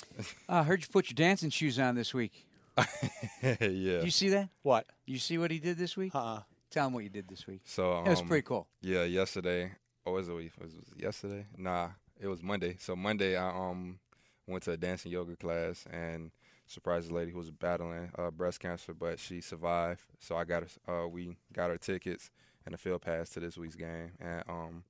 I 0.49 0.59
uh, 0.59 0.64
heard 0.64 0.83
you 0.83 0.88
put 0.90 1.09
your 1.09 1.14
dancing 1.14 1.51
shoes 1.51 1.79
on 1.79 1.95
this 1.95 2.12
week. 2.12 2.47
yeah. 3.43 3.57
Did 3.59 4.05
you 4.05 4.11
see 4.11 4.29
that? 4.31 4.49
What? 4.62 4.87
You 5.07 5.19
see 5.19 5.38
what 5.38 5.51
he 5.51 5.59
did 5.59 5.79
this 5.79 5.97
week? 5.97 6.14
Uh-uh. 6.14 6.40
Tell 6.71 6.87
him 6.87 6.93
what 6.93 7.05
you 7.05 7.11
did 7.11 7.29
this 7.29 7.47
week. 7.47 7.62
So 7.64 7.93
um, 7.93 8.07
It 8.07 8.11
was 8.11 8.23
pretty 8.23 8.43
cool. 8.43 8.66
Yeah, 8.81 9.05
yesterday. 9.05 9.73
Oh, 10.07 10.12
was 10.12 10.29
it, 10.29 10.33
was 10.35 10.51
it 10.75 11.03
yesterday? 11.03 11.47
Nah, 11.57 11.88
it 12.19 12.27
was 12.29 12.43
Monday. 12.43 12.77
So 12.79 12.97
Monday, 12.97 13.37
I 13.37 13.49
um 13.49 13.99
went 14.47 14.62
to 14.64 14.73
a 14.73 14.77
dancing 14.77 15.12
yoga 15.12 15.37
class 15.37 15.85
and 15.93 16.31
surprised 16.66 17.11
a 17.11 17.14
lady 17.14 17.33
who 17.33 17.38
was 17.38 17.51
battling 17.51 18.11
uh, 18.16 18.31
breast 18.31 18.61
cancer, 18.61 18.95
but 18.95 19.19
she 19.19 19.40
survived. 19.40 20.03
So 20.21 20.37
I 20.37 20.45
got 20.45 20.64
her, 20.87 21.05
uh, 21.05 21.09
we 21.09 21.37
got 21.53 21.71
her 21.71 21.77
tickets 21.79 22.31
and 22.64 22.75
a 22.75 22.79
field 22.79 23.03
pass 23.03 23.31
to 23.31 23.40
this 23.40 23.57
week's 23.59 23.77
game 23.77 24.12
and 24.21 24.43
um 24.49 24.85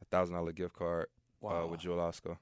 a 0.00 0.04
thousand 0.06 0.34
dollar 0.34 0.52
gift 0.52 0.74
card 0.74 1.06
uh, 1.44 1.66
with 1.66 1.80
Jewel 1.80 1.98
Osco. 1.98 2.38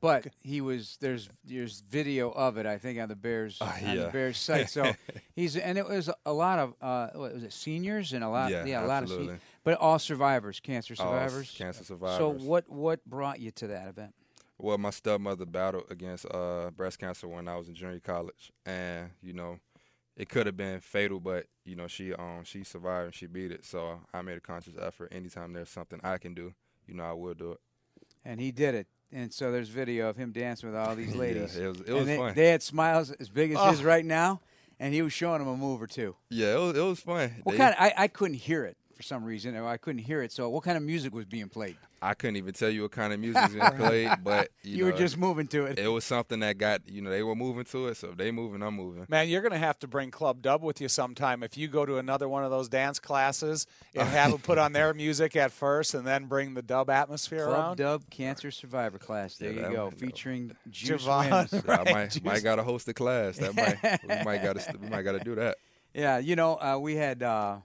But 0.00 0.28
he 0.42 0.60
was 0.60 0.96
there's 1.00 1.28
there's 1.44 1.80
video 1.80 2.30
of 2.30 2.56
it 2.56 2.64
I 2.66 2.78
think 2.78 2.98
on 2.98 3.08
the 3.08 3.16
Bears 3.16 3.58
Uh, 3.60 3.72
on 3.84 3.96
the. 3.96 4.08
Bears 4.08 4.38
site. 4.48 4.70
So 4.70 4.94
he's 5.34 5.56
and 5.56 5.76
it 5.76 5.86
was 5.86 6.10
a 6.24 6.32
lot 6.32 6.58
of 6.58 6.74
uh 6.80 7.08
what 7.14 7.34
was 7.34 7.42
it 7.42 7.52
seniors 7.52 8.12
and 8.12 8.24
a 8.24 8.28
lot 8.28 8.50
Yeah, 8.50 8.84
a 8.84 8.86
lot 8.86 9.02
of 9.02 9.10
seniors, 9.10 9.40
but 9.62 9.78
all 9.78 9.98
survivors, 9.98 10.60
cancer 10.60 10.94
All 10.98 11.06
survivors. 11.06 11.50
cancer 11.56 11.84
So 11.84 12.30
what 12.30 12.68
what 12.70 13.04
brought 13.04 13.40
you 13.40 13.50
to 13.52 13.66
that 13.68 13.88
event? 13.88 14.14
Well, 14.58 14.76
my 14.76 14.90
stepmother 14.90 15.46
battled 15.46 15.84
against 15.90 16.26
uh, 16.30 16.70
breast 16.70 16.98
cancer 16.98 17.26
when 17.26 17.48
I 17.48 17.56
was 17.56 17.68
in 17.68 17.74
junior 17.74 17.98
college, 18.00 18.52
and 18.66 19.10
you 19.22 19.32
know, 19.32 19.58
it 20.16 20.28
could 20.28 20.44
have 20.44 20.56
been 20.56 20.80
fatal, 20.80 21.18
but 21.18 21.46
you 21.64 21.76
know, 21.76 21.86
she 21.86 22.12
um 22.14 22.44
she 22.44 22.64
survived 22.64 23.06
and 23.06 23.14
she 23.14 23.26
beat 23.26 23.52
it. 23.52 23.64
So 23.64 24.00
I 24.12 24.22
made 24.22 24.36
a 24.36 24.40
conscious 24.40 24.74
effort. 24.80 25.12
Anytime 25.12 25.52
there's 25.52 25.70
something 25.70 26.00
I 26.02 26.18
can 26.18 26.34
do, 26.34 26.52
you 26.86 26.94
know, 26.94 27.04
I 27.04 27.12
will 27.12 27.34
do 27.34 27.52
it. 27.52 27.60
And 28.24 28.38
he 28.40 28.50
did 28.52 28.74
it. 28.74 28.86
And 29.12 29.32
so 29.32 29.50
there's 29.52 29.68
video 29.68 30.08
of 30.08 30.16
him 30.16 30.32
dancing 30.32 30.68
with 30.70 30.78
all 30.78 30.94
these 30.94 31.14
ladies. 31.24 31.56
it 31.56 31.66
was- 31.66 31.80
it 31.80 31.92
was 31.92 32.06
they, 32.06 32.16
fun. 32.16 32.34
They 32.34 32.48
had 32.48 32.62
smiles 32.62 33.10
as 33.12 33.28
big 33.28 33.52
as 33.52 33.58
Oh. 33.60 33.70
his 33.70 33.80
ah. 33.82 33.84
right 33.84 34.04
now, 34.04 34.40
and 34.78 34.94
he 34.94 35.02
was 35.02 35.12
showing 35.12 35.38
them 35.40 35.48
a 35.48 35.56
move 35.56 35.82
or 35.82 35.86
two. 35.86 36.14
Yeah, 36.28 36.54
it 36.56 36.60
was, 36.60 36.76
it 36.78 36.82
was 36.82 37.00
fun. 37.00 37.34
What 37.44 37.52
They- 37.52 37.58
kind? 37.58 37.74
Of, 37.74 37.80
I 37.80 37.94
I 37.96 38.08
couldn't 38.08 38.36
hear 38.38 38.64
it 38.64 38.76
for 39.00 39.04
some 39.04 39.24
reason, 39.24 39.56
or 39.56 39.66
I 39.66 39.78
couldn't 39.78 40.02
hear 40.02 40.20
it. 40.22 40.30
So 40.30 40.50
what 40.50 40.62
kind 40.62 40.76
of 40.76 40.82
music 40.82 41.14
was 41.14 41.24
being 41.24 41.48
played? 41.48 41.76
I 42.02 42.12
couldn't 42.12 42.36
even 42.36 42.52
tell 42.52 42.68
you 42.68 42.82
what 42.82 42.90
kind 42.92 43.12
of 43.14 43.20
music 43.20 43.42
was 43.42 43.52
being 43.54 43.72
played, 43.88 44.10
but 44.24 44.48
you, 44.62 44.76
You, 44.76 44.84
know, 44.84 44.92
were 44.92 44.98
just 44.98 45.16
moving 45.16 45.46
to 45.48 45.64
it. 45.64 45.78
it 45.78 45.88
was 45.88 46.04
something 46.04 46.40
that 46.40 46.58
got 46.58 46.82
you 46.86 47.00
know 47.00 47.08
they 47.08 47.22
were 47.22 47.34
moving 47.34 47.64
to 47.64 47.88
it, 47.88 47.96
so 47.96 48.10
if 48.10 48.18
they 48.18 48.30
moving, 48.30 48.62
I'm 48.62 48.74
moving. 48.74 49.06
Man, 49.08 49.28
you're 49.30 49.40
going 49.40 49.52
to 49.52 49.58
have 49.58 49.78
to 49.80 49.86
bring 49.88 50.10
Club 50.10 50.42
Dub 50.42 50.62
with 50.62 50.82
you 50.82 50.88
sometime 50.88 51.42
if 51.42 51.56
you 51.56 51.66
go 51.68 51.86
to 51.86 51.96
another 51.96 52.28
one 52.28 52.44
of 52.44 52.50
those 52.50 52.68
dance 52.68 52.98
classes 52.98 53.66
and 53.94 54.06
have 54.10 54.32
them 54.32 54.40
put 54.40 54.58
on 54.58 54.72
their 54.74 54.92
music 54.92 55.34
at 55.34 55.50
first 55.50 55.94
and 55.94 56.06
then 56.06 56.26
bring 56.26 56.52
the 56.52 56.62
dub 56.62 56.90
atmosphere 56.90 57.46
Club 57.46 57.58
around. 57.58 57.76
Dub 57.78 58.02
Cancer 58.10 58.50
Survivor 58.50 58.98
Class. 58.98 59.36
There 59.36 59.50
Yeah, 59.52 59.70
you 59.70 59.76
go, 59.76 59.84
one, 59.86 59.92
you 59.94 59.98
featuring 59.98 60.52
Juice 60.70 61.04
Javon. 61.06 61.30
Wims. 61.30 61.50
So 61.64 61.72
I 61.72 61.90
might 61.92 62.10
just- 62.10 62.24
might 62.24 62.42
got 62.42 62.56
to 62.56 62.62
host 62.62 62.86
a 62.88 62.94
class. 62.94 63.38
That 63.38 63.54
might 63.56 64.00
we 64.06 64.24
might 64.24 64.42
got 64.42 64.56
to 64.58 64.74
we 64.78 64.88
might 64.90 65.02
got 65.02 65.12
to 65.12 65.20
do 65.20 65.34
that. 65.36 65.56
Yeah, 65.94 66.18
you 66.18 66.36
know, 66.36 66.54
uh, 66.54 66.78
we 66.80 66.94
had 66.94 67.20
uh, 67.22 67.56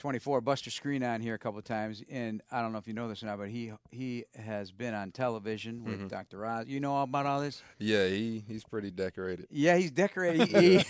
24 0.00 0.40
Buster 0.40 0.70
Skrine 0.70 1.06
on 1.06 1.20
here 1.20 1.34
a 1.34 1.38
couple 1.38 1.58
of 1.58 1.64
times, 1.64 2.02
and 2.10 2.42
I 2.50 2.62
don't 2.62 2.72
know 2.72 2.78
if 2.78 2.88
you 2.88 2.94
know 2.94 3.06
this 3.06 3.22
or 3.22 3.26
not, 3.26 3.38
but 3.38 3.50
he 3.50 3.72
he 3.90 4.24
has 4.34 4.72
been 4.72 4.94
on 4.94 5.12
television 5.12 5.84
with 5.84 5.98
mm-hmm. 5.98 6.08
Dr. 6.08 6.44
Oz. 6.46 6.66
You 6.66 6.80
know 6.80 7.02
about 7.02 7.26
all 7.26 7.42
this? 7.42 7.62
Yeah, 7.78 8.08
he 8.08 8.42
he's 8.48 8.64
pretty 8.64 8.90
decorated. 8.90 9.46
Yeah, 9.50 9.76
he's 9.76 9.90
decorated 9.90 10.48
he, 10.48 10.76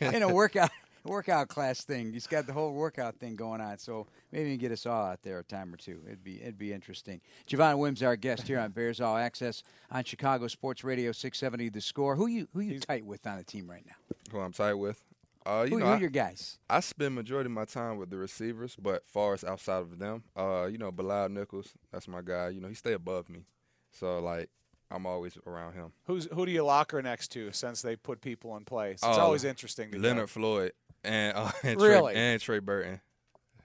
in 0.00 0.22
a 0.22 0.32
workout 0.32 0.70
workout 1.04 1.48
class 1.48 1.84
thing. 1.84 2.12
He's 2.12 2.28
got 2.28 2.46
the 2.46 2.52
whole 2.52 2.72
workout 2.74 3.16
thing 3.16 3.34
going 3.34 3.60
on. 3.60 3.78
So 3.78 4.06
maybe 4.30 4.50
he 4.50 4.56
can 4.56 4.60
get 4.60 4.72
us 4.72 4.86
all 4.86 5.06
out 5.06 5.22
there 5.22 5.40
a 5.40 5.44
time 5.44 5.74
or 5.74 5.76
two. 5.76 6.00
It'd 6.06 6.22
be 6.22 6.40
it'd 6.40 6.58
be 6.58 6.72
interesting. 6.72 7.20
Javon 7.48 7.78
Wims, 7.78 8.04
our 8.04 8.14
guest 8.14 8.46
here 8.46 8.60
on 8.60 8.70
Bears 8.70 9.00
All 9.00 9.16
Access 9.16 9.64
on 9.90 10.04
Chicago 10.04 10.46
Sports 10.46 10.84
Radio 10.84 11.10
670 11.10 11.70
The 11.70 11.80
Score. 11.80 12.14
Who 12.14 12.28
you 12.28 12.46
who 12.54 12.60
you 12.60 12.78
tight 12.78 13.04
with 13.04 13.26
on 13.26 13.38
the 13.38 13.44
team 13.44 13.68
right 13.68 13.84
now? 13.84 13.96
Who 14.30 14.38
I'm 14.38 14.52
tight 14.52 14.74
with. 14.74 15.02
Uh, 15.48 15.62
you 15.64 15.70
Who, 15.70 15.78
know, 15.78 15.86
who 15.86 15.92
I, 15.92 15.94
are 15.96 16.00
your 16.00 16.10
guys? 16.10 16.58
I 16.68 16.80
spend 16.80 17.14
majority 17.14 17.46
of 17.48 17.52
my 17.52 17.64
time 17.64 17.96
with 17.96 18.10
the 18.10 18.18
receivers, 18.18 18.76
but 18.80 19.02
far 19.06 19.32
as 19.32 19.44
outside 19.44 19.78
of 19.80 19.98
them, 19.98 20.22
uh, 20.36 20.68
you 20.70 20.76
know, 20.76 20.92
Bilal 20.92 21.30
Nichols, 21.30 21.72
that's 21.90 22.06
my 22.06 22.20
guy. 22.22 22.50
You 22.50 22.60
know, 22.60 22.68
he 22.68 22.74
stay 22.74 22.92
above 22.92 23.28
me, 23.30 23.44
so 23.90 24.18
like 24.20 24.50
I'm 24.90 25.06
always 25.06 25.38
around 25.46 25.72
him. 25.72 25.92
Who's 26.04 26.28
who 26.32 26.44
do 26.44 26.52
you 26.52 26.64
locker 26.64 27.00
next 27.00 27.28
to 27.28 27.50
since 27.52 27.80
they 27.80 27.96
put 27.96 28.20
people 28.20 28.56
in 28.58 28.64
place? 28.66 28.94
It's 29.02 29.04
Oh, 29.06 29.20
always 29.22 29.44
interesting 29.44 29.90
to 29.92 29.98
Leonard 29.98 30.26
get. 30.26 30.30
Floyd 30.30 30.72
and 31.02 31.34
uh, 31.36 31.50
and 31.62 31.80
Really? 31.80 32.12
Trey, 32.12 32.22
and 32.32 32.40
Trey 32.42 32.58
Burton, 32.58 33.00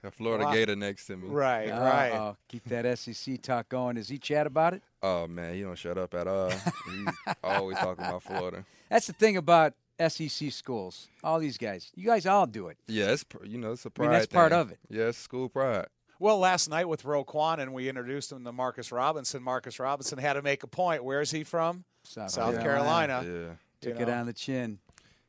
a 0.02 0.10
Florida 0.10 0.44
Wow. 0.44 0.52
Gator 0.52 0.76
next 0.76 1.06
to 1.08 1.16
me. 1.18 1.28
Right, 1.28 1.68
Uh, 1.68 1.80
right. 1.80 2.10
uh, 2.12 2.34
keep 2.48 2.64
that 2.64 2.98
SEC 2.98 3.42
talk 3.42 3.68
going. 3.68 3.96
Does 3.96 4.08
he 4.08 4.16
chat 4.16 4.46
about 4.46 4.72
it? 4.72 4.82
Oh 5.02 5.26
man, 5.26 5.54
he 5.54 5.60
don't 5.60 5.76
shut 5.76 5.98
up 5.98 6.14
at 6.14 6.26
all. 6.26 6.50
He's 6.50 7.34
always 7.44 7.76
talking 7.78 8.06
about 8.06 8.22
Florida. 8.22 8.64
That's 8.88 9.06
the 9.06 9.12
thing 9.12 9.36
about 9.36 9.74
SEC 9.98 10.50
schools. 10.52 11.08
All 11.22 11.38
these 11.38 11.56
guys, 11.58 11.90
you 11.94 12.06
guys 12.06 12.26
all 12.26 12.46
do 12.46 12.68
it. 12.68 12.78
Yeah, 12.86 13.16
you 13.44 13.58
know 13.58 13.72
it's 13.72 13.84
a 13.84 13.90
pride. 13.90 14.06
mean, 14.06 14.12
that's 14.14 14.26
part 14.26 14.52
of 14.52 14.70
it. 14.70 14.78
Yeah, 14.88 15.10
school 15.12 15.48
pride. 15.48 15.86
Well, 16.18 16.38
last 16.38 16.68
night 16.70 16.88
with 16.88 17.02
Roquan 17.02 17.58
and 17.58 17.74
we 17.74 17.88
introduced 17.88 18.32
him 18.32 18.44
to 18.44 18.52
Marcus 18.52 18.90
Robinson. 18.92 19.42
Marcus 19.42 19.78
Robinson 19.78 20.18
had 20.18 20.34
to 20.34 20.42
make 20.42 20.62
a 20.62 20.66
point. 20.66 21.04
Where's 21.04 21.30
he 21.30 21.44
from? 21.44 21.84
South, 22.04 22.30
South 22.30 22.60
Carolina. 22.60 23.20
Carolina. 23.22 23.46
Yeah. 23.48 23.54
Took 23.90 23.98
you 24.00 24.06
it 24.06 24.08
on 24.10 24.26
the 24.26 24.32
chin. 24.32 24.78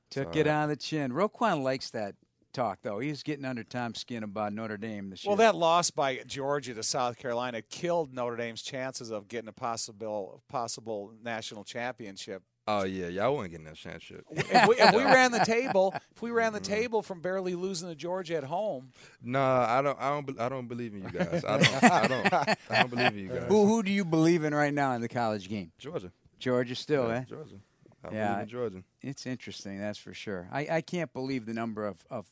Took 0.09 0.33
So- 0.33 0.39
it 0.39 0.47
on 0.47 0.69
the 0.69 0.75
chin. 0.75 1.11
Roquan 1.11 1.63
likes 1.63 1.89
that 1.91 2.15
talk, 2.53 2.79
though. 2.83 2.99
He's 2.99 3.23
getting 3.23 3.43
under 3.45 3.63
Tom's 3.63 3.99
skin 3.99 4.23
about 4.23 4.53
Notre 4.53 4.77
Dame 4.77 5.09
this 5.09 5.25
Well, 5.25 5.31
year. 5.33 5.37
Well, 5.37 5.51
that 5.53 5.57
loss 5.57 5.91
by 5.91 6.17
Georgia 6.25 6.73
to 6.73 6.83
South 6.83 7.17
Carolina 7.17 7.61
killed 7.61 8.13
Notre 8.13 8.37
Dame's 8.37 8.61
chances 8.61 9.09
of 9.11 9.27
getting 9.27 9.49
a 9.49 9.53
possible 9.53 10.41
possible 10.47 11.11
national 11.21 11.63
championship. 11.65 12.43
Oh 12.67 12.83
yeah, 12.83 13.07
y'all 13.09 13.35
wasn't 13.35 13.51
getting 13.51 13.65
that 13.67 13.75
championship. 13.75 14.25
If 14.31 14.67
we, 14.67 14.75
if 14.77 14.95
we 14.95 15.03
ran 15.03 15.31
the 15.31 15.39
table, 15.45 15.93
if 16.15 16.21
we 16.21 16.31
ran 16.31 16.51
the 16.51 16.59
table 16.59 17.03
from 17.03 17.21
barely 17.21 17.53
losing 17.53 17.89
to 17.89 17.95
Georgia 17.95 18.37
at 18.37 18.43
home, 18.43 18.89
Nah, 19.21 19.65
I 19.69 19.81
don't. 19.83 19.99
I 19.99 20.09
don't. 20.21 20.39
I 20.39 20.49
don't 20.49 20.67
believe 20.67 20.93
in 20.93 21.03
you 21.03 21.09
guys. 21.11 21.43
I 21.45 21.57
don't. 21.59 21.83
I 21.83 22.07
don't. 22.07 22.33
I 22.33 22.55
don't 22.81 22.89
believe 22.89 23.07
in 23.13 23.19
you 23.19 23.27
guys. 23.29 23.43
who 23.49 23.67
who 23.67 23.83
do 23.83 23.91
you 23.91 24.03
believe 24.03 24.43
in 24.43 24.53
right 24.55 24.73
now 24.73 24.93
in 24.93 25.01
the 25.01 25.07
college 25.09 25.47
game? 25.47 25.71
Georgia. 25.77 26.11
Georgia 26.39 26.75
still, 26.75 27.07
Yeah, 27.07 27.17
eh? 27.17 27.23
Georgia. 27.29 27.55
I 28.03 28.13
Yeah, 28.13 28.41
in 28.41 28.47
Georgia. 28.47 28.83
It's 29.01 29.25
interesting, 29.25 29.79
that's 29.79 29.97
for 29.99 30.13
sure. 30.13 30.47
I, 30.51 30.67
I 30.69 30.81
can't 30.81 31.11
believe 31.13 31.45
the 31.45 31.53
number 31.53 31.85
of, 31.87 32.03
of 32.09 32.25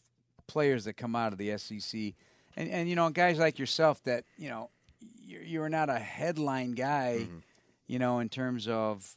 players 0.47 0.85
that 0.85 0.93
come 0.97 1.15
out 1.15 1.31
of 1.31 1.37
the 1.37 1.55
SEC, 1.57 2.13
and 2.57 2.69
and 2.69 2.89
you 2.89 2.95
know 2.95 3.09
guys 3.11 3.37
like 3.37 3.59
yourself 3.59 4.03
that 4.03 4.23
you 4.37 4.49
know 4.49 4.69
you're, 5.25 5.41
you're 5.43 5.69
not 5.69 5.89
a 5.89 5.99
headline 5.99 6.71
guy, 6.71 7.19
Mm-hmm. 7.21 7.37
you 7.87 7.99
know, 7.99 8.17
in 8.19 8.29
terms 8.29 8.67
of 8.67 9.15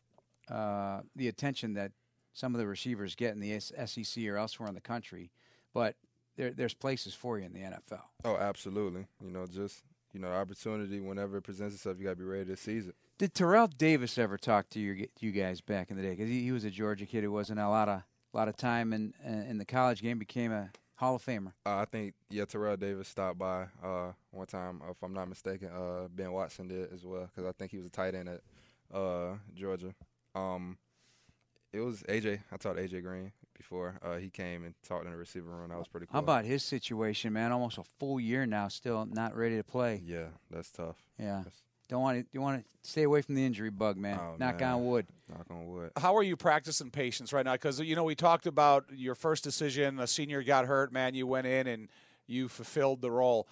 uh, 0.51 1.01
the 1.15 1.29
attention 1.29 1.75
that 1.75 1.93
some 2.33 2.55
of 2.55 2.59
the 2.59 2.67
receivers 2.67 3.15
get 3.15 3.35
in 3.35 3.41
the 3.41 3.59
SEC 3.61 4.25
or 4.27 4.37
elsewhere 4.37 4.69
in 4.69 4.75
the 4.75 4.81
country, 4.81 5.31
but 5.73 5.97
there, 6.37 6.51
there's 6.51 6.75
places 6.75 7.15
for 7.15 7.39
you 7.39 7.47
in 7.47 7.53
the 7.53 7.61
NFL. 7.61 8.03
Oh, 8.25 8.37
absolutely. 8.37 9.07
You 9.25 9.31
know, 9.31 9.47
just 9.47 9.83
you 10.13 10.21
know, 10.21 10.29
opportunity 10.29 11.01
whenever 11.01 11.39
it 11.39 11.43
presents 11.43 11.75
itself, 11.75 11.99
you 11.99 12.05
gotta 12.05 12.17
be 12.17 12.25
ready 12.25 12.47
to 12.47 12.57
seize 12.57 12.87
it. 12.87 12.95
Did 13.19 13.35
Terrell 13.35 13.67
Davis 13.67 14.19
ever 14.19 14.37
talk 14.37 14.69
to 14.71 14.81
your, 14.81 14.97
you 15.21 15.33
guys 15.33 15.61
back 15.61 15.91
in 15.91 15.97
the 15.97 16.03
day? 16.03 16.11
Because 16.11 16.29
he, 16.29 16.43
he 16.43 16.53
was 16.53 16.65
a 16.65 16.71
Georgia 16.71 17.07
kid 17.07 17.25
who 17.25 17.33
wasn't 17.33 17.61
a 17.61 17.69
lot 17.69 17.89
of 17.89 18.03
a 18.35 18.37
lot 18.37 18.49
of 18.49 18.57
time 18.57 18.93
in 18.93 19.15
in 19.25 19.59
the 19.59 19.65
college 19.65 20.03
game, 20.03 20.19
became 20.19 20.53
a 20.53 20.71
Hall 20.97 21.15
of 21.15 21.25
Famer. 21.25 21.53
Uh, 21.65 21.77
I 21.77 21.85
think 21.85 22.15
yeah, 22.31 22.45
Terrell 22.45 22.77
Davis 22.77 23.09
stopped 23.09 23.39
by 23.39 23.67
uh, 23.83 24.13
one 24.31 24.47
time, 24.47 24.81
if 24.91 25.03
I'm 25.03 25.15
not 25.15 25.29
mistaken. 25.29 25.69
Uh, 25.69 26.09
ben 26.09 26.33
Watson 26.33 26.69
did 26.69 26.93
as 26.93 27.05
well 27.05 27.31
because 27.35 27.49
I 27.49 27.53
think 27.53 27.71
he 27.71 27.79
was 27.79 27.87
a 27.87 27.91
tight 27.91 28.15
end 28.15 28.29
at 28.29 28.41
uh, 28.95 29.35
Georgia. 29.55 29.95
Um, 30.37 30.77
it 31.73 31.81
was 31.81 32.03
AJ. 32.09 32.41
I 32.53 32.57
taught 32.57 32.77
AJ 32.77 33.03
Green 33.03 33.33
before 33.57 33.99
uh, 34.03 34.17
he 34.17 34.29
came 34.31 34.65
and 34.65 34.75
talked 34.87 35.05
in 35.07 35.11
the 35.11 35.17
receiver 35.17 35.49
room. 35.51 35.71
That 35.71 35.79
was 35.79 35.89
pretty 35.89 36.07
cool. 36.07 36.13
How 36.15 36.19
about 36.21 36.45
his 36.45 36.63
situation, 36.63 37.33
man? 37.33 37.53
Almost 37.53 37.79
a 37.79 37.85
full 37.99 38.21
year 38.21 38.47
now, 38.47 38.69
still 38.69 39.07
not 39.07 39.35
ready 39.37 39.57
to 39.57 39.65
play. 39.65 40.03
Yeah, 40.05 40.27
that's 40.51 40.71
tough. 40.71 40.97
Yeah, 41.19 41.39
That's- 41.39 41.63
don't 41.89 42.03
want 42.03 42.21
to. 42.21 42.27
You 42.33 42.41
want 42.41 42.63
to 42.65 42.89
stay 42.89 43.05
away 43.05 43.23
from 43.23 43.37
the 43.37 43.45
injury 43.47 43.71
bug, 43.71 43.97
man. 43.97 44.19
Oh, 44.21 44.35
Knock 44.39 44.61
man. 44.61 44.73
on 44.75 44.87
wood. 44.87 45.07
Knock 45.29 45.47
on 45.51 45.67
wood. 45.67 45.91
how 45.97 46.17
are 46.17 46.23
you 46.23 46.37
practicing 46.37 46.91
patience 46.91 47.33
right 47.33 47.45
now? 47.45 47.53
Because 47.53 47.81
you 47.81 47.95
know 47.95 48.05
we 48.05 48.15
talked 48.17 48.47
about 48.47 48.87
your 48.93 49.15
first 49.15 49.45
decision. 49.45 50.01
A 50.01 50.07
senior 50.07 50.43
got 50.43 50.67
hurt, 50.67 50.93
man. 50.93 51.15
You 51.15 51.27
went 51.27 51.47
in 51.47 51.67
and 51.69 51.89
you 52.27 52.49
fulfilled 52.49 53.01
the 53.03 53.11
role. 53.11 53.47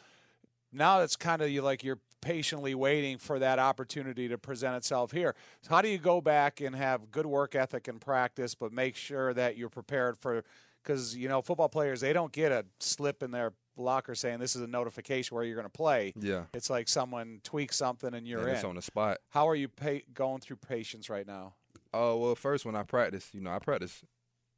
Now 0.73 1.01
it's 1.03 1.15
kind 1.15 1.43
of 1.43 1.49
you 1.51 1.63
like 1.63 1.85
you're 1.85 2.01
patiently 2.25 2.75
waiting 2.75 3.19
for 3.19 3.39
that 3.39 3.59
opportunity 3.59 4.27
to 4.29 4.39
present 4.39 4.75
itself 4.77 5.13
here. 5.13 5.35
So 5.63 5.71
how 5.71 5.83
do 5.83 5.89
you 5.89 5.99
go 5.99 6.21
back 6.21 6.61
and 6.61 6.75
have 6.75 7.11
good 7.11 7.27
work 7.27 7.55
ethic 7.55 7.87
and 7.87 8.01
practice, 8.01 8.55
but 8.55 8.73
make 8.73 8.97
sure 8.97 9.35
that 9.35 9.57
you're 9.57 9.69
prepared 9.69 10.17
for? 10.17 10.43
Because 10.83 11.17
you 11.17 11.29
know 11.29 11.41
football 11.43 11.69
players 11.69 12.01
they 12.01 12.13
don't 12.13 12.33
get 12.33 12.53
a 12.53 12.65
slip 12.81 13.23
in 13.23 13.31
their 13.31 13.53
locker 13.77 14.15
saying 14.15 14.39
this 14.39 14.55
is 14.55 14.63
a 14.63 14.67
notification 14.67 15.35
where 15.35 15.45
you're 15.45 15.55
going 15.57 15.67
to 15.67 15.71
play. 15.71 16.13
Yeah, 16.21 16.45
It's 16.53 16.71
like 16.71 16.89
someone 16.89 17.41
tweaks 17.43 17.77
something 17.77 18.15
and 18.15 18.27
you're 18.27 18.41
and 18.41 18.51
in. 18.51 18.55
it's 18.55 18.65
on 18.65 18.77
the 18.77 18.83
spot. 18.83 19.19
How 19.31 19.49
are 19.49 19.55
you 19.55 19.69
pa- 19.69 20.05
going 20.13 20.41
through 20.41 20.57
patience 20.57 21.09
right 21.11 21.27
now? 21.27 21.55
Oh 21.93 22.17
well, 22.19 22.35
first 22.35 22.65
when 22.67 22.77
I 22.77 22.83
practice, 22.83 23.31
you 23.33 23.41
know, 23.41 23.51
I 23.51 23.59
practice, 23.61 24.03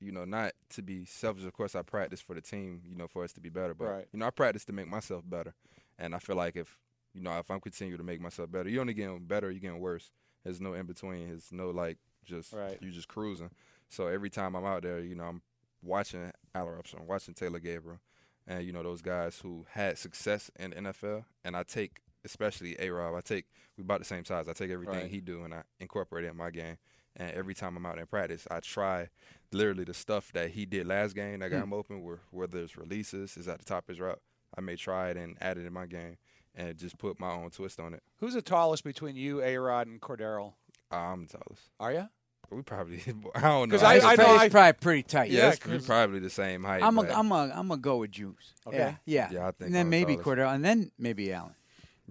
you 0.00 0.10
know, 0.12 0.24
not 0.24 0.52
to 0.70 0.82
be 0.82 1.04
selfish. 1.04 1.44
Of 1.44 1.52
course, 1.52 1.74
I 1.76 1.82
practice 1.82 2.20
for 2.20 2.34
the 2.34 2.40
team, 2.40 2.82
you 2.88 2.94
know, 2.96 3.06
for 3.08 3.22
us 3.24 3.32
to 3.34 3.40
be 3.40 3.48
better. 3.48 3.74
But 3.74 3.86
Right. 3.86 4.08
you 4.12 4.18
know, 4.18 4.26
I 4.26 4.30
practice 4.30 4.64
to 4.66 4.72
make 4.72 4.88
myself 4.88 5.22
better, 5.28 5.54
and 5.98 6.14
I 6.14 6.18
feel 6.18 6.36
like 6.36 6.56
if 6.56 6.76
you 7.16 7.22
know, 7.22 7.38
if 7.38 7.50
I'm 7.50 7.60
continue 7.60 7.96
to 7.96 8.02
make 8.02 8.20
myself 8.20 8.52
better, 8.52 8.68
you're 8.68 8.82
only 8.82 8.94
getting 8.94 9.24
better, 9.24 9.50
you're 9.50 9.60
getting 9.60 9.80
worse. 9.80 10.10
There's 10.44 10.60
no 10.60 10.74
in 10.74 10.86
between. 10.86 11.28
There's 11.28 11.50
no 11.50 11.70
like 11.70 11.96
just 12.24 12.52
Right. 12.52 12.78
you 12.80 12.90
just 12.90 13.08
cruising. 13.08 13.50
So 13.88 14.06
every 14.06 14.28
time 14.28 14.54
I'm 14.54 14.66
out 14.66 14.82
there, 14.82 15.00
you 15.00 15.14
know, 15.14 15.24
I'm 15.24 15.42
watching 15.82 16.30
Allen 16.54 16.72
Robinson, 16.74 16.98
I'm 17.00 17.06
watching 17.06 17.34
Taylor 17.34 17.58
Gabriel, 17.58 18.00
and 18.46 18.64
you 18.64 18.72
know 18.72 18.82
those 18.82 19.00
guys 19.00 19.38
who 19.40 19.64
had 19.70 19.96
success 19.96 20.50
in 20.58 20.70
the 20.70 20.76
NFL, 20.76 21.24
and 21.42 21.56
I 21.56 21.62
take 21.62 22.02
especially 22.24 22.76
A 22.78 22.90
Rob. 22.90 23.14
I 23.14 23.20
take 23.20 23.46
we 23.78 23.82
about 23.82 24.00
the 24.00 24.04
same 24.04 24.24
size. 24.24 24.48
I 24.48 24.52
take 24.52 24.70
everything 24.70 25.02
Right. 25.02 25.10
he 25.10 25.20
do 25.20 25.44
and 25.44 25.54
I 25.54 25.62
incorporate 25.80 26.24
it 26.24 26.28
in 26.28 26.36
my 26.36 26.50
game. 26.50 26.76
And 27.14 27.30
every 27.30 27.54
time 27.54 27.76
I'm 27.76 27.86
out 27.86 27.98
in 27.98 28.06
practice, 28.06 28.46
I 28.50 28.60
try 28.60 29.08
literally 29.52 29.84
the 29.84 29.94
stuff 29.94 30.32
that 30.32 30.50
he 30.50 30.66
did 30.66 30.86
last 30.86 31.14
game 31.14 31.38
that 31.38 31.48
got 31.48 31.58
hmm. 31.58 31.64
him 31.64 31.72
open, 31.72 32.02
where 32.02 32.20
whether 32.30 32.58
it's 32.58 32.76
releases, 32.76 33.38
is 33.38 33.48
at 33.48 33.58
the 33.58 33.64
top 33.64 33.84
of 33.84 33.88
his 33.88 34.00
route. 34.00 34.20
I 34.56 34.60
may 34.60 34.76
try 34.76 35.10
it 35.10 35.16
and 35.16 35.36
add 35.40 35.56
it 35.56 35.66
in 35.66 35.72
my 35.72 35.86
game 35.86 36.18
and 36.56 36.76
just 36.76 36.98
put 36.98 37.20
my 37.20 37.30
own 37.32 37.50
twist 37.50 37.78
on 37.78 37.94
it. 37.94 38.02
Who's 38.18 38.34
the 38.34 38.42
tallest 38.42 38.82
between 38.84 39.14
you, 39.16 39.42
A 39.42 39.56
Rob, 39.58 39.86
and 39.86 40.00
Cordarrelle? 40.00 40.54
I'm 40.90 41.26
the 41.26 41.38
tallest. 41.38 41.62
Are 41.78 41.92
you? 41.92 42.08
We 42.50 42.62
probably 42.62 43.00
I 43.34 43.40
don't 43.40 43.68
know. 43.68 43.74
'Cause 43.76 43.82
I- 43.82 43.96
It's, 43.96 44.04
I 44.04 44.14
know 44.16 44.34
it's 44.34 44.42
I- 44.44 44.48
probably 44.48 44.72
pretty 44.74 45.02
tight. 45.02 45.30
yeah, 45.30 45.38
Yeah, 45.40 45.48
it's- 45.52 45.66
we 45.66 45.72
'cause- 45.78 45.86
probably 45.86 46.20
the 46.20 46.30
same 46.30 46.62
height. 46.64 46.82
I'm 46.82 46.96
a, 46.98 47.02
I'm 47.02 47.30
a, 47.32 47.52
I'm 47.54 47.68
gonna 47.68 47.76
go 47.80 47.98
with 47.98 48.12
Juice. 48.12 48.54
Okay. 48.66 48.76
Yeah, 48.78 48.94
yeah. 49.04 49.28
Yeah, 49.32 49.40
I 49.48 49.50
think 49.50 49.66
And 49.66 49.74
then 49.74 49.86
I'm 49.86 49.90
maybe 49.90 50.16
tallest. 50.16 50.28
Cordarrelle, 50.28 50.54
and 50.54 50.64
then 50.64 50.90
maybe 50.98 51.32
Allen. 51.32 51.54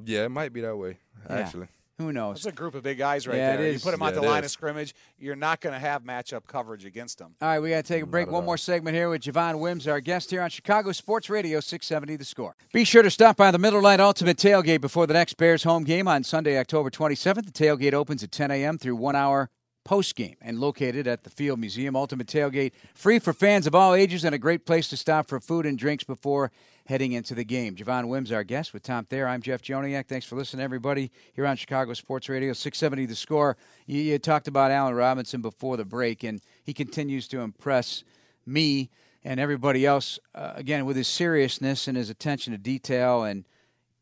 yeah, 0.04 0.26
it 0.26 0.30
might 0.30 0.52
be 0.54 0.62
that 0.62 0.76
way 0.78 0.98
actually. 1.30 1.68
Who 1.98 2.12
knows? 2.12 2.44
That's 2.44 2.54
a 2.54 2.58
group 2.58 2.76
of 2.76 2.84
big 2.84 2.98
guys 2.98 3.26
right 3.26 3.38
Yeah, 3.38 3.54
it 3.54 3.58
there. 3.58 3.72
You 3.72 3.80
put 3.80 3.92
them 3.92 4.02
on 4.02 4.14
the 4.14 4.22
line 4.22 4.44
is. 4.44 4.50
of 4.50 4.52
scrimmage, 4.52 4.94
you're 5.18 5.36
not 5.36 5.62
going 5.62 5.74
to 5.74 5.80
have 5.80 6.04
matchup 6.04 6.46
coverage 6.46 6.84
against 6.84 7.20
them. 7.20 7.36
All 7.42 7.48
right, 7.48 7.60
we 7.60 7.70
got 7.70 7.86
to 7.86 7.94
take 7.94 8.04
a 8.04 8.06
break. 8.06 8.28
One 8.28 8.36
all. 8.36 8.42
more 8.42 8.58
segment 8.58 8.96
here 8.98 9.10
with 9.10 9.22
Javon 9.22 9.60
Wims, 9.60 9.88
our 9.88 10.02
guest 10.02 10.30
here 10.30 10.42
on 10.42 10.50
Chicago 10.50 10.92
Sports 10.92 11.30
Radio 11.30 11.62
670 11.62 12.18
The 12.18 12.26
Score. 12.26 12.56
Be 12.74 12.84
sure 12.84 13.02
to 13.02 13.10
stop 13.10 13.38
by 13.38 13.50
the 13.50 13.58
Miller 13.58 13.82
Lite 13.82 14.02
Ultimate 14.02 14.38
Tailgate 14.38 14.82
before 14.82 15.08
the 15.08 15.14
next 15.14 15.38
Bears 15.38 15.64
home 15.64 15.86
game 15.86 16.08
on 16.08 16.26
Sunday, 16.26 16.58
October 16.60 16.90
27th. 16.90 17.46
The 17.46 17.52
tailgate 17.52 17.94
opens 17.94 18.24
at 18.24 18.32
10 18.32 18.52
a.m. 18.52 18.78
through 18.78 18.98
one 18.98 19.16
hour 19.16 19.50
post 19.86 20.16
game 20.16 20.36
and 20.42 20.60
located 20.60 21.08
at 21.08 21.24
the 21.24 21.30
Field 21.30 21.60
Museum. 21.60 21.96
Ultimate 21.96 22.28
Tailgate, 22.28 22.74
free 22.94 23.20
for 23.20 23.32
fans 23.32 23.68
of 23.68 23.76
all 23.76 23.94
ages 23.94 24.26
and 24.26 24.36
a 24.36 24.40
great 24.40 24.66
place 24.66 24.90
to 24.90 24.98
stop 24.98 25.28
for 25.28 25.40
food 25.40 25.66
and 25.66 25.78
drinks 25.78 26.04
before 26.04 26.52
heading 26.86 27.14
into 27.14 27.34
the 27.34 27.44
game. 27.44 27.76
Javon 27.76 28.08
Wims, 28.08 28.32
our 28.32 28.44
guest, 28.44 28.74
with 28.74 28.84
Tom 28.84 29.06
Thayer. 29.06 29.28
I'm 29.28 29.42
Jeff 29.42 29.62
Joniak. 29.62 30.08
Thanks 30.08 30.26
for 30.26 30.36
listening, 30.36 30.64
everybody, 30.64 31.12
here 31.34 31.48
on 31.48 31.58
Chicago 31.58 31.94
Sports 31.94 32.30
Radio 32.30 32.54
670 32.54 33.08
The 33.08 33.16
Score. 33.16 33.58
You, 33.88 34.02
you 34.02 34.20
talked 34.20 34.48
about 34.48 34.72
Allen 34.72 34.94
Robinson 34.94 35.42
before 35.42 35.78
the 35.78 35.86
break, 35.86 36.24
and 36.24 36.42
he 36.64 36.74
continues 36.74 37.28
to 37.30 37.40
impress 37.40 38.04
me 38.46 38.92
and 39.24 39.40
everybody 39.40 39.86
else, 39.86 40.20
uh, 40.36 40.54
again, 40.56 40.86
with 40.86 40.96
his 40.96 41.08
seriousness 41.08 41.88
and 41.88 41.98
his 41.98 42.12
attention 42.12 42.54
to 42.54 42.60
detail. 42.60 43.24
And, 43.24 43.46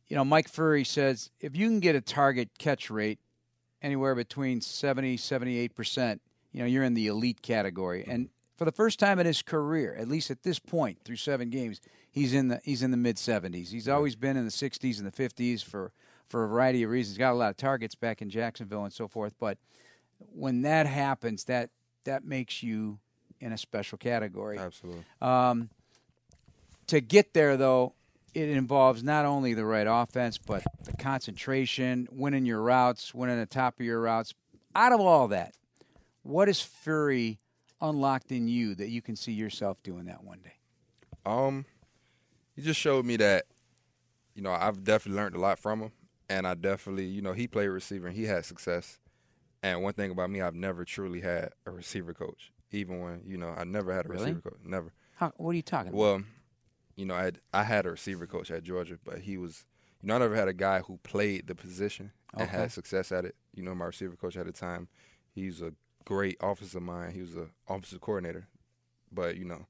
you 0.08 0.18
know, 0.18 0.26
Mike 0.26 0.52
Furrey 0.52 0.86
says 0.86 1.32
if 1.40 1.56
you 1.56 1.68
can 1.70 1.80
get 1.80 1.96
a 1.96 2.02
target 2.02 2.50
catch 2.60 2.90
rate 2.90 3.20
anywhere 3.82 4.14
between 4.14 4.60
70, 4.60 5.18
78%, 5.18 6.20
you 6.52 6.60
know, 6.60 6.66
you're 6.66 6.84
in 6.84 6.94
the 6.94 7.08
elite 7.08 7.42
category. 7.42 8.04
And 8.06 8.28
for 8.58 8.66
the 8.66 8.72
first 8.74 9.00
time 9.00 9.20
in 9.20 9.26
his 9.26 9.42
career, 9.42 9.96
at 9.98 10.10
least 10.10 10.30
at 10.30 10.44
this 10.44 10.60
point 10.60 11.00
through 11.06 11.16
seven 11.16 11.50
games, 11.50 11.80
he's 12.14 12.34
in 12.34 12.48
the 12.48 12.62
he's 12.64 12.82
in 12.82 12.92
the 12.92 12.98
mid 12.98 13.18
70s. 13.18 13.70
He's 13.70 13.90
always 13.90 14.16
been 14.16 14.38
in 14.38 14.46
the 14.46 14.52
60s 14.52 15.00
and 15.00 15.06
the 15.06 15.12
50s 15.12 15.62
for 15.64 15.92
for 16.30 16.46
a 16.46 16.48
variety 16.48 16.84
of 16.84 16.90
reasons. 16.90 17.18
Got 17.18 17.34
a 17.34 17.36
lot 17.36 17.50
of 17.50 17.58
targets 17.58 17.96
back 17.96 18.22
in 18.22 18.30
Jacksonville 18.30 18.86
and 18.86 18.94
so 18.94 19.10
forth, 19.10 19.34
but 19.40 19.58
when 20.34 20.62
that 20.62 20.86
happens, 20.86 21.44
that 21.46 21.70
that 22.06 22.24
makes 22.24 22.64
you 22.64 23.00
in 23.42 23.52
a 23.52 23.58
special 23.58 23.98
category. 23.98 24.58
Absolutely. 24.58 25.04
Um, 25.22 25.70
to 26.88 27.02
get 27.02 27.34
there, 27.34 27.58
though, 27.58 27.94
it 28.34 28.50
involves 28.50 29.04
not 29.04 29.26
only 29.26 29.54
the 29.54 29.66
right 29.66 29.88
offense, 29.90 30.38
but 30.38 30.64
the 30.84 30.94
concentration, 30.94 32.08
winning 32.12 32.46
your 32.46 32.62
routes, 32.62 33.14
winning 33.14 33.38
the 33.38 33.46
top 33.46 33.80
of 33.80 33.86
your 33.86 34.02
routes. 34.02 34.34
Out 34.76 34.92
of 34.92 35.00
all 35.00 35.28
that, 35.30 35.56
what 36.24 36.50
is 36.50 36.60
Furrey 36.60 37.38
unlocked 37.82 38.32
in 38.32 38.48
you 38.48 38.76
that 38.76 38.90
you 38.90 39.02
can 39.02 39.16
see 39.16 39.34
yourself 39.34 39.82
doing 39.84 40.06
that 40.06 40.24
one 40.24 40.40
day? 40.40 40.56
Um, 41.26 41.66
he 42.56 42.62
just 42.62 42.80
showed 42.80 43.06
me 43.06 43.18
that, 43.18 43.46
you 44.36 44.42
know, 44.42 44.52
I've 44.52 44.84
definitely 44.84 45.22
learned 45.22 45.36
a 45.36 45.40
lot 45.40 45.60
from 45.60 45.82
him, 45.82 45.92
and 46.30 46.48
I 46.48 46.54
definitely, 46.54 47.06
you 47.06 47.22
know, 47.22 47.34
he 47.34 47.48
played 47.48 47.68
receiver 47.68 48.08
and 48.08 48.16
he 48.16 48.24
had 48.26 48.46
success. 48.46 49.00
And 49.62 49.82
one 49.82 49.94
thing 49.94 50.12
about 50.12 50.30
me, 50.30 50.42
I've 50.42 50.56
never 50.56 50.84
truly 50.84 51.22
had 51.22 51.50
a 51.66 51.72
receiver 51.72 52.14
coach, 52.14 52.52
even 52.72 53.00
when 53.00 53.22
you 53.26 53.38
know 53.38 53.50
I 53.50 53.64
never 53.64 53.94
had 53.94 54.06
a 54.06 54.10
Really? 54.10 54.26
receiver 54.26 54.42
coach, 54.42 54.60
never. 54.66 54.92
How, 55.16 55.32
what 55.38 55.52
are 55.52 55.56
you 55.56 55.62
talking 55.62 55.90
about? 55.90 55.98
Well, 55.98 56.24
you 56.96 57.06
know, 57.06 57.16
I 57.16 57.24
had, 57.24 57.40
I 57.54 57.64
had 57.64 57.86
a 57.86 57.92
receiver 57.92 58.28
coach 58.28 58.52
at 58.52 58.64
Georgia, 58.64 58.98
but 59.04 59.20
he 59.20 59.38
was, 59.38 59.66
you 60.02 60.08
know, 60.08 60.16
I 60.16 60.20
never 60.20 60.36
had 60.36 60.48
a 60.48 60.54
guy 60.54 60.80
who 60.80 60.98
played 61.04 61.48
the 61.48 61.56
position 61.56 62.12
and 62.34 62.42
Okay. 62.42 62.58
had 62.58 62.72
success 62.72 63.12
at 63.12 63.26
it. 63.26 63.36
You 63.56 63.64
know, 63.64 63.74
my 63.74 63.86
receiver 63.86 64.16
coach 64.16 64.36
at 64.36 64.46
the 64.46 64.52
time, 64.52 64.90
he's 65.34 65.62
a 65.62 65.74
great 66.06 66.38
offensive 66.42 66.82
mine. 66.82 67.12
He 67.14 67.22
was 67.22 67.36
a 67.38 67.48
offensive 67.68 68.02
coordinator, 68.02 68.48
but 69.12 69.38
you 69.38 69.46
know, 69.46 69.66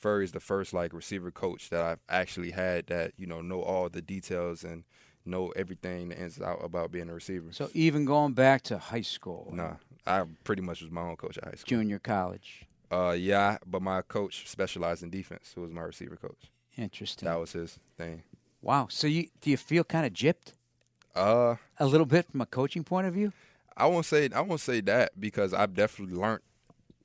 Furrey's 0.00 0.32
the 0.32 0.40
first 0.40 0.72
like 0.72 0.92
receiver 0.92 1.30
coach 1.30 1.70
that 1.70 1.82
I've 1.82 2.00
actually 2.08 2.50
had 2.52 2.86
that 2.88 3.12
you 3.16 3.26
know 3.26 3.40
know 3.40 3.62
all 3.62 3.88
the 3.88 4.02
details 4.02 4.62
and 4.64 4.84
know 5.24 5.48
everything 5.56 6.08
the 6.10 6.18
ins 6.18 6.40
out 6.40 6.64
about 6.64 6.92
being 6.92 7.08
a 7.08 7.14
receiver. 7.14 7.52
So 7.52 7.68
even 7.74 8.04
going 8.04 8.32
back 8.34 8.62
to 8.64 8.78
high 8.78 9.00
school, 9.00 9.50
nah, 9.52 9.74
I 10.06 10.24
pretty 10.44 10.62
much 10.62 10.82
was 10.82 10.90
my 10.90 11.00
own 11.02 11.16
coach 11.16 11.36
at 11.38 11.44
high 11.44 11.50
school. 11.56 11.78
junior 11.78 11.98
college, 11.98 12.64
Uh, 12.92 13.16
yeah, 13.18 13.58
but 13.66 13.82
my 13.82 14.02
coach 14.02 14.48
specialized 14.48 15.02
in 15.02 15.10
defense. 15.10 15.52
Who 15.54 15.62
was 15.62 15.72
my 15.72 15.82
receiver 15.82 16.16
coach? 16.16 16.50
interesting. 16.76 17.26
That 17.26 17.40
was 17.40 17.52
his 17.52 17.78
thing. 17.96 18.22
wow. 18.62 18.86
So 18.90 19.06
you 19.06 19.28
do 19.40 19.50
you 19.50 19.56
feel 19.56 19.82
kind 19.84 20.06
of 20.06 20.12
gypped 20.12 20.52
Uh, 21.14 21.56
a 21.78 21.86
little 21.86 22.06
bit 22.06 22.26
from 22.30 22.40
a 22.42 22.46
coaching 22.46 22.84
point 22.84 23.06
of 23.06 23.14
view? 23.14 23.32
I 23.76 23.86
won't 23.86 24.06
say 24.06 24.28
I 24.34 24.40
won't 24.42 24.60
say 24.60 24.80
that 24.82 25.18
because 25.18 25.52
I've 25.54 25.74
definitely 25.74 26.16
learned. 26.16 26.42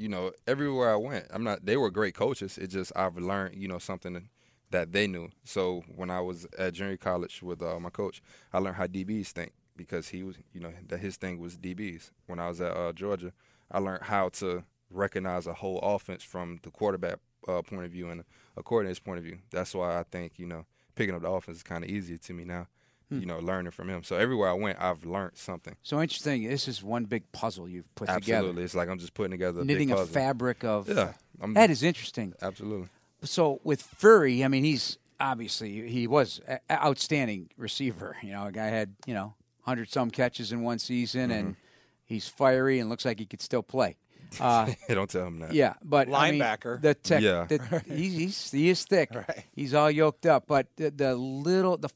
You 0.01 0.09
know, 0.09 0.31
everywhere 0.47 0.91
I 0.91 0.95
went, 0.95 1.27
I'm 1.31 1.43
not. 1.43 1.63
They 1.63 1.77
were 1.77 1.91
great 1.91 2.15
coaches. 2.15 2.57
It 2.57 2.67
just 2.67 2.91
I've 2.95 3.17
learned, 3.17 3.55
you 3.61 3.67
know, 3.67 3.77
something 3.77 4.29
that 4.71 4.91
they 4.91 5.05
knew. 5.05 5.29
So 5.43 5.83
when 5.95 6.09
I 6.09 6.21
was 6.21 6.47
at 6.57 6.73
junior 6.73 6.97
college 6.97 7.43
with 7.43 7.61
uh, 7.61 7.79
my 7.79 7.91
coach, 7.91 8.23
I 8.51 8.57
learned 8.57 8.77
how 8.77 8.87
DBs 8.87 9.27
think 9.27 9.51
because 9.77 10.09
he 10.09 10.23
was, 10.23 10.37
you 10.53 10.59
know, 10.59 10.73
that 10.87 10.99
his 10.99 11.17
thing 11.17 11.37
was 11.39 11.55
DBs. 11.55 12.09
When 12.25 12.39
I 12.39 12.47
was 12.47 12.61
at 12.61 12.75
uh, 12.75 12.93
Georgia, 12.93 13.31
I 13.69 13.77
learned 13.77 14.03
how 14.03 14.29
to 14.29 14.63
recognize 14.89 15.45
a 15.45 15.53
whole 15.53 15.77
offense 15.79 16.23
from 16.23 16.59
the 16.63 16.71
quarterback 16.71 17.19
uh, 17.47 17.61
point 17.61 17.85
of 17.85 17.91
view 17.91 18.09
and 18.09 18.23
a 18.57 18.63
coordinator's 18.63 18.99
point 18.99 19.19
of 19.19 19.23
view. 19.23 19.37
That's 19.51 19.75
why 19.75 19.99
I 19.99 20.03
think 20.03 20.39
you 20.39 20.47
know 20.47 20.65
picking 20.95 21.13
up 21.13 21.21
the 21.21 21.29
offense 21.29 21.57
is 21.57 21.63
kind 21.63 21.83
of 21.83 21.91
easier 21.91 22.17
to 22.17 22.33
me 22.33 22.43
now. 22.43 22.65
You 23.11 23.25
know, 23.25 23.39
learning 23.39 23.71
from 23.71 23.89
him. 23.89 24.03
So 24.03 24.15
everywhere 24.15 24.49
I 24.49 24.53
went, 24.53 24.79
I've 24.81 25.03
learned 25.05 25.33
something. 25.35 25.75
So 25.83 26.01
interesting. 26.01 26.47
This 26.47 26.67
is 26.69 26.81
one 26.81 27.03
big 27.05 27.29
puzzle 27.33 27.67
you've 27.67 27.93
put 27.95 28.07
Absolutely, 28.07 28.25
together, 28.25 28.37
Absolutely. 28.39 28.63
it's 28.63 28.75
like 28.75 28.89
I'm 28.89 28.99
just 28.99 29.13
putting 29.13 29.31
together 29.31 29.61
a 29.61 29.65
knitting 29.65 29.89
big 29.89 29.97
a 29.97 30.05
fabric 30.05 30.63
of. 30.63 30.87
Yeah, 30.87 31.13
I'm, 31.41 31.53
That 31.53 31.69
is 31.69 31.83
interesting. 31.83 32.33
absolutely. 32.41 32.87
So 33.23 33.59
with 33.63 33.83
Furrey, 33.99 34.43
I 34.45 34.47
mean, 34.47 34.63
he's 34.63 34.97
obviously 35.19 35.87
he 35.89 36.07
was 36.07 36.39
an 36.47 36.59
outstanding 36.71 37.49
receiver. 37.57 38.15
You 38.23 38.31
know, 38.31 38.47
a 38.47 38.51
guy 38.51 38.67
had 38.67 38.95
you 39.05 39.13
know 39.13 39.33
hundred 39.63 39.91
some 39.91 40.09
catches 40.09 40.51
in 40.51 40.61
one 40.61 40.79
season, 40.79 41.31
and 41.31 41.47
Mm-hmm. 41.49 41.59
he's 42.05 42.27
fiery 42.27 42.79
and 42.79 42.89
looks 42.89 43.05
like 43.05 43.19
he 43.19 43.25
could 43.25 43.41
still 43.41 43.61
play. 43.63 43.97
Uh, 44.39 44.71
Don't 44.87 45.09
tell 45.09 45.27
him 45.27 45.39
that. 45.39 45.53
yeah, 45.53 45.73
but 45.83 46.07
I 46.13 46.31
mean, 46.31 46.39
Linebacker. 46.39 46.81
the 46.81 46.93
tech, 46.93 47.21
Yeah. 47.21 47.45
the, 47.49 47.83
he's, 47.85 48.13
he's 48.17 48.51
he 48.51 48.69
is 48.69 48.85
thick. 48.85 49.09
Right. 49.15 49.43
He's 49.53 49.73
all 49.73 49.91
yoked 49.91 50.25
up, 50.25 50.45
but 50.47 50.67
the, 50.77 50.89
the 50.89 51.15
little 51.15 51.75
the 51.77 51.89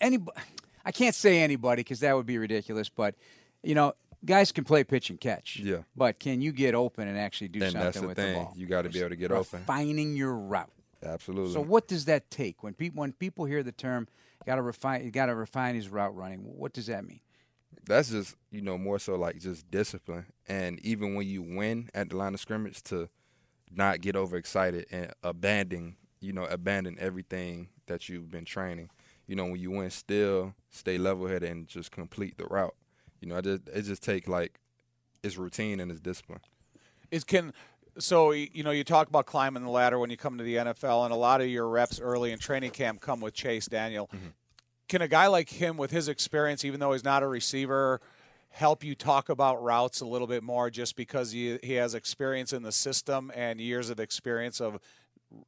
any 0.00 0.18
I 0.84 0.92
can't 0.92 1.14
say 1.14 1.40
anybody 1.40 1.80
because 1.80 2.00
that 2.00 2.14
would 2.16 2.26
be 2.26 2.38
ridiculous. 2.38 2.88
But 2.88 3.14
you 3.62 3.74
know, 3.74 3.94
guys 4.24 4.52
can 4.52 4.64
play 4.64 4.84
pitch 4.84 5.10
and 5.10 5.20
catch. 5.20 5.58
Yeah. 5.58 5.78
But 5.96 6.18
can 6.18 6.40
you 6.40 6.52
get 6.52 6.74
open 6.74 7.08
and 7.08 7.18
actually 7.18 7.48
do 7.48 7.62
And 7.62 7.72
something 7.72 7.84
that's 7.84 8.00
the 8.00 8.06
with 8.06 8.16
thing. 8.16 8.34
the 8.34 8.40
ball? 8.40 8.54
You 8.56 8.66
got 8.66 8.82
to 8.82 8.88
be 8.88 9.00
able 9.00 9.10
to 9.10 9.16
get 9.16 9.30
open. 9.32 9.60
Refining 9.60 10.16
your 10.16 10.34
route. 10.34 10.70
Absolutely. 11.04 11.52
So 11.52 11.60
what 11.60 11.86
does 11.88 12.06
that 12.06 12.30
take 12.30 12.62
when 12.62 12.74
people 12.74 13.00
when 13.00 13.12
people 13.12 13.44
hear 13.44 13.62
the 13.62 13.72
term 13.72 14.08
got 14.46 14.56
to 14.56 14.62
refine 14.62 15.04
you 15.04 15.10
got 15.10 15.26
to 15.26 15.34
refine 15.34 15.74
his 15.74 15.88
route 15.88 16.14
running? 16.16 16.40
What 16.40 16.72
does 16.72 16.86
that 16.86 17.04
mean? 17.04 17.20
that's 17.86 18.10
just 18.10 18.36
you 18.50 18.60
know 18.60 18.76
more 18.76 18.98
so 18.98 19.14
like 19.16 19.38
just 19.38 19.70
discipline, 19.70 20.26
and 20.46 20.78
even 20.84 21.14
when 21.14 21.26
you 21.26 21.40
win 21.42 21.88
at 21.94 22.10
the 22.10 22.16
line 22.16 22.34
of 22.34 22.40
scrimmage, 22.40 22.82
to 22.82 23.08
not 23.70 24.00
get 24.00 24.14
overexcited 24.14 24.86
and 24.90 25.12
abandon 25.22 25.96
you 26.20 26.32
know 26.32 26.44
abandon 26.44 26.96
everything 27.00 27.68
that 27.86 28.08
you've 28.08 28.30
been 28.30 28.44
training. 28.44 28.90
You 29.28 29.36
know 29.36 29.44
when 29.44 29.60
you 29.60 29.70
win, 29.70 29.90
still 29.90 30.54
stay 30.70 30.98
level 30.98 31.28
headed 31.28 31.48
and 31.50 31.68
just 31.68 31.92
complete 31.92 32.38
the 32.38 32.46
route. 32.46 32.74
You 33.20 33.28
know, 33.28 33.36
I 33.36 33.40
just 33.42 33.68
it 33.68 33.82
just 33.82 34.02
take 34.02 34.26
like 34.26 34.58
it's 35.22 35.36
routine 35.36 35.80
and 35.80 35.90
it's 35.90 36.00
discipline. 36.00 36.40
Is 37.10 37.24
can 37.24 37.52
so 37.98 38.32
you 38.32 38.62
know 38.62 38.70
you 38.70 38.84
talk 38.84 39.08
about 39.08 39.26
climbing 39.26 39.64
the 39.64 39.70
ladder 39.70 39.98
when 39.98 40.10
you 40.10 40.16
come 40.16 40.38
to 40.38 40.44
the 40.44 40.56
NFL, 40.56 41.04
and 41.04 41.12
a 41.12 41.16
lot 41.16 41.40
of 41.40 41.48
your 41.48 41.68
reps 41.68 42.00
early 42.00 42.32
in 42.32 42.38
training 42.38 42.70
camp 42.70 43.00
come 43.00 43.20
with 43.20 43.34
Chase 43.34 43.66
Daniel. 43.66 44.06
Mm-hmm. 44.06 44.28
Can 44.88 45.02
a 45.02 45.08
guy 45.08 45.26
like 45.26 45.50
him, 45.50 45.76
with 45.76 45.90
his 45.90 46.08
experience, 46.08 46.64
even 46.64 46.80
though 46.80 46.92
he's 46.92 47.04
not 47.04 47.22
a 47.22 47.26
receiver, 47.26 48.00
help 48.48 48.82
you 48.82 48.94
talk 48.94 49.28
about 49.28 49.62
routes 49.62 50.00
a 50.00 50.06
little 50.06 50.26
bit 50.26 50.42
more, 50.42 50.70
just 50.70 50.96
because 50.96 51.32
he 51.32 51.58
he 51.62 51.74
has 51.74 51.94
experience 51.94 52.52
in 52.52 52.62
the 52.62 52.72
system 52.72 53.30
and 53.34 53.60
years 53.60 53.90
of 53.90 54.00
experience 54.00 54.60
of 54.60 54.78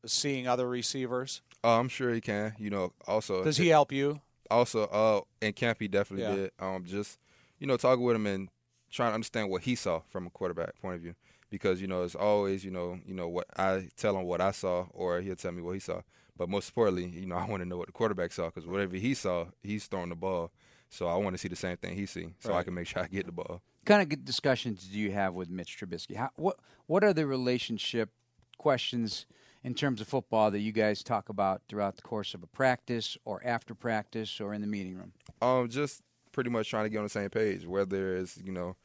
seeing 0.07 0.47
other 0.47 0.69
receivers? 0.69 1.43
Uh, 1.63 1.79
I'm 1.79 1.89
sure 1.89 2.13
he 2.13 2.21
can. 2.21 2.55
You 2.59 2.71
know, 2.71 2.93
also 3.07 3.45
Does 3.45 3.57
he 3.57 3.69
help 3.69 3.93
you? 3.93 4.21
also 4.51 4.83
uh 4.87 5.21
and 5.41 5.55
camp 5.55 5.79
he 5.79 5.87
definitely 5.87 6.25
Yeah. 6.25 6.35
did 6.35 6.51
um 6.59 6.85
just 6.85 7.21
you 7.61 7.69
know 7.69 7.77
talking 7.77 8.03
with 8.05 8.17
him 8.17 8.27
and 8.27 8.49
trying 8.91 9.11
to 9.11 9.15
understand 9.15 9.49
what 9.49 9.63
he 9.63 9.77
saw 9.77 10.01
from 10.09 10.27
a 10.27 10.31
quarterback 10.31 10.77
point 10.81 10.97
of 10.97 11.03
view 11.03 11.15
because 11.51 11.81
you 11.81 11.87
know 11.87 12.03
it's 12.03 12.17
always 12.17 12.65
you 12.65 12.71
know 12.73 12.99
you 13.07 13.15
know 13.15 13.29
what 13.29 13.47
I 13.57 13.89
tell 13.97 14.17
him 14.19 14.25
what 14.25 14.41
I 14.41 14.51
saw 14.51 14.87
or 14.93 15.21
he'll 15.21 15.37
tell 15.37 15.53
me 15.53 15.63
what 15.63 15.75
he 15.75 15.79
saw 15.79 16.01
but 16.37 16.49
most 16.49 16.71
importantly 16.71 17.07
you 17.07 17.27
know 17.27 17.37
I 17.43 17.47
want 17.47 17.63
to 17.63 17.69
know 17.69 17.77
what 17.77 17.87
the 17.87 17.93
quarterback 17.93 18.33
saw 18.33 18.47
because 18.47 18.67
whatever 18.67 18.97
he 18.97 19.15
saw 19.15 19.47
he's 19.63 19.87
throwing 19.87 20.09
the 20.09 20.17
ball 20.17 20.51
so 20.89 21.07
I 21.07 21.15
want 21.15 21.35
to 21.35 21.39
see 21.39 21.47
the 21.47 21.55
same 21.55 21.77
thing 21.77 21.95
he 21.95 22.07
see 22.07 22.31
so 22.41 22.53
I 22.53 22.65
can 22.65 22.75
make 22.75 22.87
sure 22.89 23.03
I 23.05 23.07
get 23.07 23.27
the 23.27 23.33
ball 23.33 23.47
What 23.79 23.87
kind 23.87 24.03
of 24.03 24.09
good 24.09 24.25
discussions 24.25 24.83
do 24.89 24.99
you 24.99 25.13
have 25.13 25.35
with 25.35 25.49
Mitch 25.49 25.79
Trubisky? 25.79 26.17
How, 26.17 26.31
what 26.35 26.57
what 26.87 27.05
are 27.05 27.13
the 27.13 27.25
relationship 27.25 28.11
questions 28.59 29.27
in 29.63 29.75
terms 29.75 30.01
of 30.01 30.09
football 30.09 30.51
that 30.51 30.61
you 30.61 30.73
guys 30.73 31.03
talk 31.03 31.29
about 31.29 31.63
throughout 31.69 31.97
the 31.97 32.03
course 32.03 32.35
of 32.35 32.43
a 32.43 32.47
practice 32.47 33.17
or 33.25 33.41
after 33.45 33.75
practice 33.75 34.41
or 34.41 34.55
in 34.55 34.61
the 34.61 34.67
meeting 34.67 34.97
room? 34.97 35.13
Um, 35.43 35.69
just 35.69 36.03
pretty 36.33 36.51
much 36.51 36.69
trying 36.69 36.85
to 36.85 36.91
get 36.91 36.99
on 36.99 37.05
the 37.05 37.11
same 37.11 37.31
page. 37.31 37.67
Whether 37.67 38.17
it's 38.17 38.39
you 38.39 38.53
know, 38.53 38.77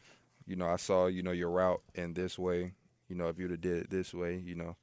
you 0.46 0.56
know, 0.56 0.68
I 0.68 0.76
saw 0.78 1.08
you 1.08 1.24
know 1.24 1.32
your 1.32 1.50
route 1.50 1.82
in 1.94 2.14
this 2.14 2.38
way. 2.38 2.74
You 3.08 3.16
know, 3.16 3.28
if 3.28 3.40
you'd 3.40 3.52
have 3.52 3.62
did 3.62 3.84
it 3.84 3.90
this 3.90 4.14
way, 4.14 4.38
you 4.38 4.56
know, 4.56 4.76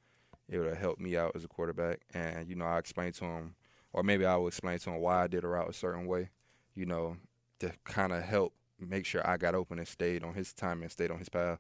it 0.49 0.59
would 0.59 0.69
have 0.69 0.79
helped 0.79 1.01
me 1.01 1.17
out 1.17 1.33
as 1.35 1.45
a 1.45 1.49
quarterback. 1.49 2.01
And 2.15 2.49
you 2.49 2.55
know, 2.55 2.67
I 2.67 2.79
explained 2.79 3.15
to 3.15 3.25
him, 3.25 3.55
or 3.93 4.03
maybe 4.03 4.25
I 4.25 4.37
would 4.37 4.49
explain 4.49 4.79
to 4.79 4.91
him 4.91 5.01
why 5.01 5.25
I 5.25 5.27
did 5.27 5.45
a 5.45 5.49
route 5.49 5.69
a 5.69 5.73
certain 5.73 6.07
way. 6.07 6.31
You 6.75 6.87
know, 6.87 7.17
to 7.61 7.73
kind 7.85 8.13
of 8.13 8.23
help 8.23 8.55
make 8.79 9.07
sure 9.07 9.29
I 9.29 9.37
got 9.37 9.55
open 9.55 9.79
and 9.79 9.87
stayed 9.87 10.25
on 10.25 10.35
his 10.35 10.53
time 10.53 10.83
and 10.83 10.91
stayed 10.91 11.11
on 11.11 11.19
his 11.19 11.29
path. 11.29 11.59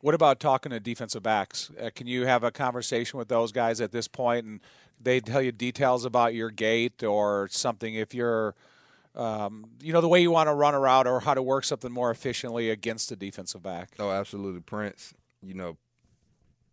What 0.00 0.14
about 0.14 0.40
talking 0.40 0.70
to 0.70 0.80
defensive 0.80 1.22
backs? 1.22 1.70
Uh, 1.80 1.90
can 1.94 2.06
you 2.06 2.26
have 2.26 2.44
a 2.44 2.50
conversation 2.50 3.18
with 3.18 3.28
those 3.28 3.50
guys 3.52 3.80
at 3.80 3.92
this 3.92 4.08
point 4.08 4.46
and 4.46 4.60
they 5.00 5.20
tell 5.20 5.42
you 5.42 5.52
details 5.52 6.04
about 6.04 6.34
your 6.34 6.50
gait 6.50 7.02
or 7.02 7.48
something 7.50 7.94
if 7.94 8.14
you're 8.14 8.54
um, 9.14 9.64
you 9.80 9.92
know 9.94 10.02
the 10.02 10.08
way 10.08 10.20
you 10.20 10.30
want 10.30 10.48
to 10.48 10.52
run 10.52 10.74
a 10.74 10.80
route 10.80 11.06
or 11.06 11.20
how 11.20 11.32
to 11.32 11.42
work 11.42 11.64
something 11.64 11.90
more 11.90 12.10
efficiently 12.10 12.68
against 12.68 13.10
a 13.10 13.16
defensive 13.16 13.62
back. 13.62 13.90
Oh, 13.98 14.10
absolutely, 14.10 14.60
Prince. 14.60 15.14
You 15.42 15.54
know, 15.54 15.76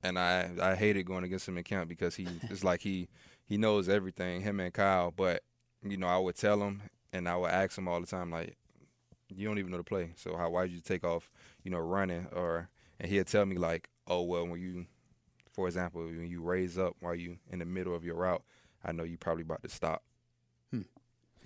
and 0.04 0.20
I 0.20 0.52
I 0.62 0.76
hated 0.76 1.06
going 1.06 1.24
against 1.24 1.48
him 1.48 1.58
in 1.58 1.64
camp 1.64 1.88
because 1.88 2.16
he 2.16 2.28
it's 2.50 2.64
like 2.64 2.82
he 2.82 3.08
he 3.46 3.58
knows 3.58 3.88
everything. 3.88 4.42
Him 4.42 4.60
and 4.60 4.74
Kyle, 4.74 5.12
but 5.12 5.44
you 5.82 5.96
know 5.96 6.08
I 6.08 6.18
would 6.18 6.36
tell 6.36 6.62
him 6.62 6.82
and 7.14 7.30
I 7.30 7.38
would 7.38 7.52
ask 7.52 7.78
him 7.78 7.88
all 7.88 8.02
the 8.02 8.08
time 8.08 8.30
like, 8.32 8.58
you 9.30 9.48
don't 9.48 9.60
even 9.60 9.72
know 9.72 9.78
the 9.78 9.84
play, 9.84 10.12
so 10.18 10.36
how 10.36 10.50
why 10.50 10.64
did 10.64 10.74
you 10.74 10.82
take 10.82 11.06
off? 11.06 11.30
You 11.64 11.72
know, 11.72 11.80
running 11.80 12.28
or 12.34 12.70
and 13.04 13.12
he'll 13.12 13.24
tell 13.24 13.46
me 13.46 13.58
like, 13.58 13.90
oh 14.08 14.24
well, 14.24 14.48
when 14.48 14.60
you, 14.60 14.86
for 15.52 15.68
example, 15.68 16.02
when 16.04 16.26
you 16.28 16.42
raise 16.42 16.78
up 16.80 16.96
while 17.02 17.14
you 17.14 17.38
in 17.52 17.60
the 17.60 17.66
middle 17.66 17.94
of 17.96 18.04
your 18.04 18.16
route, 18.16 18.42
I 18.84 18.92
know 18.94 19.04
you 19.04 19.18
probably 19.18 19.44
about 19.44 19.62
to 19.64 19.70
stop 19.70 20.02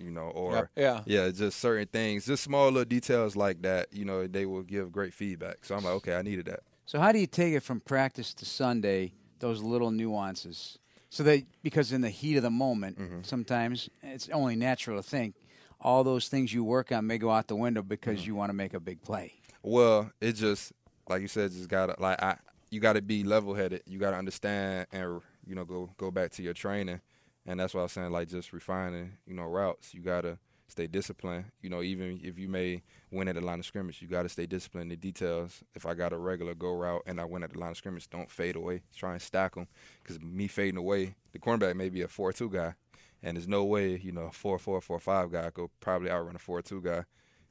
you 0.00 0.12
know, 0.12 0.28
or 0.28 0.52
Yep. 0.52 0.68
Yeah. 0.76 1.02
yeah, 1.06 1.30
just 1.30 1.58
certain 1.58 1.88
things, 1.88 2.24
just 2.24 2.44
small 2.44 2.66
little 2.66 2.84
details 2.84 3.34
like 3.34 3.62
that. 3.62 3.92
You 3.92 4.04
know, 4.04 4.26
they 4.28 4.46
will 4.46 4.62
give 4.62 4.92
great 4.92 5.12
feedback. 5.12 5.64
So 5.64 5.74
I'm 5.74 5.82
like, 5.82 5.94
okay, 5.94 6.14
I 6.14 6.22
needed 6.22 6.46
that. 6.46 6.60
So 6.86 7.00
how 7.00 7.10
do 7.10 7.18
you 7.18 7.26
take 7.26 7.52
it 7.54 7.64
from 7.64 7.80
practice 7.80 8.32
to 8.34 8.44
Sunday? 8.44 9.12
Those 9.40 9.60
little 9.62 9.90
nuances, 9.92 10.78
so 11.10 11.22
that 11.24 11.44
because 11.62 11.92
in 11.92 12.00
the 12.00 12.10
heat 12.10 12.36
of 12.36 12.42
the 12.44 12.50
moment, 12.50 12.98
Mm-hmm. 12.98 13.20
sometimes 13.22 13.88
it's 14.02 14.28
only 14.30 14.56
natural 14.56 15.00
to 15.00 15.08
think 15.08 15.34
all 15.80 16.02
those 16.04 16.26
things 16.28 16.52
you 16.52 16.64
work 16.64 16.90
on 16.92 17.06
may 17.06 17.18
go 17.18 17.30
out 17.30 17.46
the 17.48 17.54
window 17.56 17.82
because 17.82 18.20
Mm-hmm. 18.20 18.26
you 18.28 18.34
want 18.34 18.50
to 18.50 18.54
make 18.54 18.74
a 18.74 18.80
big 18.80 19.00
play. 19.02 19.34
Well, 19.62 20.10
it 20.20 20.32
just 20.32 20.72
like 21.08 21.22
you 21.22 21.28
said, 21.28 21.52
just 21.52 21.68
gotta 21.68 21.94
like 21.98 22.22
I 22.22 22.36
you 22.70 22.80
gotta 22.80 23.02
be 23.02 23.24
level 23.24 23.54
headed. 23.54 23.82
You 23.86 23.98
gotta 23.98 24.16
understand 24.16 24.86
and 24.92 25.20
you 25.46 25.54
know 25.54 25.64
go 25.64 25.90
go 25.96 26.10
back 26.10 26.30
to 26.32 26.42
your 26.42 26.54
training, 26.54 27.00
and 27.46 27.58
that's 27.58 27.74
why 27.74 27.80
I 27.80 27.82
was 27.84 27.92
saying 27.92 28.12
like 28.12 28.28
just 28.28 28.52
refining 28.52 29.12
you 29.26 29.34
know 29.34 29.44
routes. 29.44 29.94
You 29.94 30.00
gotta 30.00 30.38
stay 30.68 30.86
disciplined. 30.86 31.46
You 31.62 31.70
know 31.70 31.82
even 31.82 32.20
if 32.22 32.38
you 32.38 32.48
may 32.48 32.82
win 33.10 33.28
at 33.28 33.36
the 33.36 33.40
line 33.40 33.58
of 33.58 33.66
scrimmage, 33.66 34.02
you 34.02 34.08
gotta 34.08 34.28
stay 34.28 34.46
disciplined 34.46 34.84
in 34.84 34.88
the 34.90 34.96
details. 34.96 35.62
If 35.74 35.86
I 35.86 35.94
got 35.94 36.12
a 36.12 36.18
regular 36.18 36.54
go 36.54 36.72
route 36.72 37.02
and 37.06 37.20
I 37.20 37.24
win 37.24 37.42
at 37.42 37.52
the 37.52 37.58
line 37.58 37.70
of 37.70 37.76
scrimmage, 37.76 38.08
don't 38.10 38.30
fade 38.30 38.56
away. 38.56 38.82
Try 38.94 39.12
and 39.12 39.22
stack 39.22 39.54
them 39.54 39.66
because 40.02 40.20
me 40.20 40.46
fading 40.46 40.78
away, 40.78 41.14
the 41.32 41.38
cornerback 41.38 41.74
may 41.74 41.88
be 41.88 42.02
a 42.02 42.08
four 42.08 42.32
two 42.32 42.50
guy, 42.50 42.74
and 43.22 43.36
there's 43.36 43.48
no 43.48 43.64
way 43.64 43.96
you 43.96 44.12
know 44.12 44.26
a 44.26 44.32
four 44.32 44.58
four 44.58 44.80
four 44.80 45.00
five 45.00 45.32
guy 45.32 45.48
could 45.50 45.70
probably 45.80 46.10
outrun 46.10 46.36
a 46.36 46.40
four 46.40 46.60
two 46.60 46.82
guy. 46.82 47.04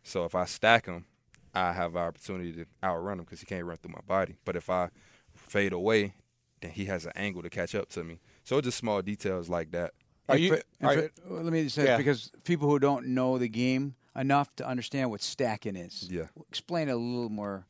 So 0.04 0.24
if 0.24 0.36
I 0.36 0.46
stack 0.46 0.86
him, 0.86 1.06
I 1.58 1.74
have 1.74 1.96
an 1.96 2.02
opportunity 2.02 2.54
to 2.54 2.66
outrun 2.84 3.20
him 3.20 3.26
because 3.26 3.40
he 3.40 3.46
can't 3.46 3.66
run 3.66 3.78
through 3.78 3.94
my 3.94 4.02
body. 4.08 4.36
But 4.46 4.56
if 4.56 4.70
I 4.70 4.90
fade 5.36 5.74
away, 5.74 6.14
then 6.62 6.72
he 6.72 6.86
has 6.86 7.06
an 7.06 7.12
angle 7.16 7.42
to 7.44 7.50
catch 7.50 7.74
up 7.76 7.90
to 7.90 8.04
me. 8.04 8.20
So 8.44 8.62
just 8.62 8.78
small 8.78 9.02
details 9.02 9.50
like 9.50 9.72
that. 9.72 9.94
Are 10.30 10.38
you? 10.38 10.58
are 10.82 10.94
you- 10.96 11.10
well, 11.26 11.44
let 11.44 11.54
me 11.54 11.64
just 11.64 11.76
say 11.76 11.86
Yeah. 11.86 11.98
because 11.98 12.32
people 12.44 12.68
who 12.70 12.80
don't 12.80 13.08
know 13.08 13.38
the 13.38 13.48
game 13.48 13.96
enough 14.16 14.54
to 14.58 14.68
understand 14.68 15.10
what 15.10 15.22
stacking 15.22 15.76
is. 15.76 16.08
Yeah. 16.10 16.28
Explain 16.50 16.90
it 16.90 16.94
a 16.94 16.96
little 16.98 17.30
more 17.30 17.66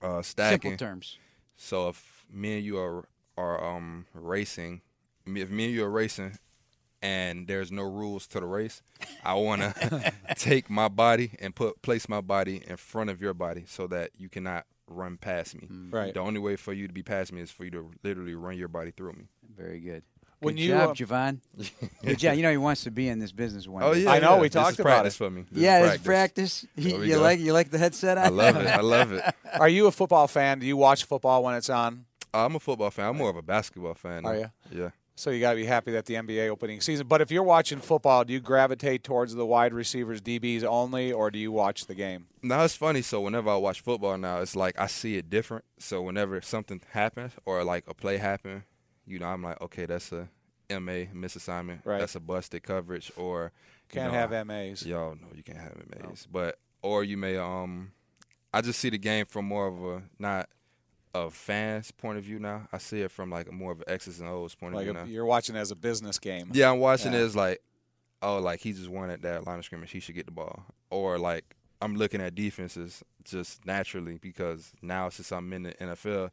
Uh, 0.00 0.22
stacking. 0.22 0.60
simple 0.72 0.76
terms. 0.78 1.18
So 1.56 1.88
if 1.88 2.24
me 2.30 2.56
and 2.56 2.64
you 2.64 2.78
are 2.78 3.06
are 3.36 3.62
um 3.64 4.06
racing, 4.14 4.82
if 5.26 5.50
me 5.50 5.66
and 5.66 5.74
you 5.74 5.84
are 5.84 5.90
racing, 5.90 6.38
and 7.02 7.46
there's 7.46 7.70
no 7.72 7.82
rules 7.82 8.26
to 8.28 8.40
the 8.40 8.46
race, 8.46 8.82
I 9.24 9.34
want 9.34 9.62
to 9.62 10.12
take 10.36 10.68
my 10.70 10.88
body 10.88 11.32
and 11.40 11.54
put 11.54 11.80
place 11.82 12.08
my 12.08 12.20
body 12.20 12.62
in 12.66 12.76
front 12.76 13.10
of 13.10 13.20
your 13.20 13.34
body 13.34 13.64
so 13.66 13.86
that 13.88 14.10
you 14.18 14.28
cannot 14.28 14.66
run 14.86 15.16
past 15.16 15.54
me. 15.60 15.68
Right. 15.90 16.12
The 16.14 16.20
only 16.20 16.40
way 16.40 16.56
for 16.56 16.72
you 16.72 16.86
to 16.88 16.92
be 16.92 17.02
past 17.02 17.32
me 17.32 17.40
is 17.40 17.50
for 17.50 17.64
you 17.64 17.70
to 17.72 17.90
literally 18.02 18.34
run 18.34 18.56
your 18.56 18.68
body 18.68 18.90
through 18.90 19.12
me. 19.12 19.24
Very 19.56 19.80
good. 19.80 20.02
When 20.40 20.54
good 20.54 20.62
you, 20.62 20.68
job, 20.70 20.90
uh, 20.90 20.92
Javon. 20.94 21.40
good 22.02 22.18
job. 22.18 22.34
You 22.34 22.42
know 22.42 22.50
he 22.50 22.56
wants 22.56 22.84
to 22.84 22.90
be 22.90 23.08
in 23.08 23.18
this 23.18 23.30
business 23.30 23.68
one 23.68 23.82
Oh 23.82 23.92
day. 23.92 24.04
yeah, 24.04 24.10
I 24.12 24.18
know, 24.20 24.36
yeah. 24.36 24.40
we 24.40 24.48
This 24.48 24.54
talked 24.54 24.72
is 24.72 24.80
about 24.80 24.88
practice 24.90 25.14
it. 25.14 25.18
for 25.18 25.30
me. 25.30 25.42
This 25.42 25.58
is 25.58 25.62
yeah, 25.62 25.92
it's 25.92 26.02
practice. 26.02 26.66
You, 26.76 26.90
There 26.92 26.98
we 27.00 27.08
you 27.08 27.14
go. 27.16 27.20
like 27.20 27.40
you 27.40 27.52
like 27.52 27.70
the 27.70 27.76
headset 27.78 28.16
on? 28.16 28.24
I 28.24 28.28
love 28.30 28.56
it. 28.56 28.66
I 28.66 28.80
love 28.80 29.12
it. 29.12 29.22
Are 29.60 29.68
you 29.68 29.86
a 29.86 29.92
football 29.92 30.26
fan? 30.28 30.58
Do 30.58 30.66
you 30.66 30.78
watch 30.78 31.04
football 31.04 31.42
when 31.44 31.54
it's 31.56 31.68
on? 31.68 32.06
I'm 32.32 32.56
a 32.56 32.60
football 32.60 32.90
fan. 32.90 33.08
I'm 33.10 33.16
more 33.18 33.28
of 33.28 33.36
a 33.36 33.42
basketball 33.42 33.92
fan. 33.94 34.24
Are 34.24 34.34
though. 34.34 34.50
you? 34.72 34.82
Yeah. 34.82 34.90
So 35.20 35.28
you 35.28 35.38
got 35.38 35.50
to 35.50 35.56
be 35.56 35.66
happy 35.66 35.92
that 35.92 36.06
the 36.06 36.14
NBA 36.14 36.48
opening 36.48 36.80
season. 36.80 37.06
But 37.06 37.20
if 37.20 37.30
you're 37.30 37.42
watching 37.42 37.78
football, 37.78 38.24
do 38.24 38.32
you 38.32 38.40
gravitate 38.40 39.04
towards 39.04 39.34
the 39.34 39.44
wide 39.44 39.74
receivers, 39.74 40.22
DBs 40.22 40.64
only, 40.64 41.12
or 41.12 41.30
do 41.30 41.38
you 41.38 41.52
watch 41.52 41.84
the 41.84 41.94
game? 41.94 42.28
Now 42.42 42.64
it's 42.64 42.74
funny. 42.74 43.02
So 43.02 43.20
whenever 43.20 43.50
I 43.50 43.56
watch 43.56 43.82
football 43.82 44.16
now, 44.16 44.40
it's 44.40 44.56
like 44.56 44.80
I 44.80 44.86
see 44.86 45.18
it 45.18 45.28
different. 45.28 45.66
So 45.78 46.00
whenever 46.00 46.40
something 46.40 46.80
happens 46.92 47.32
or 47.44 47.62
like 47.64 47.84
a 47.86 47.92
play 47.92 48.16
happen, 48.16 48.64
you 49.06 49.18
know, 49.18 49.26
I'm 49.26 49.42
like, 49.42 49.60
okay, 49.60 49.84
that's 49.84 50.10
a 50.10 50.30
MA 50.70 51.04
miss 51.12 51.36
assignment. 51.36 51.82
Right. 51.84 51.98
That's 51.98 52.14
a 52.14 52.20
busted 52.20 52.62
coverage 52.62 53.12
or 53.14 53.52
you 53.92 54.00
Can't 54.00 54.14
know, 54.14 54.18
have 54.18 54.46
MAs. 54.46 54.86
Yo, 54.86 55.18
no, 55.20 55.28
you 55.34 55.42
can't 55.42 55.58
have 55.58 55.76
MAs. 55.86 56.26
But 56.32 56.58
or 56.80 57.04
you 57.04 57.18
may 57.18 57.36
um, 57.36 57.92
I 58.54 58.62
just 58.62 58.80
see 58.80 58.88
the 58.88 58.96
game 58.96 59.26
from 59.26 59.44
more 59.44 59.66
of 59.66 59.84
a 59.84 60.02
not 60.18 60.48
a 61.14 61.30
fan's 61.30 61.90
point 61.90 62.18
of 62.18 62.24
view 62.24 62.38
now. 62.38 62.68
I 62.72 62.78
see 62.78 63.00
it 63.02 63.10
from 63.10 63.30
like 63.30 63.48
a 63.48 63.52
more 63.52 63.72
of 63.72 63.78
an 63.80 63.84
X's 63.88 64.20
and 64.20 64.28
O's 64.28 64.54
point 64.54 64.74
Like 64.74 64.86
of 64.86 64.94
view 64.94 65.00
a, 65.02 65.04
now. 65.04 65.10
you're 65.10 65.24
watching 65.26 65.56
it 65.56 65.58
as 65.58 65.70
a 65.70 65.76
business 65.76 66.18
game. 66.18 66.50
Yeah, 66.52 66.70
I'm 66.70 66.78
watching 66.78 67.12
Yeah. 67.12 67.18
it 67.20 67.22
as 67.22 67.36
like, 67.36 67.60
oh, 68.22 68.38
like 68.38 68.60
he 68.60 68.72
just 68.72 68.88
won 68.88 69.10
at 69.10 69.22
that 69.22 69.46
line 69.46 69.58
of 69.58 69.64
scrimmage. 69.64 69.90
He 69.90 70.00
should 70.00 70.14
get 70.14 70.26
the 70.26 70.32
ball. 70.32 70.64
Or 70.90 71.18
like 71.18 71.44
I'm 71.82 71.96
looking 71.96 72.20
at 72.20 72.34
defenses 72.34 73.02
just 73.24 73.64
naturally 73.66 74.18
because 74.18 74.72
now 74.82 75.08
since 75.08 75.32
I'm 75.32 75.52
in 75.52 75.64
the 75.64 75.72
NFL, 75.74 76.30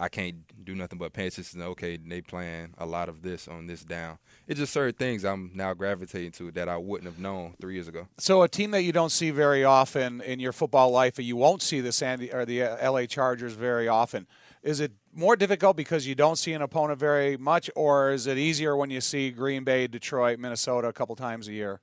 I 0.00 0.08
can't 0.08 0.36
do 0.64 0.74
nothing 0.74 0.98
but 0.98 1.12
pay 1.12 1.28
attention. 1.28 1.62
Okay, 1.62 1.96
they 1.96 2.20
playing 2.20 2.74
a 2.78 2.86
lot 2.86 3.08
of 3.08 3.22
this 3.22 3.46
on 3.46 3.66
this 3.66 3.84
down. 3.84 4.18
It's 4.48 4.58
just 4.58 4.72
certain 4.72 4.94
things 4.94 5.24
I'm 5.24 5.52
now 5.54 5.72
gravitating 5.74 6.32
to 6.32 6.50
that 6.52 6.68
I 6.68 6.76
wouldn't 6.76 7.08
have 7.08 7.20
known 7.20 7.54
three 7.60 7.74
years 7.74 7.86
ago. 7.86 8.08
So 8.18 8.42
a 8.42 8.48
team 8.48 8.72
that 8.72 8.82
you 8.82 8.92
don't 8.92 9.10
see 9.12 9.30
very 9.30 9.62
often 9.64 10.20
in 10.20 10.40
your 10.40 10.52
football 10.52 10.90
life, 10.90 11.18
or 11.18 11.22
you 11.22 11.36
won't 11.36 11.62
see 11.62 11.80
the 11.80 11.92
Sandy 11.92 12.32
or 12.32 12.44
the 12.44 12.64
uh, 12.64 12.90
LA 12.90 13.06
Chargers 13.06 13.52
very 13.52 13.86
often. 13.86 14.26
Is 14.64 14.80
it 14.80 14.92
more 15.12 15.36
difficult 15.36 15.76
because 15.76 16.06
you 16.06 16.14
don't 16.14 16.36
see 16.36 16.52
an 16.54 16.62
opponent 16.62 16.98
very 16.98 17.36
much, 17.36 17.70
or 17.76 18.10
is 18.12 18.26
it 18.26 18.36
easier 18.36 18.76
when 18.76 18.90
you 18.90 19.00
see 19.00 19.30
Green 19.30 19.62
Bay, 19.62 19.86
Detroit, 19.86 20.38
Minnesota 20.40 20.88
a 20.88 20.92
couple 20.92 21.14
times 21.14 21.46
a 21.48 21.52
year? 21.52 21.80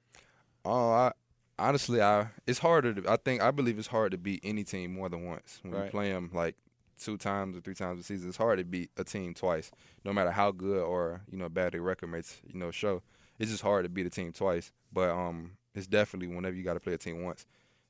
Oh, 0.65 0.91
I 0.91 1.11
honestly, 1.57 2.01
I 2.01 2.27
it's 2.45 2.59
harder. 2.59 2.93
To, 2.95 3.09
I 3.09 3.15
think 3.17 3.41
I 3.41 3.51
believe 3.51 3.77
it's 3.79 3.87
hard 3.87 4.11
to 4.11 4.17
beat 4.17 4.41
any 4.43 4.63
team 4.65 4.95
more 4.95 5.07
than 5.09 5.23
once. 5.25 5.59
When 5.61 5.73
Right. 5.73 5.85
you 5.85 5.91
play 5.91 6.11
them 6.11 6.29
like 6.33 6.55
two 7.03 7.17
times 7.17 7.57
or 7.57 7.61
three 7.61 7.73
times 7.73 7.99
a 7.99 8.03
season, 8.03 8.29
it's 8.29 8.37
hard 8.37 8.59
to 8.59 8.65
beat 8.65 8.91
a 8.97 9.03
team 9.03 9.33
twice, 9.33 9.71
no 10.05 10.13
matter 10.13 10.31
how 10.31 10.51
good 10.51 10.83
or 10.83 11.21
you 11.31 11.37
know 11.37 11.49
bad 11.49 11.73
their 11.73 11.81
record 11.81 12.07
mates 12.07 12.39
you 12.45 12.59
know 12.59 12.71
show. 12.71 13.01
It's 13.39 13.51
just 13.51 13.63
hard 13.63 13.85
to 13.85 13.89
beat 13.89 14.05
a 14.05 14.09
team 14.09 14.31
twice. 14.31 14.71
But 14.93 15.09
um, 15.09 15.51
it's 15.73 15.87
definitely 15.87 16.33
whenever 16.35 16.55
you 16.55 16.63
got 16.63 16.73
to 16.75 16.79
play 16.79 16.93
a 16.93 16.97
team 16.97 17.23
once, 17.23 17.45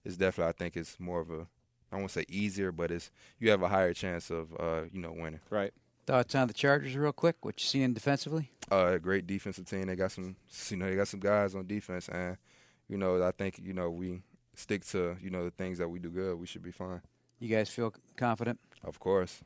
it's 0.06 0.18
definitely 0.18 0.50
I 0.50 0.54
think 0.54 0.78
it's 0.78 1.00
more 1.00 1.20
of 1.20 1.30
a 1.30 1.48
I 1.92 1.98
won't 1.98 2.12
say 2.12 2.26
easier, 2.30 2.72
but 2.72 2.90
it's 2.92 3.12
you 3.40 3.50
have 3.52 3.62
a 3.62 3.68
higher 3.68 3.94
chance 3.94 4.30
of 4.30 4.54
uh 4.60 4.84
you 4.92 5.02
know 5.02 5.12
winning. 5.12 5.42
Right. 5.50 5.74
Thoughts 6.08 6.34
on 6.34 6.48
the 6.48 6.54
Chargers, 6.54 6.96
real 6.98 7.12
quick. 7.12 7.38
What 7.46 7.62
you 7.62 7.68
seeing 7.68 7.94
defensively? 7.94 8.50
uh, 8.72 8.94
a 8.94 9.00
great 9.00 9.28
defensive 9.28 9.66
team. 9.66 9.84
They 9.88 9.96
got 9.96 10.12
some, 10.12 10.36
you 10.70 10.78
know, 10.78 10.90
they 10.90 10.96
got 10.96 11.08
some 11.08 11.20
guys 11.20 11.54
on 11.54 11.68
defense, 11.68 12.08
and 12.10 12.38
you 12.88 12.98
know, 12.98 13.22
I 13.22 13.32
think 13.32 13.60
you 13.62 13.74
know 13.74 13.90
we 13.92 14.22
stick 14.56 14.84
to 14.88 15.16
you 15.22 15.30
know 15.30 15.44
the 15.46 15.52
things 15.52 15.78
that 15.78 15.90
we 15.90 16.00
do 16.00 16.10
good. 16.10 16.40
We 16.40 16.48
should 16.48 16.64
be 16.64 16.72
fine. 16.72 17.02
You 17.42 17.50
guys 17.50 17.70
feel 17.70 17.94
confident? 18.16 18.60
Of 18.84 19.00
course. 19.00 19.42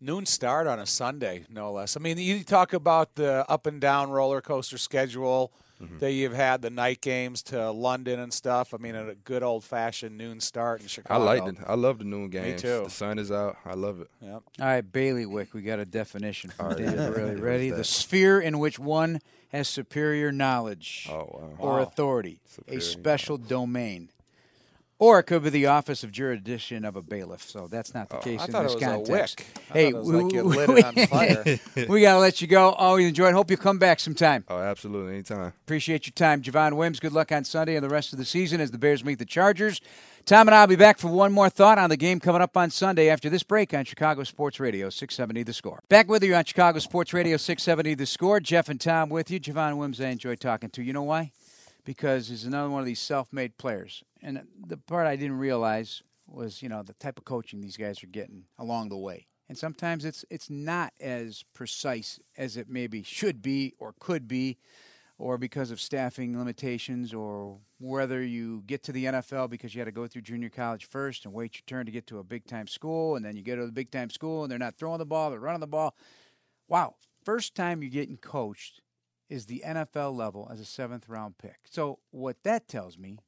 Noon 0.00 0.26
start 0.26 0.66
on 0.66 0.78
a 0.78 0.86
Sunday, 0.86 1.44
no 1.48 1.72
less. 1.72 1.96
I 1.96 2.00
mean, 2.00 2.18
you 2.18 2.44
talk 2.44 2.72
about 2.72 3.14
the 3.14 3.44
up 3.48 3.66
and 3.66 3.80
down 3.80 4.10
roller 4.10 4.40
coaster 4.42 4.76
schedule 4.78 5.52
Mm-hmm. 5.80 5.98
that 5.98 6.10
you've 6.10 6.32
had, 6.32 6.60
the 6.60 6.70
night 6.70 7.00
games 7.00 7.40
to 7.44 7.70
London 7.70 8.18
and 8.18 8.32
stuff. 8.32 8.74
I 8.74 8.78
mean, 8.78 8.96
a 8.96 9.14
good 9.14 9.44
old 9.44 9.62
fashioned 9.62 10.18
noon 10.18 10.40
start 10.40 10.80
in 10.82 10.88
Chicago. 10.88 11.22
I 11.22 11.38
like 11.38 11.46
it. 11.54 11.56
I 11.64 11.74
love 11.74 11.98
the 11.98 12.04
noon 12.04 12.30
games. 12.30 12.64
Me 12.64 12.68
too. 12.68 12.82
The 12.82 12.90
sun 12.90 13.16
is 13.20 13.30
out. 13.30 13.58
I 13.64 13.74
love 13.74 14.00
it. 14.00 14.08
Yep. 14.20 14.32
All 14.32 14.42
right, 14.66 14.80
bailiwick. 14.80 15.54
We 15.54 15.62
got 15.62 15.78
a 15.78 15.84
definition 15.84 16.50
from 16.50 16.64
All 16.66 16.72
right. 16.72 16.78
David. 16.84 17.16
Really 17.16 17.36
ready? 17.36 17.70
The 17.70 17.84
sphere 17.84 18.40
in 18.40 18.58
which 18.58 18.80
one 18.80 19.20
has 19.50 19.68
superior 19.68 20.32
knowledge 20.32 21.06
Oh 21.12 21.30
wow. 21.32 21.50
or 21.60 21.72
Wow. 21.74 21.82
authority, 21.82 22.40
Superior 22.48 22.78
a 22.78 22.82
special 22.82 23.36
domain. 23.36 24.10
Or 25.00 25.20
it 25.20 25.24
could 25.24 25.44
be 25.44 25.50
the 25.50 25.66
office 25.66 26.02
of 26.02 26.10
jurisdiction 26.10 26.84
of 26.84 26.96
a 26.96 27.02
bailiff. 27.02 27.42
So 27.48 27.68
that's 27.68 27.94
not 27.94 28.08
the 28.08 28.16
Oh, 28.16 28.20
case 28.20 28.44
in 28.44 28.50
this 28.52 28.74
context. 28.74 29.08
a 29.08 29.12
wick. 29.12 29.46
I 29.70 29.72
Hey, 29.72 29.92
was 29.92 30.08
like 30.08 30.32
you 30.32 30.44
we- 30.48 30.56
lit 30.56 30.70
it 30.70 30.84
on 30.84 31.06
fire. 31.06 31.44
we 31.88 32.00
got 32.00 32.14
to 32.14 32.18
let 32.18 32.40
you 32.40 32.48
go. 32.48 32.70
Oh, 32.70 32.88
Always 32.88 33.06
enjoyed. 33.06 33.32
Hope 33.32 33.48
you 33.48 33.56
come 33.56 33.78
back 33.78 34.00
sometime. 34.00 34.44
Oh, 34.48 34.58
absolutely. 34.58 35.14
Anytime. 35.14 35.52
Appreciate 35.64 36.06
your 36.08 36.14
time, 36.14 36.42
Javon 36.42 36.72
Wims. 36.74 36.98
Good 36.98 37.12
luck 37.12 37.30
on 37.30 37.44
Sunday 37.44 37.76
and 37.76 37.84
the 37.84 37.88
rest 37.88 38.12
of 38.12 38.18
the 38.18 38.24
season 38.24 38.60
as 38.60 38.72
the 38.72 38.78
Bears 38.78 39.04
meet 39.04 39.20
the 39.20 39.24
Chargers. 39.24 39.80
Tom 40.24 40.48
and 40.48 40.54
I 40.54 40.62
will 40.62 40.66
be 40.66 40.76
back 40.76 40.98
for 40.98 41.08
one 41.08 41.32
more 41.32 41.48
thought 41.48 41.78
on 41.78 41.90
the 41.90 41.96
game 41.96 42.18
coming 42.18 42.42
up 42.42 42.56
on 42.56 42.68
Sunday 42.68 43.08
after 43.08 43.30
this 43.30 43.44
break 43.44 43.72
on 43.72 43.84
Chicago 43.84 44.24
Sports 44.24 44.58
Radio 44.58 44.90
670 44.90 45.44
The 45.44 45.52
Score. 45.52 45.80
Back 45.88 46.08
with 46.08 46.24
you 46.24 46.34
on 46.34 46.44
Chicago 46.44 46.80
Sports 46.80 47.14
Radio 47.14 47.36
670 47.36 47.94
The 47.94 48.04
Score. 48.04 48.40
Jeff 48.40 48.68
and 48.68 48.80
Tom 48.80 49.10
with 49.10 49.30
you. 49.30 49.38
Javon 49.38 49.76
Wims, 49.76 50.00
I 50.00 50.08
enjoy 50.08 50.34
talking 50.34 50.70
to. 50.70 50.82
You 50.82 50.92
know 50.92 51.04
why? 51.04 51.30
Because 51.84 52.28
he's 52.28 52.44
another 52.44 52.68
one 52.68 52.80
of 52.80 52.86
these 52.86 53.00
self-made 53.00 53.56
players, 53.56 54.02
and 54.22 54.42
the 54.66 54.76
part 54.76 55.06
I 55.06 55.16
didn't 55.16 55.38
realize 55.38 56.02
was 56.26 56.62
you 56.62 56.68
know 56.68 56.82
the 56.82 56.94
type 56.94 57.18
of 57.18 57.24
coaching 57.24 57.60
these 57.60 57.76
guys 57.76 58.02
are 58.02 58.08
getting 58.08 58.44
along 58.58 58.88
the 58.88 58.96
way. 58.96 59.26
And 59.48 59.56
sometimes 59.56 60.04
it's 60.04 60.24
it's 60.30 60.50
not 60.50 60.92
as 61.00 61.44
precise 61.54 62.20
as 62.36 62.56
it 62.56 62.68
maybe 62.68 63.02
should 63.02 63.40
be 63.40 63.74
or 63.78 63.94
could 63.98 64.28
be, 64.28 64.58
or 65.16 65.38
because 65.38 65.70
of 65.70 65.80
staffing 65.80 66.38
limitations, 66.38 67.14
or 67.14 67.58
whether 67.78 68.22
you 68.22 68.62
get 68.66 68.82
to 68.84 68.92
the 68.92 69.06
NFL 69.06 69.48
because 69.48 69.74
you 69.74 69.80
had 69.80 69.86
to 69.86 69.92
go 69.92 70.06
through 70.06 70.22
junior 70.22 70.50
college 70.50 70.84
first 70.84 71.24
and 71.24 71.32
wait 71.32 71.56
your 71.56 71.62
turn 71.66 71.86
to 71.86 71.92
get 71.92 72.06
to 72.08 72.18
a 72.18 72.24
big 72.24 72.46
time 72.46 72.66
school, 72.66 73.16
and 73.16 73.24
then 73.24 73.36
you 73.36 73.42
go 73.42 73.56
to 73.56 73.66
the 73.66 73.72
big 73.72 73.90
time 73.90 74.10
school 74.10 74.42
and 74.42 74.50
they're 74.50 74.58
not 74.58 74.76
throwing 74.76 74.98
the 74.98 75.06
ball, 75.06 75.30
they're 75.30 75.40
running 75.40 75.60
the 75.60 75.66
ball. 75.66 75.94
Wow, 76.68 76.96
first 77.24 77.54
time 77.54 77.82
you're 77.82 77.90
getting 77.90 78.18
coached 78.18 78.82
is 79.30 79.46
the 79.46 79.62
NFL 79.64 80.14
level 80.14 80.48
as 80.52 80.60
a 80.60 80.64
seventh 80.64 81.08
round 81.08 81.38
pick. 81.38 81.60
So 81.70 82.00
what 82.10 82.42
that 82.44 82.68
tells 82.68 82.98
me, 82.98 83.18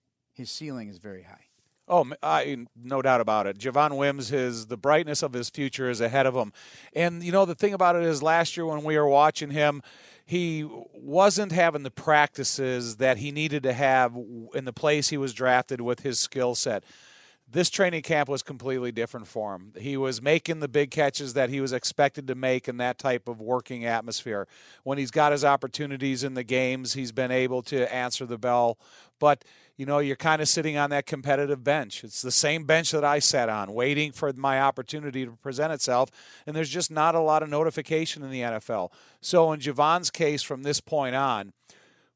his 0.41 0.51
ceiling 0.51 0.89
is 0.89 0.99
very 0.99 1.23
high. 1.23 1.45
Oh, 1.87 2.09
I, 2.23 2.67
no 2.81 3.03
doubt 3.03 3.21
about 3.21 3.47
it. 3.47 3.59
Javon 3.59 3.97
Wims, 3.97 4.29
his 4.29 4.67
the 4.67 4.77
brightness 4.77 5.23
of 5.23 5.33
his 5.33 5.51
future 5.51 5.91
is 5.91 6.01
ahead 6.01 6.25
of 6.25 6.35
him. 6.35 6.53
And 6.95 7.23
you 7.23 7.33
know 7.33 7.45
the 7.45 7.55
thing 7.55 7.75
about 7.75 7.97
it 7.97 8.03
is, 8.03 8.23
last 8.23 8.57
year 8.57 8.65
when 8.65 8.85
we 8.85 8.97
were 8.97 9.09
watching 9.09 9.51
him, 9.51 9.83
he 10.25 10.69
wasn't 10.95 11.51
having 11.51 11.83
the 11.83 11.91
practices 11.91 12.97
that 12.97 13.19
he 13.19 13.33
needed 13.33 13.65
to 13.65 13.73
have 13.73 14.17
in 14.55 14.65
the 14.65 14.73
place 14.73 15.09
he 15.09 15.17
was 15.17 15.35
drafted 15.35 15.81
with 15.81 16.01
his 16.01 16.21
skill 16.21 16.55
set 16.55 16.85
this 17.53 17.71
training 17.71 18.03
camp 18.03 18.29
was 18.29 18.43
completely 18.43 18.93
different 18.93 19.27
for 19.27 19.55
him. 19.55 19.73
He 19.79 19.97
was 19.97 20.23
making 20.23 20.61
the 20.61 20.69
big 20.69 20.91
catches 20.91 21.35
that 21.35 21.51
he 21.51 21.61
was 21.61 21.73
expected 21.73 22.27
to 22.29 22.35
make 22.35 22.69
in 22.69 22.77
that 22.77 22.99
type 22.99 23.29
of 23.29 23.41
working 23.41 23.85
atmosphere. 23.85 24.47
When 24.85 24.99
he's 24.99 25.11
got 25.11 25.33
his 25.33 25.45
opportunities 25.45 26.23
in 26.23 26.35
the 26.35 26.45
games, 26.45 26.93
he's 26.93 27.13
been 27.13 27.33
able 27.33 27.63
to 27.65 27.93
answer 27.93 28.25
the 28.25 28.39
bell. 28.39 28.79
But, 29.19 29.45
you 29.77 29.85
know, 29.85 29.99
you're 29.99 30.17
kind 30.17 30.41
of 30.41 30.49
sitting 30.49 30.77
on 30.77 30.91
that 30.91 31.07
competitive 31.07 31.65
bench. 31.65 32.05
It's 32.05 32.23
the 32.23 32.31
same 32.31 32.65
bench 32.65 32.93
that 32.93 33.05
I 33.05 33.19
sat 33.19 33.49
on, 33.49 33.75
waiting 33.75 34.13
for 34.13 34.33
my 34.33 34.61
opportunity 34.61 35.25
to 35.25 35.33
present 35.33 35.73
itself. 35.73 36.11
And 36.47 36.55
there's 36.55 36.71
just 36.71 36.91
not 36.91 37.15
a 37.15 37.21
lot 37.21 37.43
of 37.43 37.49
notification 37.49 38.23
in 38.23 38.31
the 38.31 38.43
NFL. 38.43 38.93
So, 39.21 39.53
in 39.53 39.61
Javon's 39.61 40.11
case, 40.11 40.43
from 40.43 40.63
this 40.63 40.81
point 40.81 41.17
on, 41.17 41.53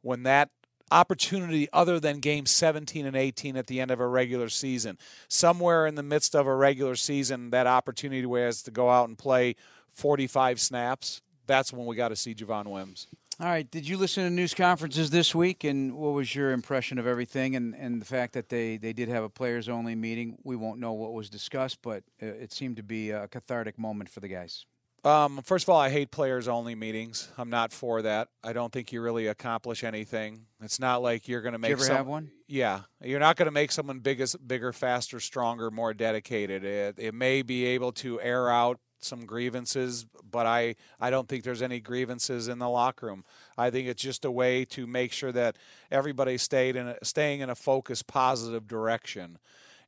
when 0.01 0.23
that 0.23 0.51
opportunity 0.91 1.69
other 1.73 1.99
than 1.99 2.21
game 2.21 2.47
17 2.47 3.07
and 3.07 3.17
18 3.17 3.57
at 3.57 3.67
the 3.67 3.81
end 3.81 3.91
of 3.91 4.01
a 4.01 4.07
regular 4.07 4.49
season. 4.49 4.99
Somewhere 5.29 5.87
in 5.87 5.95
the 5.95 6.03
midst 6.03 6.35
of 6.35 6.47
a 6.47 6.55
regular 6.55 6.95
season, 6.95 7.51
that 7.51 7.67
opportunity 7.67 8.27
has 8.41 8.63
to 8.63 8.71
go 8.71 8.91
out 8.91 9.09
and 9.09 9.19
play 9.19 9.57
45 9.93 10.61
snaps. 10.61 11.21
That's 11.47 11.73
when 11.73 11.87
we 11.87 11.97
got 11.97 12.09
to 12.09 12.17
see 12.17 12.35
Javon 12.35 12.67
Wims. 12.67 13.07
All 13.41 13.47
right. 13.49 13.69
Did 13.69 13.89
you 13.89 13.97
listen 13.97 14.23
to 14.23 14.31
news 14.31 14.55
conferences 14.55 15.11
this 15.11 15.35
week, 15.35 15.65
and 15.65 15.97
what 15.97 16.13
was 16.13 16.33
your 16.37 16.53
impression 16.53 17.01
of 17.01 17.07
everything, 17.07 17.57
and, 17.57 17.75
and 17.75 18.01
the 18.01 18.07
fact 18.07 18.35
that 18.35 18.49
they, 18.49 18.77
they 18.77 18.93
did 18.93 19.09
have 19.09 19.25
a 19.25 19.29
players 19.29 19.69
only 19.69 19.97
meeting? 19.97 20.39
We 20.45 20.55
won't 20.55 20.79
know 20.79 20.93
what 20.93 21.13
was 21.13 21.29
discussed, 21.29 21.83
but 21.83 22.05
uh, 22.23 22.27
it 22.27 22.53
seemed 22.53 22.77
to 22.77 22.85
be 22.85 23.11
a 23.11 23.27
cathartic 23.27 23.77
moment 23.77 24.09
for 24.09 24.21
the 24.21 24.29
guys. 24.29 24.67
Um, 25.05 25.43
first 25.45 25.67
of 25.67 25.69
all, 25.69 25.79
I 25.79 25.91
hate 25.91 26.11
players 26.11 26.49
only 26.49 26.75
meetings. 26.75 27.31
I'm 27.37 27.51
not 27.51 27.73
for 27.73 28.01
that. 28.03 28.29
I 28.43 28.55
don't 28.55 28.73
think 28.73 28.91
you 28.91 29.03
really 29.03 29.27
accomplish 29.27 29.85
anything. 29.85 30.47
It's 30.63 30.81
not 30.81 31.03
like 31.03 31.29
you're 31.29 31.43
going 31.43 31.53
to 31.53 31.59
make. 31.59 31.69
You 31.69 31.75
ever 31.75 31.85
some, 31.85 31.97
have 31.97 32.07
one? 32.07 32.31
Yeah, 32.49 32.81
you're 33.03 33.21
not 33.21 33.37
going 33.37 33.47
to 33.47 33.53
make 33.53 33.71
someone 33.71 33.99
bigger, 33.99 34.25
bigger, 34.47 34.73
faster, 34.73 35.21
stronger, 35.21 35.71
more 35.71 35.93
dedicated. 35.93 36.65
It, 36.65 36.95
it 36.99 37.13
may 37.13 37.43
be 37.43 37.67
able 37.67 37.93
to 37.93 38.19
air 38.23 38.51
out 38.51 38.81
some 38.99 39.27
grievances, 39.27 40.07
but 40.31 40.47
I, 40.47 40.77
I 40.99 41.11
don't 41.11 41.29
think 41.29 41.45
there's 41.45 41.61
any 41.61 41.81
grievances 41.81 42.49
in 42.49 42.59
the 42.59 42.71
locker 42.71 43.07
room. 43.07 43.25
I 43.59 43.69
think 43.69 43.87
it's 43.89 44.03
just 44.03 44.25
a 44.25 44.31
way 44.31 44.65
to 44.67 44.87
make 44.87 45.13
sure 45.13 45.33
that 45.33 45.57
everybody 45.91 46.39
stayed 46.39 46.77
in 46.77 46.89
a, 46.89 46.97
staying 47.05 47.41
in 47.41 47.51
a 47.51 47.55
focused, 47.55 48.07
positive 48.07 48.67
direction. 48.67 49.39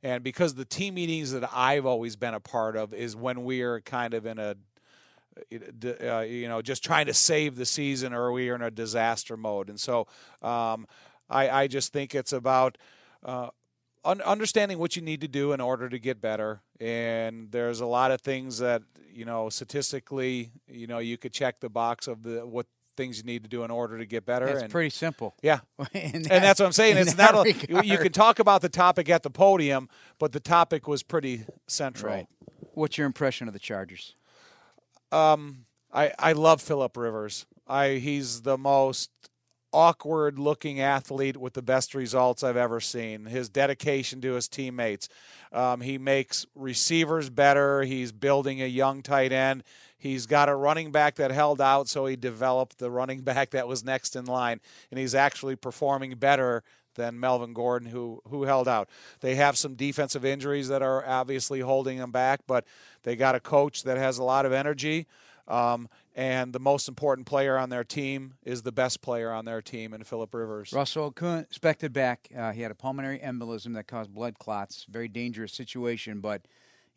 And 0.03 0.23
because 0.23 0.53
the 0.53 0.65
team 0.65 0.93
meetings 0.93 1.31
that 1.31 1.49
I've 1.51 1.87
always 1.87 2.15
been 2.15 2.35
a 2.35 2.39
part 2.39 2.75
of 2.75 2.93
is 2.93 3.15
when 3.15 3.43
we 3.43 3.61
are 3.63 3.81
kind 3.81 4.13
of 4.13 4.27
in 4.27 4.37
a 4.37 4.55
uh, 6.01 6.19
you 6.19 6.47
know, 6.47 6.61
just 6.61 6.83
trying 6.83 7.05
to 7.07 7.13
save 7.13 7.55
the 7.55 7.65
season, 7.65 8.13
or 8.13 8.31
we 8.31 8.49
are 8.49 8.55
in 8.55 8.61
a 8.61 8.71
disaster 8.71 9.37
mode. 9.37 9.69
And 9.69 9.79
so, 9.79 10.07
um, 10.41 10.87
I, 11.29 11.49
I, 11.49 11.67
just 11.67 11.91
think 11.91 12.15
it's 12.15 12.31
about 12.33 12.77
uh, 13.23 13.49
un- 14.05 14.21
understanding 14.21 14.79
what 14.79 14.95
you 14.95 15.01
need 15.01 15.21
to 15.21 15.27
do 15.27 15.51
in 15.51 15.59
order 15.59 15.89
to 15.89 15.99
get 15.99 16.21
better. 16.21 16.61
And 16.79 17.51
there's 17.51 17.81
a 17.81 17.85
lot 17.85 18.11
of 18.11 18.21
things 18.21 18.59
that 18.59 18.83
you 19.17 19.25
know, 19.25 19.49
statistically, 19.49 20.51
you 20.67 20.85
know, 20.85 20.99
you 20.99 21.17
could 21.17 21.33
check 21.33 21.59
the 21.59 21.69
box 21.69 22.07
of 22.07 22.21
the 22.21 22.45
what 22.45 22.67
things 22.95 23.17
you 23.17 23.23
need 23.23 23.43
to 23.43 23.49
do 23.49 23.63
in 23.63 23.71
order 23.71 23.97
to 23.97 24.05
get 24.05 24.27
better. 24.27 24.47
It's 24.47 24.71
pretty 24.71 24.91
simple. 24.91 25.35
Yeah, 25.41 25.59
that, 25.79 25.95
and 25.95 26.25
that's 26.25 26.59
what 26.59 26.67
I'm 26.67 26.71
saying. 26.71 26.97
It's 26.97 27.17
not 27.17 27.33
a, 27.33 27.83
you 27.83 27.97
can 27.97 28.11
talk 28.11 28.37
about 28.37 28.61
the 28.61 28.69
topic 28.69 29.09
at 29.09 29.23
the 29.23 29.31
podium, 29.31 29.89
but 30.19 30.33
the 30.33 30.39
topic 30.39 30.87
was 30.87 31.01
pretty 31.01 31.45
central. 31.65 32.13
Right. 32.13 32.27
What's 32.75 32.97
your 32.99 33.07
impression 33.07 33.47
of 33.47 33.53
the 33.53 33.59
Chargers? 33.59 34.15
Um, 35.11 35.65
I 35.93 36.11
I 36.19 36.33
love 36.33 36.61
Philip 36.61 36.95
Rivers. 36.97 37.45
I 37.67 37.95
he's 37.95 38.41
the 38.41 38.57
most 38.57 39.09
awkward 39.73 40.39
looking 40.39 40.79
athlete 40.79 41.37
with 41.37 41.53
the 41.53 41.61
best 41.61 41.93
results 41.93 42.43
I've 42.43 42.57
ever 42.57 42.79
seen. 42.79 43.25
His 43.25 43.49
dedication 43.49 44.21
to 44.21 44.33
his 44.33 44.47
teammates. 44.47 45.09
Um, 45.51 45.81
he 45.81 45.97
makes 45.97 46.45
receivers 46.55 47.29
better. 47.29 47.83
He's 47.83 48.11
building 48.11 48.61
a 48.61 48.65
young 48.65 49.01
tight 49.01 49.31
end. 49.31 49.63
He's 49.97 50.25
got 50.25 50.49
a 50.49 50.55
running 50.55 50.91
back 50.91 51.15
that 51.15 51.31
held 51.31 51.59
out, 51.59 51.87
so 51.89 52.05
he 52.05 52.15
developed 52.15 52.77
the 52.77 52.91
running 52.91 53.21
back 53.23 53.51
that 53.51 53.67
was 53.67 53.83
next 53.83 54.15
in 54.15 54.25
line, 54.25 54.61
and 54.91 54.99
he's 54.99 55.15
actually 55.15 55.55
performing 55.55 56.15
better 56.15 56.63
than 56.95 57.19
Melvin 57.19 57.53
Gordon, 57.53 57.89
who 57.89 58.21
who 58.27 58.43
held 58.43 58.67
out. 58.67 58.89
They 59.21 59.35
have 59.35 59.57
some 59.57 59.75
defensive 59.75 60.25
injuries 60.25 60.67
that 60.67 60.81
are 60.81 61.07
obviously 61.07 61.61
holding 61.61 61.97
them 61.99 62.11
back, 62.11 62.41
but 62.47 62.65
they 63.07 63.15
got 63.15 63.35
a 63.35 63.39
coach 63.39 63.83
that 63.83 63.97
has 63.97 64.17
a 64.17 64.23
lot 64.23 64.45
of 64.45 64.51
energy. 64.51 65.07
Um, 65.47 65.87
and 66.13 66.51
the 66.51 66.59
most 66.59 66.89
important 66.89 67.25
player 67.25 67.57
on 67.57 67.69
their 67.69 67.85
team 67.85 68.33
is 68.43 68.63
the 68.63 68.71
best 68.73 69.01
player 69.01 69.31
on 69.31 69.45
their 69.45 69.61
team 69.61 69.93
in 69.93 70.03
Philip 70.03 70.33
Rivers. 70.33 70.73
Russell 70.73 71.13
Okung 71.13 71.43
expected 71.43 71.93
back. 71.93 72.27
Uh, 72.37 72.51
he 72.51 72.61
had 72.61 72.69
a 72.69 72.75
pulmonary 72.75 73.19
embolism 73.19 73.75
that 73.75 73.87
caused 73.87 74.13
blood 74.13 74.39
clots. 74.39 74.85
Very 74.89 75.07
dangerous 75.07 75.53
situation, 75.53 76.19
but 76.19 76.41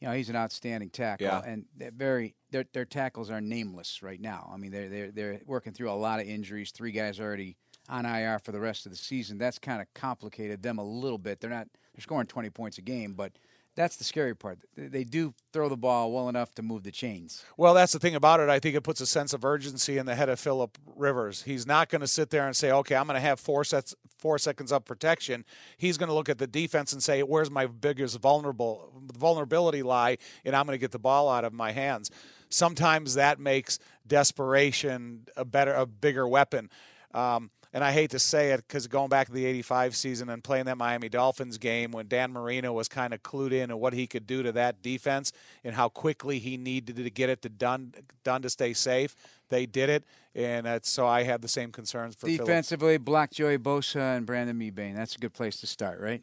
you 0.01 0.09
know 0.09 0.13
he's 0.13 0.29
an 0.29 0.35
outstanding 0.35 0.91
tackle. 0.91 1.29
Yeah. 1.29 1.43
And 1.47 1.67
very 1.79 2.35
their 2.51 2.65
their 2.73 2.87
tackles 2.87 3.31
are 3.31 3.41
nameless 3.41 4.03
right 4.03 4.21
now. 4.21 4.51
I 4.53 4.57
mean 4.57 4.73
they're 4.73 4.89
they're 4.89 5.11
they're 5.13 5.41
working 5.47 5.73
through 5.73 5.93
a 5.93 5.95
lot 5.95 6.19
of 6.19 6.27
injuries. 6.27 6.73
Three 6.73 6.91
guys 6.91 7.21
already 7.21 7.57
on 7.89 8.05
IR 8.05 8.41
for 8.41 8.51
the 8.51 8.59
rest 8.59 8.85
of 8.85 8.91
the 8.91 8.99
season. 8.99 9.39
That's 9.39 9.61
kind 9.61 9.81
of 9.81 9.87
complicated 9.95 10.61
them 10.61 10.79
a 10.79 10.85
little 10.85 11.19
bit. 11.19 11.39
They're 11.39 11.51
not 11.51 11.69
they're 11.95 12.03
scoring 12.03 12.27
20 12.27 12.51
points 12.51 12.79
a 12.79 12.83
game, 12.83 13.13
but 13.13 13.31
that's 13.77 13.97
the 13.97 14.05
scary 14.05 14.35
part. 14.35 14.59
They 14.77 15.05
do 15.05 15.33
throw 15.53 15.69
the 15.69 15.77
ball 15.77 16.13
well 16.13 16.29
enough 16.29 16.55
to 16.57 16.63
move 16.63 16.83
the 16.83 16.91
chains. 16.91 17.45
Well, 17.57 17.73
that's 17.73 17.93
the 17.93 17.99
thing 17.99 18.15
about 18.15 18.41
it. 18.41 18.49
I 18.49 18.59
think 18.59 18.75
it 18.75 18.83
puts 18.83 19.01
a 19.01 19.07
sense 19.07 19.33
of 19.33 19.45
urgency 19.45 19.97
in 19.97 20.07
the 20.07 20.15
head 20.15 20.29
of 20.29 20.41
Philip 20.41 20.77
Rivers. 20.97 21.43
He's 21.43 21.67
not 21.67 21.89
going 21.89 22.01
to 22.01 22.09
sit 22.09 22.31
there 22.31 22.47
and 22.47 22.57
say, 22.57 22.73
"Okay, 22.73 22.95
I'm 22.95 23.07
going 23.07 23.15
to 23.15 23.21
have 23.21 23.39
four 23.41 23.65
sets, 23.65 23.95
four 24.19 24.39
seconds 24.39 24.73
of 24.73 24.85
protection." 24.85 25.45
He's 25.77 25.97
going 25.99 26.09
to 26.09 26.15
look 26.15 26.29
at 26.29 26.39
the 26.39 26.47
defense 26.47 26.93
and 26.93 27.03
say, 27.03 27.23
"Where's 27.23 27.51
my 27.51 27.67
biggest 27.67 28.19
vulnerable 28.21 28.93
vulnerability 29.17 29.83
lie?" 29.83 30.19
And 30.45 30.57
I'm 30.57 30.67
going 30.67 30.75
to 30.75 30.81
get 30.81 30.91
the 30.93 30.99
ball 30.99 31.29
out 31.29 31.45
of 31.45 31.53
my 31.53 31.73
hands. 31.73 32.11
Sometimes 32.49 33.15
that 33.15 33.39
makes 33.39 33.79
desperation 34.07 35.27
a 35.37 35.45
better, 35.45 35.73
a 35.73 35.87
bigger 35.87 36.27
weapon. 36.27 36.69
Um, 37.15 37.51
and 37.73 37.85
I 37.85 37.93
hate 37.93 38.11
to 38.11 38.19
say 38.19 38.51
it 38.51 38.65
because 38.67 38.87
going 38.87 39.09
back 39.09 39.29
to 39.29 39.33
the 39.33 39.47
85 39.47 39.95
season 39.95 40.29
and 40.29 40.43
playing 40.43 40.65
that 40.65 40.77
Miami 40.77 41.09
Dolphins 41.09 41.59
game 41.59 41.93
when 41.93 42.09
Dan 42.09 42.33
Marino 42.33 42.73
was 42.73 42.89
kind 42.89 43.15
of 43.15 43.23
clued 43.23 43.53
in 43.53 43.71
on 43.71 43.79
what 43.79 43.93
he 43.93 44.07
could 44.07 44.27
do 44.27 44.43
to 44.43 44.53
that 44.53 44.83
defense 44.83 45.33
and 45.63 45.75
how 45.75 45.89
quickly 45.89 46.39
he 46.39 46.57
needed 46.57 46.97
to 46.97 47.11
get 47.11 47.31
it 47.31 47.43
to 47.43 47.49
done, 47.49 47.95
done 48.25 48.43
to 48.43 48.51
stay 48.51 48.73
safe. 48.73 49.15
They 49.49 49.67
did 49.67 49.91
it, 49.91 50.05
and 50.35 50.85
so 50.85 51.07
I 51.07 51.25
have 51.25 51.41
the 51.41 51.49
same 51.49 51.73
concerns 51.73 52.15
for 52.15 52.27
defensively. 52.27 52.99
Block 52.99 53.31
Joey 53.31 53.59
Bosa 53.59 54.17
and 54.17 54.27
Brandon 54.27 54.59
Mebane. 54.59 54.95
That's 54.95 55.17
a 55.17 55.19
good 55.19 55.33
place 55.33 55.61
to 55.61 55.67
start, 55.67 56.01
right? 56.01 56.23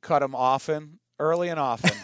Cut 0.00 0.20
them 0.20 0.34
often 0.34 0.98
early 1.18 1.48
and 1.48 1.60
often. 1.60 1.96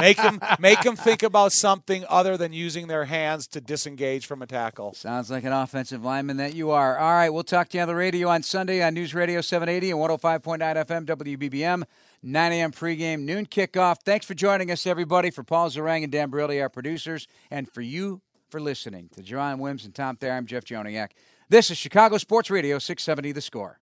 make 0.00 0.16
them 0.16 0.40
make 0.58 0.80
them 0.82 0.96
think 0.96 1.22
about 1.22 1.52
something 1.52 2.04
other 2.08 2.36
than 2.36 2.52
using 2.52 2.86
their 2.86 3.04
hands 3.04 3.46
to 3.48 3.60
disengage 3.60 4.26
from 4.26 4.42
a 4.42 4.46
tackle. 4.46 4.94
Sounds 4.94 5.30
like 5.30 5.44
an 5.44 5.52
offensive 5.52 6.04
lineman 6.04 6.36
that 6.38 6.54
you 6.54 6.70
are. 6.70 6.98
All 6.98 7.12
right, 7.12 7.30
we'll 7.30 7.42
talk 7.42 7.68
to 7.70 7.78
you 7.78 7.82
on 7.82 7.88
the 7.88 7.94
radio 7.94 8.28
on 8.28 8.42
Sunday 8.42 8.82
on 8.82 8.94
News 8.94 9.14
Radio 9.14 9.40
780 9.40 9.90
and 9.92 10.00
105.9 10.00 10.58
FM 10.60 11.06
WBBM. 11.06 11.84
9 12.22 12.52
a.m. 12.52 12.70
pregame, 12.70 13.20
noon 13.20 13.46
kickoff. 13.46 14.02
Thanks 14.04 14.26
for 14.26 14.34
joining 14.34 14.70
us, 14.70 14.86
everybody. 14.86 15.30
For 15.30 15.42
Paul 15.42 15.70
Zarang 15.70 16.02
and 16.02 16.12
Dan 16.12 16.30
Brilli, 16.30 16.60
our 16.60 16.68
producers, 16.68 17.26
and 17.50 17.70
for 17.70 17.80
you 17.80 18.20
for 18.50 18.60
listening 18.60 19.08
to 19.14 19.22
John 19.22 19.58
Wims 19.58 19.86
and 19.86 19.94
Tom 19.94 20.16
Thayer. 20.16 20.34
I'm 20.34 20.44
Jeff 20.44 20.64
Joniak. 20.64 21.12
This 21.48 21.70
is 21.70 21.78
Chicago 21.78 22.18
Sports 22.18 22.50
Radio 22.50 22.78
670 22.78 23.32
The 23.32 23.40
Score. 23.40 23.79